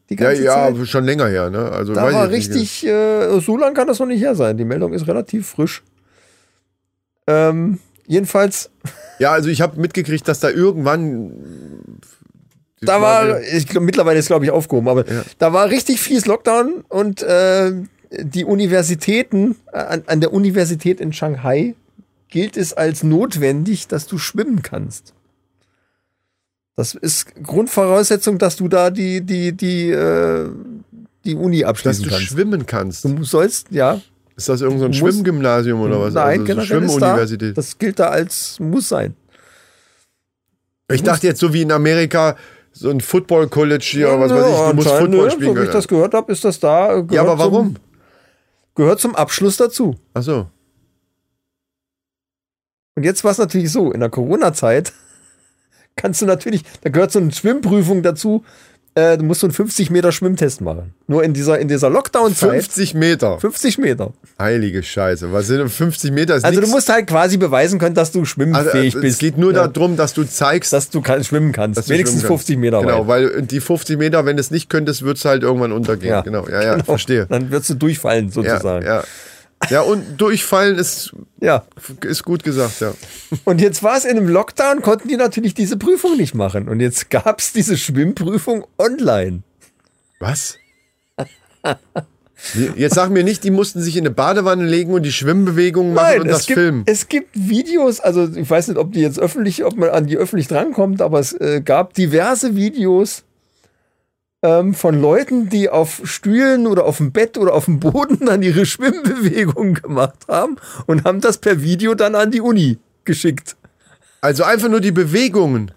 Die 0.10 0.16
Ja, 0.16 0.30
ganze 0.30 0.44
ja, 0.44 0.74
Zeit? 0.76 0.88
schon 0.88 1.06
länger 1.06 1.28
her, 1.28 1.50
ne? 1.50 1.72
Also 1.72 1.94
Da 1.94 2.12
war 2.12 2.30
richtig, 2.30 2.86
äh, 2.86 3.40
so 3.40 3.56
lang 3.58 3.74
kann 3.74 3.88
das 3.88 4.00
noch 4.00 4.08
nicht 4.08 4.22
her 4.22 4.36
sein. 4.36 4.58
Die 4.58 4.66
Meldung 4.66 4.94
ist 4.94 5.08
relativ 5.08 5.48
frisch. 5.48 5.84
Ähm, 7.28 7.80
jedenfalls, 8.08 8.70
Ja, 9.20 9.32
also 9.32 9.50
ich 9.50 9.62
habe 9.62 9.80
mitgekriegt, 9.80 10.28
dass 10.28 10.40
da 10.40 10.50
irgendwann. 10.50 11.32
Da 12.86 13.02
war, 13.02 13.42
ich 13.42 13.68
glaub, 13.68 13.84
mittlerweile 13.84 14.20
ist 14.20 14.28
glaube 14.28 14.46
ich 14.46 14.52
aufgehoben, 14.52 14.88
aber 14.88 15.06
da 15.38 15.54
war 15.54 15.70
richtig 15.70 16.00
fies 16.02 16.26
Lockdown 16.26 16.84
und 16.90 17.22
äh, 17.24 17.72
die 18.12 18.46
Universitäten, 18.46 19.56
äh, 19.72 19.78
an, 19.78 20.04
an 20.08 20.22
der 20.22 20.34
Universität 20.34 21.00
in 21.02 21.14
Shanghai 21.14 21.76
gilt 22.30 22.58
es 22.58 22.74
als 22.74 23.04
notwendig, 23.04 23.88
dass 23.88 24.08
du 24.08 24.18
schwimmen 24.18 24.62
kannst. 24.62 25.14
Das 26.76 26.96
ist 26.96 27.28
Grundvoraussetzung, 27.44 28.40
dass 28.40 28.56
du 28.56 28.68
da 28.68 28.90
die, 28.90 29.22
die, 29.22 29.52
die, 29.52 29.90
äh, 29.92 30.50
die 31.26 31.36
Uni 31.36 31.60
dass 31.62 31.70
abschließen 31.70 32.04
du 32.04 32.10
kannst. 32.10 32.26
schwimmen 32.26 32.66
kannst. 32.66 33.06
Du 33.06 33.24
sollst, 33.24 33.68
ja, 33.70 34.02
Ist 34.36 34.50
das 34.50 34.62
irgendein 34.62 34.94
so 34.94 35.00
Du 35.00 35.12
Schwimmgymnasium 35.12 35.80
oder 35.82 36.00
was? 36.02 36.14
Nein, 36.16 36.42
also 36.42 36.54
so 36.54 36.60
ist 36.60 36.60
da, 36.60 36.66
Schwimmuniversität. 36.66 37.58
das 37.58 37.78
gilt 37.78 38.00
da 38.00 38.10
als 38.10 38.60
muss 38.60 38.90
sein. 38.90 39.14
ich 40.92 41.04
dachte 41.04 41.28
jetzt 41.28 41.40
so 41.40 41.54
wie 41.54 41.62
in 41.62 41.72
Amerika, 41.72 42.36
so 42.74 42.90
ein 42.90 43.02
Football 43.02 43.48
College 43.48 43.86
hier, 43.86 44.10
oder 44.10 44.20
was 44.22 44.32
weiß 44.32 44.50
ich, 44.50 44.70
du 44.70 44.74
musst 44.74 44.90
Football 44.90 45.32
spielen 45.32 45.50
So 45.50 45.56
wie 45.56 45.60
ich 45.60 45.66
können. 45.66 45.72
das 45.72 45.88
gehört 45.88 46.14
habe, 46.14 46.32
ist 46.32 46.44
das 46.44 46.60
da. 46.60 46.88
Gehört 46.88 47.12
ja, 47.12 47.22
aber 47.22 47.38
warum? 47.38 47.76
Zum, 47.76 47.84
gehört 48.76 49.00
zum 49.00 49.16
Abschluss 49.16 49.58
dazu. 49.58 49.96
Ach 50.14 50.24
so. 50.24 50.48
Und 52.96 53.04
jetzt 53.04 53.24
war 53.24 53.32
es 53.32 53.38
natürlich 53.38 53.72
so, 53.72 53.92
in 53.92 54.00
der 54.00 54.10
Corona-Zeit 54.10 54.92
kannst 55.96 56.22
du 56.22 56.26
natürlich, 56.26 56.64
da 56.82 56.90
gehört 56.90 57.12
so 57.12 57.20
eine 57.20 57.32
Schwimmprüfung 57.32 58.02
dazu, 58.04 58.44
äh, 58.96 59.18
du 59.18 59.24
musst 59.24 59.42
so 59.42 59.48
einen 59.48 59.54
50 59.54 59.90
Meter 59.90 60.12
Schwimmtest 60.12 60.62
machen. 60.62 60.94
Nur 61.08 61.24
in 61.24 61.34
dieser, 61.34 61.58
in 61.60 61.68
dieser 61.68 61.90
Lockdown-Zeit. 61.90 62.52
50 62.52 62.94
Meter. 62.94 63.40
50 63.40 63.78
Meter. 63.80 64.14
Heilige 64.40 64.84
Scheiße. 64.84 65.32
Was 65.34 65.48
sind 65.48 65.60
denn 65.60 65.70
50 65.70 66.12
Meter? 66.12 66.36
Also 66.36 66.48
nix. 66.50 66.62
du 66.62 66.68
musst 66.68 66.90
halt 66.90 67.08
quasi 67.08 67.38
beweisen 67.38 67.80
können, 67.80 67.96
dass 67.96 68.12
du 68.12 68.20
also, 68.20 68.26
schwimmfähig 68.26 68.96
äh, 68.96 69.00
bist. 69.00 69.14
Es 69.16 69.18
geht 69.20 69.38
nur 69.38 69.54
ja, 69.54 69.68
darum, 69.68 69.98
dass 69.98 70.14
du 70.14 70.24
zeigst, 70.24 70.74
dass 70.74 70.90
du 70.90 71.02
kann, 71.02 71.24
schwimmen 71.24 71.52
kannst. 71.52 71.80
du 71.80 71.90
Wenigstens 71.90 72.22
schwimmen 72.22 72.30
kannst. 72.38 72.48
50 72.48 72.58
Meter 72.58 72.82
Genau, 72.82 73.08
weit. 73.08 73.34
weil 73.34 73.42
die 73.42 73.60
50 73.60 73.98
Meter, 73.98 74.26
wenn 74.26 74.38
du 74.38 74.42
es 74.42 74.52
nicht 74.52 74.70
könntest, 74.70 75.02
wird 75.04 75.18
es 75.18 75.26
halt 75.26 75.44
irgendwann 75.44 75.72
untergehen. 75.72 76.12
Ja. 76.12 76.22
Genau, 76.22 76.48
ja, 76.48 76.62
ja, 76.62 76.72
Genau. 76.74 76.84
verstehe. 76.86 77.26
Dann 77.28 77.50
wirst 77.52 77.70
du 77.72 77.74
durchfallen, 77.74 78.30
sozusagen. 78.30 78.86
ja. 78.86 78.98
ja, 78.98 79.04
und 79.82 80.18
durchfallen 80.18 80.78
ist, 80.78 81.14
ja. 81.40 81.66
ist 82.02 82.24
gut 82.24 82.44
gesagt, 82.44 82.82
ja. 82.82 82.94
Und 83.46 83.62
jetzt 83.62 83.84
war 83.84 83.98
es 83.98 84.06
in 84.06 84.18
einem 84.18 84.28
Lockdown, 84.28 84.82
konnten 84.82 85.08
die 85.08 85.18
natürlich 85.18 85.54
diese 85.54 85.78
Prüfung 85.78 86.18
nicht 86.18 86.36
machen. 86.36 86.68
Und 86.68 86.80
jetzt 86.80 87.10
gab 87.10 87.40
es 87.40 87.54
diese 87.54 87.78
Schwimmprüfung 87.78 88.66
online. 88.78 89.44
Was? 90.20 90.58
Jetzt 92.76 92.96
sag 92.96 93.10
mir 93.10 93.24
nicht, 93.24 93.44
die 93.44 93.52
mussten 93.52 93.82
sich 93.82 93.96
in 93.96 94.02
eine 94.02 94.14
Badewanne 94.14 94.66
legen 94.66 94.94
und 94.94 95.04
die 95.04 95.12
Schwimmbewegungen 95.12 95.94
machen 95.94 96.22
und 96.22 96.28
es 96.28 96.38
das 96.40 96.46
gibt, 96.48 96.60
filmen. 96.60 96.84
es 96.86 97.08
gibt 97.08 97.30
Videos, 97.34 98.02
also 98.02 98.28
ich 98.36 98.50
weiß 98.50 98.68
nicht, 98.68 98.78
ob 98.78 98.92
die 98.92 99.00
jetzt 99.00 99.18
öffentlich, 99.18 99.64
ob 99.64 99.78
man 99.78 99.90
an 99.90 100.08
die 100.08 100.18
öffentlich 100.18 100.50
drankommt, 100.50 101.02
aber 101.02 101.20
es 101.20 101.32
äh, 101.34 101.62
gab 101.64 101.94
diverse 101.94 102.56
Videos 102.56 103.24
ähm, 104.44 104.74
von 104.76 105.00
Leuten, 105.02 105.50
die 105.50 105.70
auf 105.70 106.02
Stühlen 106.04 106.68
oder 106.68 106.86
auf 106.86 106.98
dem 106.98 107.12
Bett 107.12 107.38
oder 107.38 107.54
auf 107.54 107.66
dem 107.66 107.80
Boden 107.80 108.26
dann 108.26 108.44
ihre 108.44 108.66
Schwimmbewegungen 108.66 109.74
gemacht 109.76 110.20
haben 110.28 110.58
und 110.86 111.06
haben 111.06 111.22
das 111.22 111.38
per 111.40 111.62
Video 111.64 111.96
dann 111.96 112.14
an 112.14 112.30
die 112.30 112.42
Uni 112.42 112.78
geschickt. 113.06 113.56
Also 114.22 114.44
einfach 114.44 114.70
nur 114.70 114.82
die 114.82 114.92
Bewegungen. 114.92 115.72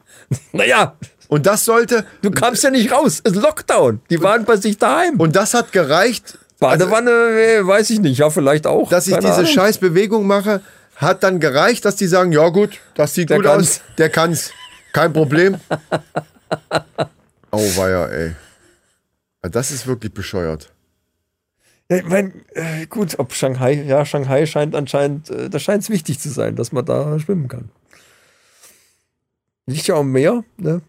Naja, 0.52 0.96
Und 1.29 1.46
das 1.46 1.64
sollte, 1.64 2.05
du 2.22 2.31
kamst 2.31 2.62
ja 2.64 2.70
nicht 2.70 2.92
raus. 2.92 3.20
Es 3.24 3.33
ist 3.33 3.42
Lockdown. 3.42 4.00
Die 4.11 4.20
waren 4.22 4.44
bei 4.44 4.57
sich 4.57 4.76
daheim. 4.79 5.18
und 5.18 5.35
das 5.35 5.55
hat 5.55 5.72
gereicht, 5.72 6.38
Badewanne, 6.59 7.11
äh, 7.11 7.66
weiß 7.66 7.90
ich 7.90 8.00
nicht. 8.00 8.18
Ja, 8.18 8.31
vielleicht 8.31 8.66
auch. 8.66 8.88
dass 8.88 9.07
ich 9.09 9.16
diese 9.18 9.35
Ahnung. 9.35 9.46
scheiß 9.46 9.79
Bewegung 9.79 10.26
mache, 10.26 10.62
hat 10.96 11.22
dann 11.22 11.38
gereicht, 11.40 11.85
dass 11.85 11.96
die 11.96 12.07
sagen, 12.07 12.33
ja 12.33 12.48
gut, 12.48 12.79
das 12.94 13.14
sieht 13.14 13.29
Der 13.31 13.37
gut 13.38 13.46
kann's. 13.46 13.68
aus, 13.68 13.81
der 13.98 14.09
kann's. 14.11 14.50
Kein 14.92 15.12
Problem. 15.12 15.57
Oh 17.52 17.59
weia, 17.76 18.07
ey. 18.07 18.33
Ja, 19.46 19.50
Das 19.50 19.70
ist 19.70 19.87
wirklich 19.87 20.12
bescheuert. 20.12 20.72
Ja, 21.88 21.98
ich 21.98 22.04
mein, 22.04 22.32
äh, 22.54 22.87
gut, 22.88 23.16
ob 23.20 23.32
Shanghai, 23.32 23.74
ja, 23.74 24.04
Shanghai 24.04 24.44
scheint 24.46 24.74
anscheinend, 24.74 25.30
äh, 25.30 25.48
da 25.48 25.61
scheint 25.61 25.85
es 25.85 25.90
wichtig 25.90 26.18
zu 26.18 26.30
sein, 26.30 26.56
dass 26.56 26.72
man 26.72 26.85
da 26.85 27.16
schwimmen 27.20 27.46
kann. 27.46 27.70
Liegt 29.66 29.87
ja 29.87 29.94
am 29.94 30.11
Meer, 30.11 30.42
ne? 30.56 30.80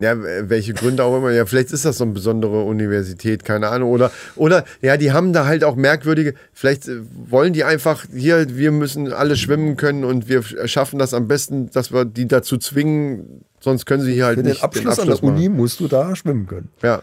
Ja, 0.00 0.16
welche 0.50 0.74
Gründe 0.74 1.04
auch 1.04 1.16
immer. 1.16 1.30
Ja, 1.30 1.46
vielleicht 1.46 1.70
ist 1.70 1.84
das 1.84 1.98
so 1.98 2.04
eine 2.04 2.12
besondere 2.14 2.64
Universität, 2.64 3.44
keine 3.44 3.68
Ahnung. 3.68 3.90
Oder, 3.90 4.10
oder 4.34 4.64
ja, 4.82 4.96
die 4.96 5.12
haben 5.12 5.32
da 5.32 5.46
halt 5.46 5.62
auch 5.62 5.76
merkwürdige, 5.76 6.34
vielleicht 6.52 6.88
äh, 6.88 7.00
wollen 7.30 7.52
die 7.52 7.62
einfach, 7.62 8.04
hier, 8.12 8.56
wir 8.56 8.72
müssen 8.72 9.12
alle 9.12 9.36
schwimmen 9.36 9.76
können 9.76 10.02
und 10.02 10.28
wir 10.28 10.42
schaffen 10.66 10.98
das 10.98 11.14
am 11.14 11.28
besten, 11.28 11.70
dass 11.70 11.92
wir 11.92 12.04
die 12.04 12.26
dazu 12.26 12.58
zwingen, 12.58 13.44
sonst 13.60 13.86
können 13.86 14.02
sie 14.02 14.14
hier 14.14 14.26
halt 14.26 14.38
Für 14.38 14.44
nicht 14.44 14.60
den 14.60 14.64
Abschluss, 14.64 14.98
an 14.98 15.06
der 15.06 15.14
machen. 15.14 15.28
Uni 15.28 15.48
musst 15.48 15.78
du 15.78 15.86
da 15.86 16.16
schwimmen 16.16 16.48
können. 16.48 16.70
Ja. 16.82 17.00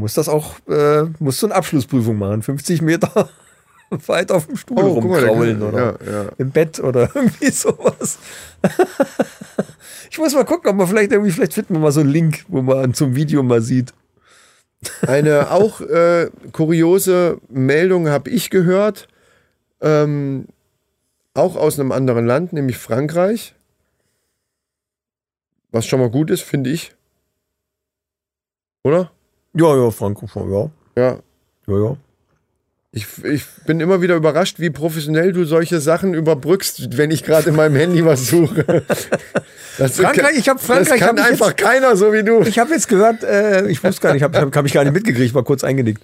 Musst 0.00 0.16
das 0.16 0.28
auch, 0.28 0.54
äh, 0.66 1.02
musst 1.18 1.42
du 1.42 1.46
eine 1.46 1.54
Abschlussprüfung 1.54 2.18
machen, 2.18 2.42
50 2.42 2.80
Meter 2.80 3.28
weit 4.06 4.32
auf 4.32 4.46
dem 4.46 4.56
Stuhl 4.56 4.78
Oh, 4.78 4.82
mal, 4.82 5.18
rumkraulen 5.18 5.62
oder 5.62 5.98
ja, 6.04 6.12
ja. 6.12 6.28
im 6.38 6.50
Bett 6.50 6.80
oder 6.80 7.10
irgendwie 7.14 7.50
sowas. 7.50 8.18
ich 10.10 10.18
muss 10.18 10.34
mal 10.34 10.44
gucken, 10.44 10.70
ob 10.70 10.76
man 10.76 10.86
vielleicht 10.86 11.12
irgendwie, 11.12 11.30
vielleicht 11.30 11.52
finden 11.54 11.74
wir 11.74 11.80
mal 11.80 11.92
so 11.92 12.00
einen 12.00 12.10
Link, 12.10 12.44
wo 12.48 12.62
man 12.62 12.94
zum 12.94 13.14
Video 13.14 13.42
mal 13.42 13.60
sieht. 13.60 13.92
Eine 15.06 15.50
auch 15.52 15.80
äh, 15.82 16.30
kuriose 16.52 17.38
Meldung 17.50 18.08
habe 18.08 18.30
ich 18.30 18.48
gehört, 18.48 19.06
ähm, 19.82 20.46
auch 21.34 21.56
aus 21.56 21.78
einem 21.78 21.92
anderen 21.92 22.26
Land, 22.26 22.52
nämlich 22.52 22.78
Frankreich. 22.78 23.54
Was 25.72 25.86
schon 25.86 26.00
mal 26.00 26.10
gut 26.10 26.30
ist, 26.30 26.42
finde 26.42 26.70
ich. 26.70 26.94
Oder? 28.82 29.12
Ja, 29.54 29.76
ja, 29.76 29.90
Franco, 29.90 30.26
ja. 30.36 30.70
Ja. 31.02 31.18
Ja, 31.66 31.78
ja. 31.84 31.96
Ich, 32.92 33.06
ich 33.22 33.44
bin 33.66 33.78
immer 33.78 34.02
wieder 34.02 34.16
überrascht, 34.16 34.58
wie 34.58 34.70
professionell 34.70 35.32
du 35.32 35.44
solche 35.44 35.80
Sachen 35.80 36.12
überbrückst, 36.12 36.96
wenn 36.98 37.12
ich 37.12 37.22
gerade 37.22 37.50
in 37.50 37.56
meinem 37.56 37.76
Handy 37.76 38.04
was 38.04 38.26
suche. 38.28 38.84
Das 39.78 39.96
Frankreich, 39.96 40.36
ich 40.36 40.48
hab 40.48 40.60
Frankreich, 40.60 40.88
Das 40.88 40.98
kann 40.98 41.08
hab 41.16 41.24
ich 41.24 41.32
einfach 41.32 41.48
jetzt- 41.48 41.56
keiner 41.58 41.96
so 41.96 42.12
wie 42.12 42.22
du. 42.22 42.42
Ich 42.42 42.58
habe 42.58 42.72
jetzt 42.74 42.88
gehört, 42.88 43.22
äh, 43.24 43.66
ich 43.68 43.82
wusste 43.82 44.02
gar 44.02 44.12
nicht, 44.12 44.22
habe 44.22 44.38
hab, 44.38 44.54
hab 44.54 44.66
ich 44.66 44.72
gar 44.74 44.84
nicht 44.84 44.92
mitgekriegt, 44.92 45.32
war 45.32 45.42
kurz 45.44 45.64
eingenickt. 45.64 46.02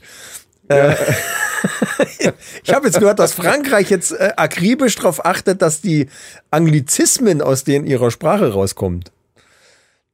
Äh, 0.68 0.94
ich 2.64 2.72
habe 2.72 2.87
jetzt 2.87 2.98
gehört, 2.98 3.18
dass 3.18 3.35
Frankreich 3.35 3.90
jetzt 3.90 4.12
äh, 4.12 4.32
akribisch 4.37 4.94
darauf 4.94 5.26
achtet, 5.26 5.61
dass 5.61 5.80
die 5.82 6.09
Anglizismen 6.50 7.42
aus 7.42 7.64
denen 7.64 7.87
ihrer 7.87 8.11
Sprache 8.11 8.52
rauskommt. 8.52 9.12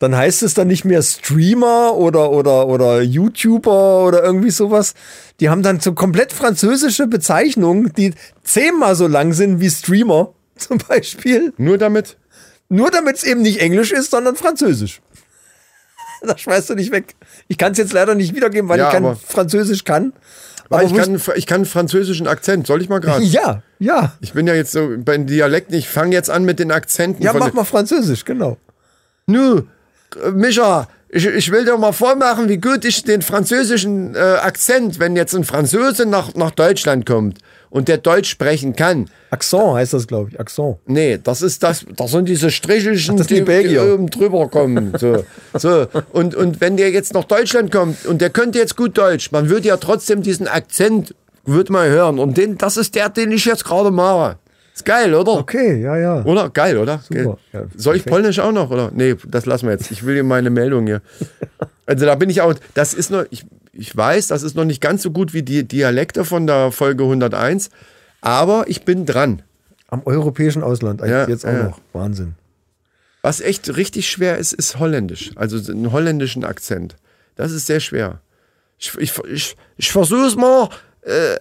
Dann 0.03 0.17
heißt 0.17 0.43
es 0.43 0.55
dann 0.55 0.67
nicht 0.67 0.85
mehr 0.85 1.01
Streamer 1.01 1.95
oder, 1.95 2.33
oder, 2.33 2.67
oder 2.67 3.01
YouTuber 3.03 4.05
oder 4.05 4.25
irgendwie 4.25 4.51
sowas. 4.51 4.95
Die 5.39 5.49
haben 5.49 5.63
dann 5.63 5.79
so 5.79 5.93
komplett 5.93 6.33
französische 6.33 7.07
Bezeichnungen, 7.07 7.93
die 7.97 8.13
zehnmal 8.43 8.97
so 8.97 9.07
lang 9.07 9.33
sind 9.33 9.61
wie 9.61 9.71
Streamer 9.71 10.33
zum 10.57 10.79
Beispiel. 10.79 11.53
Nur 11.57 11.79
damit? 11.79 12.17
Nur 12.69 12.91
damit 12.91 13.17
es 13.19 13.23
eben 13.23 13.43
nicht 13.43 13.61
Englisch 13.61 13.93
ist, 13.93 14.11
sondern 14.11 14.35
Französisch. 14.37 15.01
Das 16.25 16.41
schmeißt 16.41 16.71
du 16.71 16.75
nicht 16.75 16.93
weg. 16.93 17.15
Ich 17.49 17.59
kann 17.59 17.73
es 17.73 17.79
jetzt 17.79 17.93
leider 17.93 18.15
nicht 18.15 18.35
wiedergeben, 18.35 18.69
weil 18.69 18.79
Ja, 18.79 18.87
ich 18.89 18.93
kein 18.93 19.05
aber- 19.05 19.17
Französisch 19.17 19.83
kann. 19.85 20.13
Weil 20.69 20.87
ich 20.87 20.95
kann, 20.95 21.21
ich 21.37 21.47
kann 21.47 21.57
einen 21.57 21.65
französischen 21.67 22.27
Akzent. 22.29 22.67
Soll 22.67 22.81
ich 22.81 22.89
mal 22.89 23.01
gerade? 23.01 23.23
Ja, 23.25 23.63
ja. 23.79 24.13
Ich 24.21 24.33
bin 24.33 24.47
ja 24.47 24.55
jetzt 24.55 24.73
so 24.73 24.89
beim 24.99 25.27
Dialekten. 25.27 25.75
Ich 25.77 25.89
fange 25.89 26.15
jetzt 26.15 26.31
an 26.31 26.45
mit 26.45 26.59
den 26.61 26.71
Akzenten. 26.73 27.23
Ja, 27.23 27.33
mach 27.33 27.49
den- 27.51 27.57
mal 27.57 27.65
Französisch, 27.65 28.25
genau. 28.25 28.57
Äh, 29.29 29.63
Micha, 30.33 30.89
ich, 31.09 31.27
ich 31.27 31.51
will 31.53 31.65
dir 31.65 31.77
mal 31.77 31.93
vormachen, 31.93 32.49
wie 32.49 32.57
gut 32.59 32.85
ich 32.87 33.05
den 33.05 33.21
französischen 33.21 34.15
äh, 34.15 34.19
Akzent, 34.19 34.99
wenn 34.99 35.15
jetzt 35.15 35.35
ein 35.35 35.45
Franzose 35.45 36.07
nach, 36.07 36.35
nach 36.35 36.53
Deutschland 36.53 37.05
kommt 37.05 37.39
und 37.69 37.89
der 37.89 37.99
Deutsch 37.99 38.31
sprechen 38.31 38.77
kann. 38.77 39.11
Accent 39.31 39.75
heißt 39.75 39.93
das, 39.93 40.07
glaube 40.07 40.31
ich. 40.31 40.41
Accent. 40.41 40.77
Nee, 40.87 41.19
das 41.23 41.43
ist 41.43 41.63
das, 41.63 41.85
das 41.97 42.11
sind 42.11 42.29
diese 42.29 42.51
Strichelchen, 42.51 43.19
Ach, 43.21 43.27
die 43.27 43.43
Belgier. 43.43 43.95
oben 43.95 44.09
drüber 44.09 44.49
kommen. 44.49 44.95
So, 44.99 45.25
so. 45.55 45.87
Und, 46.13 46.35
und 46.35 46.61
wenn 46.61 46.77
der 46.77 46.91
jetzt 46.91 47.13
nach 47.13 47.25
Deutschland 47.25 47.71
kommt 47.71 48.07
und 48.07 48.21
der 48.21 48.31
könnte 48.31 48.59
jetzt 48.59 48.77
gut 48.77 48.97
Deutsch, 48.97 49.33
man 49.33 49.49
würde 49.49 49.69
ja 49.69 49.77
trotzdem 49.77 50.23
diesen 50.23 50.49
Akzent, 50.49 51.15
würde 51.45 51.73
man 51.73 51.89
hören. 51.89 52.19
Und 52.19 52.37
den, 52.37 52.57
das 52.57 52.77
ist 52.77 52.95
der, 52.95 53.09
den 53.09 53.33
ich 53.33 53.45
jetzt 53.45 53.65
gerade 53.65 53.91
mache. 53.91 54.39
Ist 54.75 54.85
geil, 54.85 55.15
oder? 55.15 55.33
Okay, 55.33 55.83
ja, 55.83 55.97
ja. 55.99 56.25
Oder? 56.25 56.49
Geil, 56.51 56.79
oder? 56.79 56.99
Super. 56.99 57.39
Ja, 57.53 57.65
Soll 57.77 57.97
ich. 57.97 58.05
Polnisch 58.05 58.39
auch 58.39 58.53
noch, 58.53 58.71
oder? 58.71 58.91
Nee, 58.95 59.17
das 59.27 59.45
lassen 59.45 59.67
wir 59.67 59.73
jetzt. 59.73 59.91
Ich 59.91 60.05
will 60.05 60.15
hier 60.15 60.25
meine 60.25 60.51
Meldung 60.51 60.87
hier. 60.87 61.03
Also 61.85 62.07
da 62.07 62.15
bin 62.15 62.31
ich 62.31 62.41
auch, 62.41 62.55
das 62.75 62.95
ist 62.95 63.11
noch, 63.11 63.25
ich, 63.31 63.45
ich 63.73 63.95
weiß, 63.95 64.29
das 64.29 64.45
ist 64.45 64.55
noch 64.55 64.65
nicht 64.65 64.81
ganz 64.81 65.03
so 65.03 65.11
gut 65.11 65.35
wie 65.35 65.43
die 65.43 65.65
Dialekte 65.67 66.25
von 66.25 66.47
der 66.47 66.71
Folge 66.71 67.03
101, 67.03 67.71
aber 68.21 68.65
ich 68.69 68.85
bin 68.85 69.05
dran. 69.05 69.43
Am 69.89 70.01
europäischen 70.05 70.63
Ausland 70.63 71.03
eigentlich 71.03 71.11
Ja, 71.13 71.29
jetzt 71.29 71.45
auch 71.45 71.53
ja. 71.53 71.63
noch. 71.65 71.81
Wahnsinn. 71.93 72.35
Was 73.21 73.41
echt 73.41 73.77
richtig 73.77 74.09
schwer 74.09 74.39
ist, 74.39 74.53
ist 74.53 74.79
Holländisch. 74.79 75.33
Also 75.35 75.59
einen 75.71 75.91
holländischen 75.93 76.45
Akzent. 76.45 76.97
Das 77.35 77.51
ist 77.51 77.67
sehr 77.67 77.81
schwer. 77.81 78.21
Ich, 78.79 78.97
ich, 78.99 79.13
ich, 79.31 79.57
ich 79.77 79.91
versuche 79.93 80.27
es 80.27 80.37
mal. 80.37 80.69
Äh, 81.03 81.37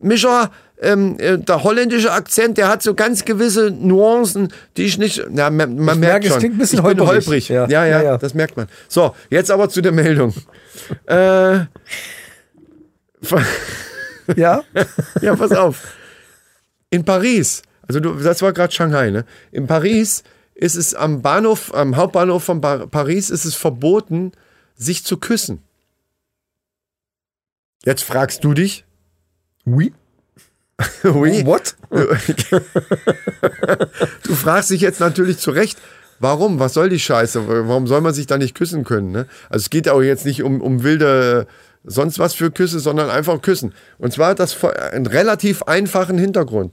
Micha, 0.00 0.50
ähm, 0.80 1.16
äh, 1.18 1.38
der 1.38 1.64
holländische 1.64 2.12
Akzent, 2.12 2.56
der 2.56 2.68
hat 2.68 2.82
so 2.82 2.94
ganz 2.94 3.24
gewisse 3.24 3.70
Nuancen, 3.70 4.52
die 4.76 4.84
ich 4.84 4.96
nicht. 4.98 5.24
Na, 5.28 5.50
man, 5.50 5.76
man 5.76 5.98
merkt 5.98 6.00
merke, 6.00 6.26
es 6.26 6.32
schon. 6.32 6.38
klingt 6.40 6.54
ein 6.54 6.58
bisschen 6.58 6.78
ich 6.78 6.84
bin 6.84 7.00
holperig. 7.00 7.26
holprig. 7.26 7.48
Ja, 7.48 7.66
Ja, 7.68 7.84
ja, 7.84 8.02
ja, 8.02 8.16
das 8.18 8.34
merkt 8.34 8.56
man. 8.56 8.68
So, 8.88 9.14
jetzt 9.30 9.50
aber 9.50 9.68
zu 9.68 9.80
der 9.80 9.92
Meldung. 9.92 10.34
äh, 11.06 11.60
Ja? 14.36 14.62
ja, 15.22 15.36
pass 15.36 15.52
auf. 15.52 15.94
In 16.90 17.04
Paris, 17.04 17.62
also 17.86 18.00
du, 18.00 18.14
das 18.14 18.42
war 18.42 18.52
gerade 18.52 18.72
Shanghai, 18.72 19.10
ne? 19.10 19.24
In 19.52 19.66
Paris 19.66 20.22
ist 20.54 20.74
es 20.76 20.94
am 20.94 21.22
Bahnhof, 21.22 21.72
am 21.74 21.96
Hauptbahnhof 21.96 22.44
von 22.44 22.60
Paris 22.60 23.30
ist 23.30 23.44
es 23.44 23.54
verboten, 23.54 24.32
sich 24.76 25.04
zu 25.04 25.16
küssen. 25.16 25.62
Jetzt 27.84 28.02
fragst 28.02 28.44
du 28.44 28.54
dich, 28.54 28.84
Oui. 29.68 29.92
oui, 31.04 31.44
What? 31.44 31.74
du 34.22 34.34
fragst 34.34 34.70
dich 34.70 34.80
jetzt 34.80 35.00
natürlich 35.00 35.38
zu 35.38 35.50
Recht, 35.50 35.78
warum? 36.20 36.60
Was 36.60 36.74
soll 36.74 36.88
die 36.88 37.00
Scheiße? 37.00 37.48
Warum 37.68 37.86
soll 37.86 38.00
man 38.00 38.14
sich 38.14 38.26
da 38.26 38.38
nicht 38.38 38.54
küssen 38.54 38.84
können? 38.84 39.10
Ne? 39.10 39.26
Also 39.50 39.64
es 39.64 39.70
geht 39.70 39.88
auch 39.88 40.02
jetzt 40.02 40.24
nicht 40.24 40.42
um, 40.42 40.60
um 40.60 40.82
wilde 40.84 41.46
sonst 41.84 42.18
was 42.18 42.34
für 42.34 42.50
Küsse, 42.50 42.80
sondern 42.80 43.08
einfach 43.10 43.40
küssen. 43.40 43.72
Und 43.98 44.12
zwar 44.12 44.30
hat 44.30 44.40
das 44.40 44.52
vor- 44.52 44.76
einen 44.78 45.06
relativ 45.06 45.62
einfachen 45.64 46.18
Hintergrund. 46.18 46.72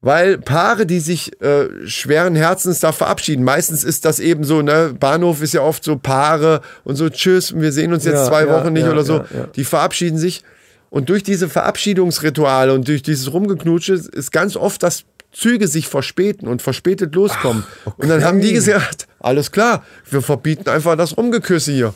Weil 0.00 0.38
Paare, 0.38 0.86
die 0.86 1.00
sich 1.00 1.40
äh, 1.42 1.68
schweren 1.86 2.36
Herzens 2.36 2.78
da 2.78 2.92
verabschieden, 2.92 3.42
meistens 3.42 3.82
ist 3.82 4.04
das 4.04 4.20
eben 4.20 4.44
so, 4.44 4.62
ne, 4.62 4.94
Bahnhof 4.98 5.42
ist 5.42 5.54
ja 5.54 5.62
oft 5.62 5.82
so 5.82 5.96
Paare 5.98 6.60
und 6.84 6.94
so, 6.94 7.10
tschüss, 7.10 7.54
wir 7.56 7.72
sehen 7.72 7.92
uns 7.92 8.04
jetzt 8.04 8.14
Ja, 8.14 8.24
zwei 8.26 8.46
ja, 8.46 8.52
Wochen 8.52 8.72
nicht 8.72 8.84
ja, 8.86 8.92
oder 8.92 9.02
so. 9.02 9.24
Die 9.56 9.64
verabschieden 9.64 10.16
sich. 10.18 10.44
Und 10.90 11.08
durch 11.08 11.22
diese 11.22 11.48
Verabschiedungsrituale 11.48 12.72
und 12.72 12.88
durch 12.88 13.02
dieses 13.02 13.32
Rumgeknutsche 13.32 13.94
ist 13.94 14.32
ganz 14.32 14.56
oft, 14.56 14.82
dass 14.82 15.04
Züge 15.32 15.68
sich 15.68 15.88
verspäten 15.88 16.48
und 16.48 16.62
verspätet 16.62 17.14
loskommen. 17.14 17.64
Und 17.96 18.08
dann 18.08 18.24
haben 18.24 18.40
die 18.40 18.52
gesagt, 18.52 19.06
alles 19.20 19.52
klar, 19.52 19.84
wir 20.10 20.22
verbieten 20.22 20.68
einfach 20.68 20.96
das 20.96 21.16
Rumgeküsse 21.16 21.72
hier. 21.72 21.94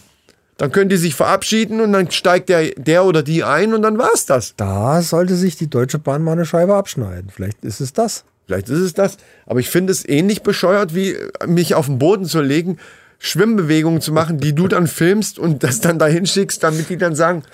Dann 0.59 0.71
können 0.71 0.91
die 0.91 0.97
sich 0.97 1.15
verabschieden 1.15 1.81
und 1.81 1.93
dann 1.93 2.11
steigt 2.11 2.49
der, 2.49 2.71
der 2.77 3.05
oder 3.05 3.23
die 3.23 3.43
ein 3.43 3.73
und 3.75 3.83
dann 3.83 3.99
war's 3.99 4.27
das. 4.27 4.55
Da 4.57 5.01
sollte 5.01 5.35
sich 5.35 5.57
die 5.57 5.69
Deutsche 5.69 5.99
Bahn 5.99 6.23
mal 6.23 6.33
eine 6.33 6.45
Scheibe 6.45 6.75
abschneiden. 6.75 7.31
Vielleicht 7.35 7.65
ist 7.65 7.81
es 7.81 7.93
das. 7.93 8.25
Vielleicht 8.47 8.69
ist 8.69 8.81
es 8.81 8.93
das. 8.93 9.17
Aber 9.47 9.61
ich 9.61 9.71
finde 9.71 9.93
es 9.93 10.07
ähnlich 10.07 10.43
bescheuert, 10.43 10.95
wie 10.95 11.13
äh, 11.13 11.47
mich 11.47 11.75
auf 11.75 11.87
den 11.87 11.99
Boden 11.99 12.27
zu 12.27 12.43
legen, 12.43 12.79
Schwimmbewegungen 13.19 14.01
zu 14.01 14.13
machen, 14.13 14.39
die 14.39 14.55
du 14.55 14.69
dann 14.69 14.87
filmst 14.87 15.39
und 15.39 15.63
das 15.63 15.81
dann 15.81 15.99
dahin 15.99 16.27
schickst, 16.27 16.63
damit 16.63 16.91
die 16.91 16.97
dann 16.97 17.15
sagen, 17.15 17.45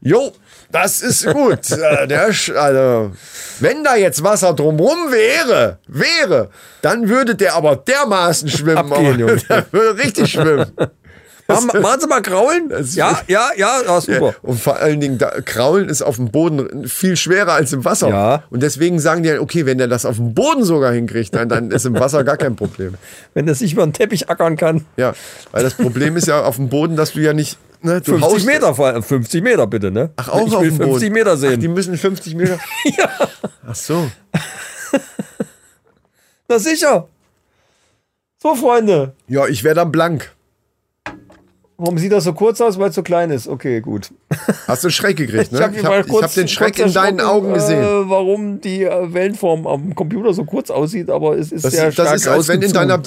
jo, 0.00 0.32
das 0.72 1.02
ist 1.02 1.26
gut. 1.26 1.60
Äh, 1.70 2.06
Der, 2.06 2.26
also, 2.26 3.12
wenn 3.60 3.84
da 3.84 3.96
jetzt 3.96 4.22
Wasser 4.22 4.52
drumrum 4.54 5.10
wäre, 5.10 5.78
wäre, 5.86 6.50
dann 6.82 7.08
würde 7.08 7.34
der 7.34 7.54
aber 7.54 7.76
dermaßen 7.76 8.48
schwimmen. 8.48 8.78
Abgehen, 8.78 9.06
aber 9.14 9.18
Junge. 9.18 9.36
der 9.48 9.66
würde 9.72 10.02
richtig 10.02 10.30
schwimmen. 10.32 10.70
Machen, 11.48 11.82
machen 11.82 12.00
Sie 12.00 12.06
mal 12.06 12.22
Kraulen? 12.22 12.70
Ja, 12.92 13.20
ja, 13.26 13.50
ja, 13.56 13.82
ja, 13.84 14.00
super. 14.00 14.34
Und 14.42 14.60
vor 14.60 14.76
allen 14.76 15.00
Dingen, 15.00 15.18
da, 15.18 15.30
Kraulen 15.44 15.88
ist 15.88 16.00
auf 16.00 16.14
dem 16.14 16.30
Boden 16.30 16.86
viel 16.86 17.16
schwerer 17.16 17.54
als 17.54 17.72
im 17.72 17.84
Wasser. 17.84 18.08
Ja. 18.08 18.44
Und 18.50 18.62
deswegen 18.62 19.00
sagen 19.00 19.24
die, 19.24 19.36
okay, 19.36 19.66
wenn 19.66 19.78
der 19.78 19.88
das 19.88 20.06
auf 20.06 20.14
dem 20.16 20.32
Boden 20.32 20.62
sogar 20.62 20.92
hinkriegt, 20.92 21.34
dann, 21.34 21.48
dann 21.48 21.72
ist 21.72 21.86
im 21.86 21.98
Wasser 21.98 22.22
gar 22.22 22.36
kein 22.36 22.54
Problem. 22.54 22.94
Wenn 23.34 23.48
er 23.48 23.56
sich 23.56 23.72
über 23.72 23.82
den 23.84 23.92
Teppich 23.92 24.30
ackern 24.30 24.56
kann. 24.56 24.84
Ja, 24.96 25.12
weil 25.50 25.64
das 25.64 25.74
Problem 25.74 26.16
ist 26.16 26.28
ja 26.28 26.42
auf 26.42 26.54
dem 26.54 26.68
Boden, 26.68 26.94
dass 26.94 27.14
du 27.14 27.20
ja 27.20 27.32
nicht. 27.32 27.58
Ne, 27.82 28.00
du 28.00 28.12
50 28.12 28.22
haust- 28.22 28.46
Meter, 28.46 28.74
vor 28.74 28.86
allem. 28.88 29.02
50 29.02 29.42
Meter 29.42 29.66
bitte, 29.66 29.90
ne? 29.90 30.10
Ach, 30.16 30.28
auch 30.28 30.46
ich 30.46 30.54
auf 30.54 30.62
will 30.62 30.70
dem 30.70 30.76
50 30.78 31.00
Boden. 31.00 31.12
Meter 31.14 31.32
Ach, 31.32 31.40
die 31.56 31.60
sehen. 31.62 31.74
müssen 31.74 31.96
50 31.96 32.34
Meter. 32.34 32.58
ja, 32.98 33.08
Ach 33.66 33.74
so. 33.74 34.10
na 36.48 36.58
sicher. 36.58 37.08
So, 38.42 38.54
Freunde. 38.54 39.14
Ja, 39.28 39.46
ich 39.46 39.64
wäre 39.64 39.74
dann 39.74 39.92
blank. 39.92 40.32
Warum 41.80 41.96
sieht 41.98 42.12
das 42.12 42.24
so 42.24 42.32
kurz 42.34 42.60
aus? 42.60 42.78
Weil 42.78 42.90
es 42.90 42.94
so 42.94 43.02
klein 43.02 43.30
ist. 43.30 43.48
Okay, 43.48 43.80
gut. 43.80 44.10
Hast 44.68 44.82
du 44.84 44.88
einen 44.88 44.92
Schreck 44.92 45.16
gekriegt, 45.16 45.50
ne? 45.52 45.60
hab 45.60 45.74
Ich 45.74 45.82
habe 45.84 46.04
kurz- 46.04 46.24
hab 46.24 46.34
den 46.34 46.46
Schreck 46.46 46.78
in 46.78 46.92
deinen 46.92 47.20
Augen 47.20 47.54
gesehen. 47.54 47.82
Äh, 47.82 48.08
warum 48.10 48.60
die 48.60 48.84
äh, 48.84 49.12
Wellenform 49.14 49.66
am 49.66 49.94
Computer 49.94 50.34
so 50.34 50.44
kurz 50.44 50.70
aussieht, 50.70 51.08
aber 51.08 51.38
es 51.38 51.52
ist 51.52 51.64
Das, 51.64 51.72
sehr 51.72 51.86
das 51.86 51.94
stark 51.94 52.14
ist, 52.16 52.28
als 52.28 52.48
wenn 52.48 52.60
in 52.60 52.72
deiner, 52.72 53.00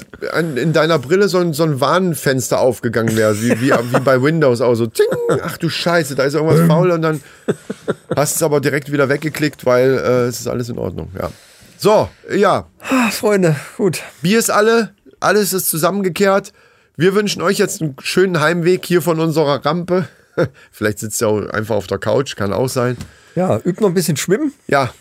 in 0.56 0.72
deiner 0.72 0.98
Brille 0.98 1.28
so 1.28 1.38
ein, 1.38 1.52
so 1.52 1.62
ein 1.62 1.80
Warnfenster 1.80 2.58
aufgegangen 2.60 3.16
wäre, 3.16 3.40
wie, 3.40 3.52
wie, 3.60 3.70
wie 3.70 4.00
bei 4.00 4.20
Windows 4.20 4.60
auch 4.60 4.74
so. 4.74 4.86
Ting, 4.86 5.06
ach 5.42 5.56
du 5.56 5.68
Scheiße, 5.68 6.14
da 6.16 6.24
ist 6.24 6.34
irgendwas 6.34 6.66
faul 6.66 6.90
und 6.90 7.02
dann 7.02 7.20
hast 8.16 8.34
du 8.34 8.38
es 8.38 8.42
aber 8.42 8.60
direkt 8.60 8.90
wieder 8.90 9.08
weggeklickt, 9.08 9.64
weil 9.66 9.92
äh, 9.98 10.08
es 10.26 10.40
ist 10.40 10.48
alles 10.48 10.68
in 10.68 10.78
Ordnung. 10.78 11.08
Ja. 11.16 11.30
So, 11.78 12.08
ja, 12.34 12.66
Ah, 12.80 13.10
Freunde, 13.10 13.56
gut. 13.76 14.00
Bier 14.22 14.38
ist 14.38 14.50
alle, 14.50 14.94
alles 15.20 15.52
ist 15.52 15.68
zusammengekehrt. 15.70 16.52
Wir 16.96 17.14
wünschen 17.14 17.42
euch 17.42 17.58
jetzt 17.58 17.82
einen 17.82 17.96
schönen 18.00 18.40
Heimweg 18.40 18.84
hier 18.86 19.02
von 19.02 19.18
unserer 19.20 19.64
Rampe. 19.64 20.08
Vielleicht 20.70 21.00
sitzt 21.00 21.20
ihr 21.22 21.28
auch 21.28 21.40
einfach 21.48 21.74
auf 21.74 21.86
der 21.86 21.98
Couch, 21.98 22.36
kann 22.36 22.52
auch 22.52 22.68
sein. 22.68 22.96
Ja, 23.34 23.58
übt 23.58 23.80
noch 23.80 23.88
ein 23.88 23.94
bisschen 23.94 24.16
schwimmen. 24.16 24.52
Ja, 24.68 24.92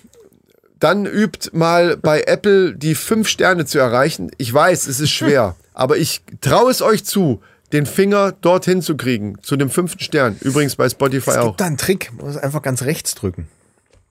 dann 0.79 1.05
übt 1.05 1.51
mal 1.53 1.97
bei 1.97 2.23
Apple 2.23 2.75
die 2.75 2.95
fünf 2.95 3.27
Sterne 3.27 3.65
zu 3.65 3.79
erreichen. 3.79 4.31
Ich 4.37 4.51
weiß, 4.53 4.87
es 4.87 4.99
ist 4.99 5.11
schwer, 5.11 5.55
aber 5.73 5.97
ich 5.97 6.21
traue 6.41 6.71
es 6.71 6.81
euch 6.81 7.05
zu, 7.05 7.41
den 7.71 7.85
Finger 7.85 8.31
dorthin 8.31 8.81
zu 8.81 8.97
kriegen, 8.97 9.37
zu 9.41 9.55
dem 9.55 9.69
fünften 9.69 10.03
Stern. 10.03 10.35
Übrigens 10.41 10.75
bei 10.75 10.89
Spotify 10.89 11.31
Es 11.31 11.37
auch. 11.37 11.47
gibt 11.49 11.61
da 11.61 11.65
einen 11.65 11.77
Trick. 11.77 12.11
Man 12.17 12.25
muss 12.27 12.37
einfach 12.37 12.61
ganz 12.61 12.83
rechts 12.83 13.15
drücken. 13.15 13.47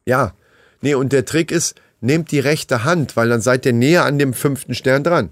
Ja, 0.04 0.34
nee, 0.80 0.94
und 0.94 1.12
der 1.12 1.24
Trick 1.24 1.50
ist, 1.52 1.74
nehmt 2.00 2.30
die 2.30 2.40
rechte 2.40 2.84
Hand, 2.84 3.16
weil 3.16 3.28
dann 3.28 3.40
seid 3.40 3.66
ihr 3.66 3.72
näher 3.72 4.04
an 4.04 4.18
dem 4.18 4.32
fünften 4.34 4.74
Stern 4.74 5.04
dran. 5.04 5.30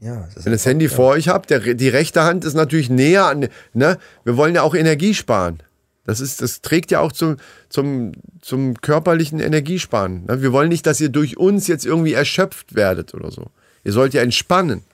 Ja, 0.00 0.28
das 0.34 0.44
Wenn 0.44 0.52
ihr 0.52 0.56
das 0.56 0.66
Handy 0.66 0.88
vor 0.88 1.10
euch 1.10 1.28
habt, 1.28 1.50
der, 1.50 1.74
die 1.74 1.88
rechte 1.88 2.22
Hand 2.22 2.44
ist 2.44 2.54
natürlich 2.54 2.88
näher 2.88 3.26
an, 3.26 3.48
ne? 3.72 3.98
Wir 4.24 4.36
wollen 4.36 4.54
ja 4.54 4.62
auch 4.62 4.74
Energie 4.74 5.12
sparen. 5.12 5.62
Das 6.08 6.20
ist, 6.20 6.40
das 6.40 6.62
trägt 6.62 6.90
ja 6.90 7.00
auch 7.00 7.12
zum, 7.12 7.36
zum, 7.68 8.12
zum 8.40 8.80
körperlichen 8.80 9.40
Energiesparen. 9.40 10.24
Ne? 10.24 10.40
Wir 10.40 10.52
wollen 10.52 10.70
nicht, 10.70 10.86
dass 10.86 11.00
ihr 11.02 11.10
durch 11.10 11.36
uns 11.36 11.66
jetzt 11.66 11.84
irgendwie 11.84 12.14
erschöpft 12.14 12.74
werdet 12.74 13.12
oder 13.12 13.30
so. 13.30 13.50
Ihr 13.84 13.92
sollt 13.92 14.14
ja 14.14 14.22
entspannen. 14.22 14.84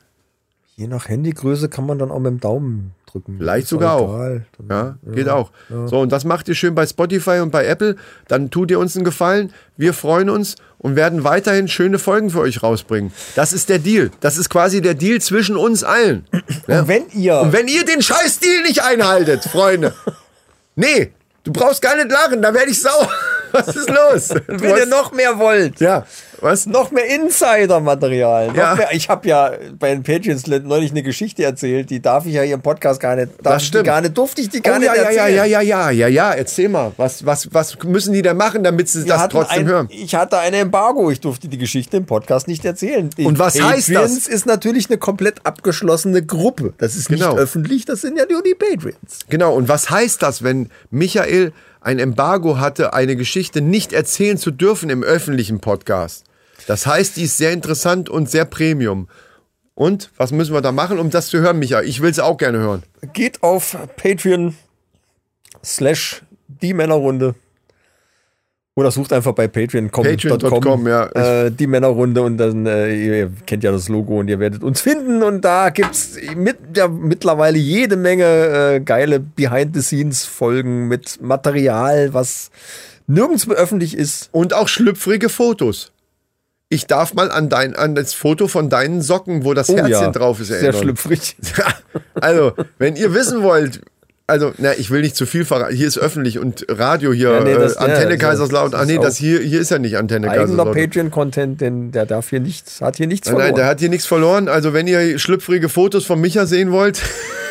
Je 0.77 0.89
nach 0.89 1.09
Handygröße 1.09 1.69
kann 1.69 1.87
man 1.87 1.99
dann 1.99 2.11
auch 2.11 2.19
mit 2.19 2.33
dem 2.33 2.41
Daumen 2.41 2.93
drücken. 3.11 3.37
Vielleicht 3.39 3.69
sogar 3.69 3.95
auch. 3.95 4.13
egal. 4.13 4.47
Ja, 4.69 4.97
geht 5.13 5.29
auch. 5.29 5.53
So, 5.87 6.01
und 6.01 6.11
das 6.11 6.25
macht 6.25 6.49
ihr 6.49 6.57
schön 6.57 6.75
bei 6.75 6.85
Spotify 6.85 7.39
und 7.41 7.51
bei 7.53 7.65
Apple. 7.67 7.95
Dann 8.27 8.51
tut 8.51 8.73
ihr 8.73 8.81
uns 8.81 8.97
einen 8.97 9.05
Gefallen. 9.05 9.53
Wir 9.77 9.95
freuen 9.95 10.29
uns 10.29 10.57
und 10.79 10.97
werden 10.97 11.23
weiterhin 11.23 11.69
schöne 11.69 12.01
Folgen 12.01 12.31
für 12.31 12.41
euch 12.41 12.63
rausbringen. 12.65 13.13
Das 13.37 13.53
ist 13.53 13.69
der 13.69 13.79
Deal. 13.79 14.11
Das 14.19 14.37
ist 14.37 14.51
quasi 14.51 14.81
der 14.83 14.95
Deal 14.95 15.21
zwischen 15.21 15.57
uns 15.57 15.85
allen. 15.85 16.27
Und 16.67 16.89
wenn 16.89 17.05
ihr, 17.13 17.39
Und 17.41 17.53
wenn 17.53 17.69
ihr 17.69 17.85
den 17.85 18.03
Scheiß-Deal 18.03 18.63
nicht 18.63 18.83
einhaltet, 18.83 19.45
Freunde. 19.45 19.95
Nee, 20.75 21.13
du 21.45 21.53
brauchst 21.53 21.83
gar 21.83 21.95
nicht 21.95 22.11
lachen, 22.11 22.43
da 22.43 22.53
werde 22.53 22.71
ich 22.71 22.83
sauer. 22.83 23.09
Was 23.53 23.69
ist 23.69 23.89
los? 23.89 24.31
Wenn 24.49 24.77
ihr 24.77 24.87
noch 24.87 25.13
mehr 25.13 25.39
wollt, 25.39 25.79
ja, 25.79 26.05
was? 26.45 26.67
noch 26.67 26.91
mehr 26.93 27.07
Insider-Material. 27.69 28.53
Ja. 28.55 28.75
mehr- 28.77 28.89
Ich 28.93 29.09
habe 29.09 29.27
ja 29.29 29.53
bei 29.79 29.91
den 29.95 30.03
Patreons 30.03 30.47
neulich 30.47 30.91
eine 30.91 31.03
Geschichte 31.03 31.43
erzählt, 31.45 31.91
die 31.91 32.01
darf 32.01 32.27
ich 32.27 32.35
ja 32.35 32.43
hier 32.43 32.55
im 32.55 32.63
Podcast 32.63 33.01
gar 33.01 33.17
nicht, 33.17 33.31
darf 33.43 33.59
die 33.59 33.65
stimmt. 33.67 33.85
gar 33.87 34.01
nicht, 34.01 34.17
durfte 34.17 34.41
ich 34.41 34.49
die 34.51 34.61
gar 34.63 34.77
Oh, 34.77 34.79
nicht 34.79 34.87
ja, 34.87 34.95
ja, 34.95 35.03
ja, 35.03 35.09
erzählen. 35.11 35.37
ja, 35.37 35.45
ja, 35.45 35.61
ja, 35.61 35.91
ja, 35.91 36.09
ja, 36.09 36.31
erzähl 36.33 36.69
mal. 36.69 36.93
Was, 36.97 37.25
was, 37.27 37.53
was 37.53 37.77
müssen 37.85 38.13
die 38.13 38.23
da 38.23 38.35
machen, 38.35 38.63
damit 38.63 38.89
sie 38.89 39.01
Wir 39.05 39.15
das 39.15 39.29
trotzdem 39.29 39.61
ein, 39.61 39.67
hören? 39.67 39.89
Ich 39.91 40.15
hatte 40.15 40.39
ein 40.39 40.55
Embargo, 40.55 41.11
ich 41.11 41.21
durfte 41.21 41.49
die 41.49 41.59
Geschichte 41.59 41.97
im 41.97 42.07
Podcast 42.07 42.47
nicht 42.49 42.65
erzählen. 42.65 43.11
Die 43.17 43.25
Und 43.25 43.39
was 43.39 43.61
heißt 43.61 43.89
das? 43.89 43.95
Patreons 43.95 44.27
ist 44.29 44.47
natürlich 44.47 44.89
eine 44.91 44.99
komplett 44.99 45.45
abgeschlossene 45.45 46.25
Gruppe. 46.25 46.75
Das 46.79 46.95
ist 46.97 47.09
Genau. 47.09 47.31
nicht 47.33 47.39
öffentlich, 47.41 47.85
das 47.85 48.01
sind 48.03 48.19
ja 48.19 48.25
nur 48.31 48.43
die 48.43 48.55
Patreons. 48.55 49.21
Genau, 49.29 49.55
und 49.55 49.69
was 49.69 49.91
heißt 49.91 50.23
das, 50.23 50.43
wenn 50.43 50.71
Michael 50.91 51.53
ein 51.81 51.99
Embargo 51.99 52.59
hatte, 52.59 52.95
eine 52.95 53.15
Geschichte 53.17 53.61
nicht 53.61 53.93
erzählen 53.93 54.39
zu 54.39 54.51
dürfen 54.51 54.91
im 54.91 55.03
öffentlichen 55.03 55.61
Podcast? 55.61 56.25
Das 56.67 56.87
heißt, 56.87 57.17
die 57.17 57.25
ist 57.25 57.37
sehr 57.37 57.53
interessant 57.53 58.09
und 58.09 58.31
sehr 58.31 58.45
Premium. 58.45 59.09
Und 59.75 60.11
was 60.17 60.31
müssen 60.33 60.55
wir 60.55 60.61
da 60.61 60.73
machen, 60.73 60.99
um 60.99 61.11
das 61.11 61.29
zu 61.29 61.41
hören, 61.41 61.59
Michael? 61.59 61.89
Ich 61.89 62.01
will 62.01 62.11
es 62.11 62.21
auch 62.21 62.37
gerne 62.37 62.59
hören. 62.59 62.83
Geht 63.13 63.43
auf 63.43 63.77
Patreon 63.97 64.55
slash 65.65 66.23
die 66.47 66.75
Männerrunde. 66.75 67.35
Oder 68.77 68.91
sucht 68.91 69.13
einfach 69.13 69.33
bei 69.33 69.47
patreon.com 69.47 70.05
Patreon.com, 70.05 70.89
ja. 70.89 71.07
äh, 71.45 71.51
die 71.53 71.69
Männerrunde 71.69 72.23
und 72.23 72.39
dann, 72.39 72.67
äh, 72.67 72.93
ihr 72.93 73.31
kennt 73.47 73.63
ja 73.63 73.71
das 73.71 73.89
Logo 73.89 74.19
und 74.19 74.27
ihr 74.27 74.41
werdet 74.41 74.65
uns 74.65 74.81
finden 74.81 75.23
und 75.23 75.45
da 75.45 75.71
gibt's 75.71 76.17
mit, 76.35 76.57
ja, 76.77 76.89
mittlerweile 76.89 77.57
jede 77.57 77.95
Menge 77.95 78.25
äh, 78.25 78.81
geile 78.81 79.21
Behind-the-Scenes-Folgen 79.21 80.89
mit 80.89 81.23
Material, 81.23 82.15
was 82.15 82.51
nirgends 83.07 83.47
mehr 83.47 83.57
öffentlich 83.57 83.97
ist. 83.97 84.29
Und 84.33 84.55
auch 84.55 84.67
schlüpfrige 84.67 85.29
Fotos. 85.29 85.93
Ich 86.71 86.87
darf 86.87 87.15
mal 87.15 87.31
an, 87.31 87.49
dein, 87.49 87.77
an 87.77 87.95
das 87.95 88.15
Foto 88.15 88.49
von 88.49 88.69
deinen 88.69 89.03
Socken, 89.03 89.45
wo 89.45 89.55
das 89.55 89.69
Herzchen 89.69 90.13
drauf 90.13 90.41
ist, 90.41 90.49
Sehr 90.49 90.59
erinnern. 90.61 90.83
schlüpfrig. 90.83 91.37
Also, 92.21 92.53
wenn 92.79 92.97
ihr 92.97 93.13
wissen 93.15 93.43
wollt, 93.43 93.81
also, 94.27 94.53
na, 94.59 94.73
ich 94.73 94.91
will 94.91 95.03
nicht 95.03 95.15
zu 95.17 95.27
viel 95.27 95.45
verraten. 95.45 95.77
Hier 95.77 95.87
ist 95.87 95.99
öffentlich 95.99 96.39
und 96.39 96.65
Radio 96.69 97.13
hier, 97.13 97.33
Ja, 97.33 97.41
nee, 97.45 97.55
das- 97.55 97.77
äh, 97.77 97.81
Antenne 97.81 98.13
ja, 98.13 98.17
Kaiserslautern. 98.17 98.81
Ah, 98.81 98.85
nee, 98.87 98.97
das 98.99 99.17
hier, 99.17 99.41
hier 99.41 99.61
ist 99.61 99.71
ja 99.71 99.79
nicht 99.79 99.97
Antenne 99.99 100.29
Eigener 100.31 100.45
Kaiserslautern. 100.47 100.75
Patreon-Content, 100.75 101.61
denn 101.61 101.93
der 101.93 102.07
darf 102.07 102.31
hier 102.31 102.41
nichts, 102.41 102.81
hat 102.81 102.97
hier 102.97 103.07
nichts 103.07 103.27
Nein, 103.29 103.35
verloren. 103.37 103.51
nein, 103.53 103.57
der 103.61 103.67
hat 103.67 103.81
hier 103.81 103.91
nichts 103.91 104.07
verloren. 104.07 104.49
Also, 104.49 104.73
wenn 104.73 104.87
ihr 104.87 105.19
schlüpfrige 105.19 105.69
Fotos 105.69 106.07
von 106.07 106.21
Micha 106.21 106.47
sehen 106.47 106.73
wollt, 106.73 107.03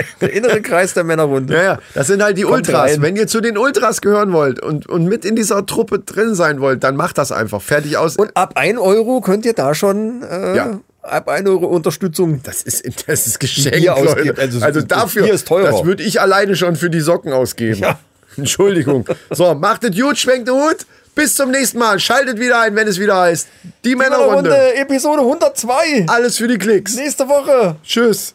der 0.20 0.32
innere 0.32 0.60
Kreis 0.62 0.94
der 0.94 1.04
Männerrunde. 1.04 1.54
ja, 1.54 1.62
ja, 1.62 1.78
das 1.94 2.06
sind 2.06 2.22
halt 2.22 2.36
die 2.38 2.42
Kommt 2.42 2.68
Ultras. 2.68 2.90
rein. 2.92 3.02
Wenn 3.02 3.16
ihr 3.16 3.26
zu 3.26 3.40
den 3.40 3.58
Ultras 3.58 4.00
gehören 4.00 4.32
wollt 4.32 4.60
und, 4.62 4.88
und 4.88 5.04
mit 5.06 5.24
in 5.24 5.36
dieser 5.36 5.64
Truppe 5.66 5.98
drin 6.00 6.34
sein 6.34 6.60
wollt, 6.60 6.82
dann 6.84 6.96
macht 6.96 7.18
das 7.18 7.32
einfach. 7.32 7.60
Fertig 7.62 7.96
aus. 7.96 8.16
Und 8.16 8.36
ab 8.36 8.52
1 8.56 8.78
Euro 8.78 9.20
könnt 9.20 9.44
ihr 9.46 9.52
da 9.54 9.74
schon 9.74 10.22
äh, 10.22 10.56
Ja. 10.56 10.80
ab 11.02 11.28
1 11.28 11.48
Euro 11.48 11.66
Unterstützung. 11.66 12.40
Das 12.42 12.62
ist, 12.62 12.84
das 13.08 13.26
ist 13.26 13.40
Geschenk, 13.40 13.84
Leute. 13.84 14.34
Also, 14.38 14.60
Also, 14.64 14.80
dafür, 14.82 15.26
das 15.28 15.44
würde 15.84 16.02
ich 16.02 16.20
alleine 16.20 16.56
schon 16.56 16.76
für 16.76 16.90
die 16.90 17.00
Socken 17.00 17.32
ausgeben. 17.32 17.80
Ja. 17.80 17.98
Entschuldigung. 18.36 19.04
So, 19.30 19.54
macht 19.54 19.84
es 19.84 19.94
gut, 19.98 20.18
schwenkt 20.18 20.48
den 20.48 20.54
Hut. 20.54 20.86
Bis 21.14 21.36
zum 21.36 21.50
nächsten 21.50 21.78
Mal. 21.78 22.00
Schaltet 22.00 22.40
wieder 22.40 22.60
ein, 22.62 22.74
wenn 22.74 22.88
es 22.88 22.98
wieder 22.98 23.20
heißt. 23.20 23.46
Die 23.84 23.94
Männerrunde. 23.94 24.48
Männerrunde, 24.48 24.74
Episode 24.76 25.20
102. 25.20 26.06
Alles 26.06 26.38
für 26.38 26.48
die 26.48 26.56
Klicks. 26.56 26.94
Nächste 26.96 27.28
Woche. 27.28 27.76
Tschüss. 27.84 28.34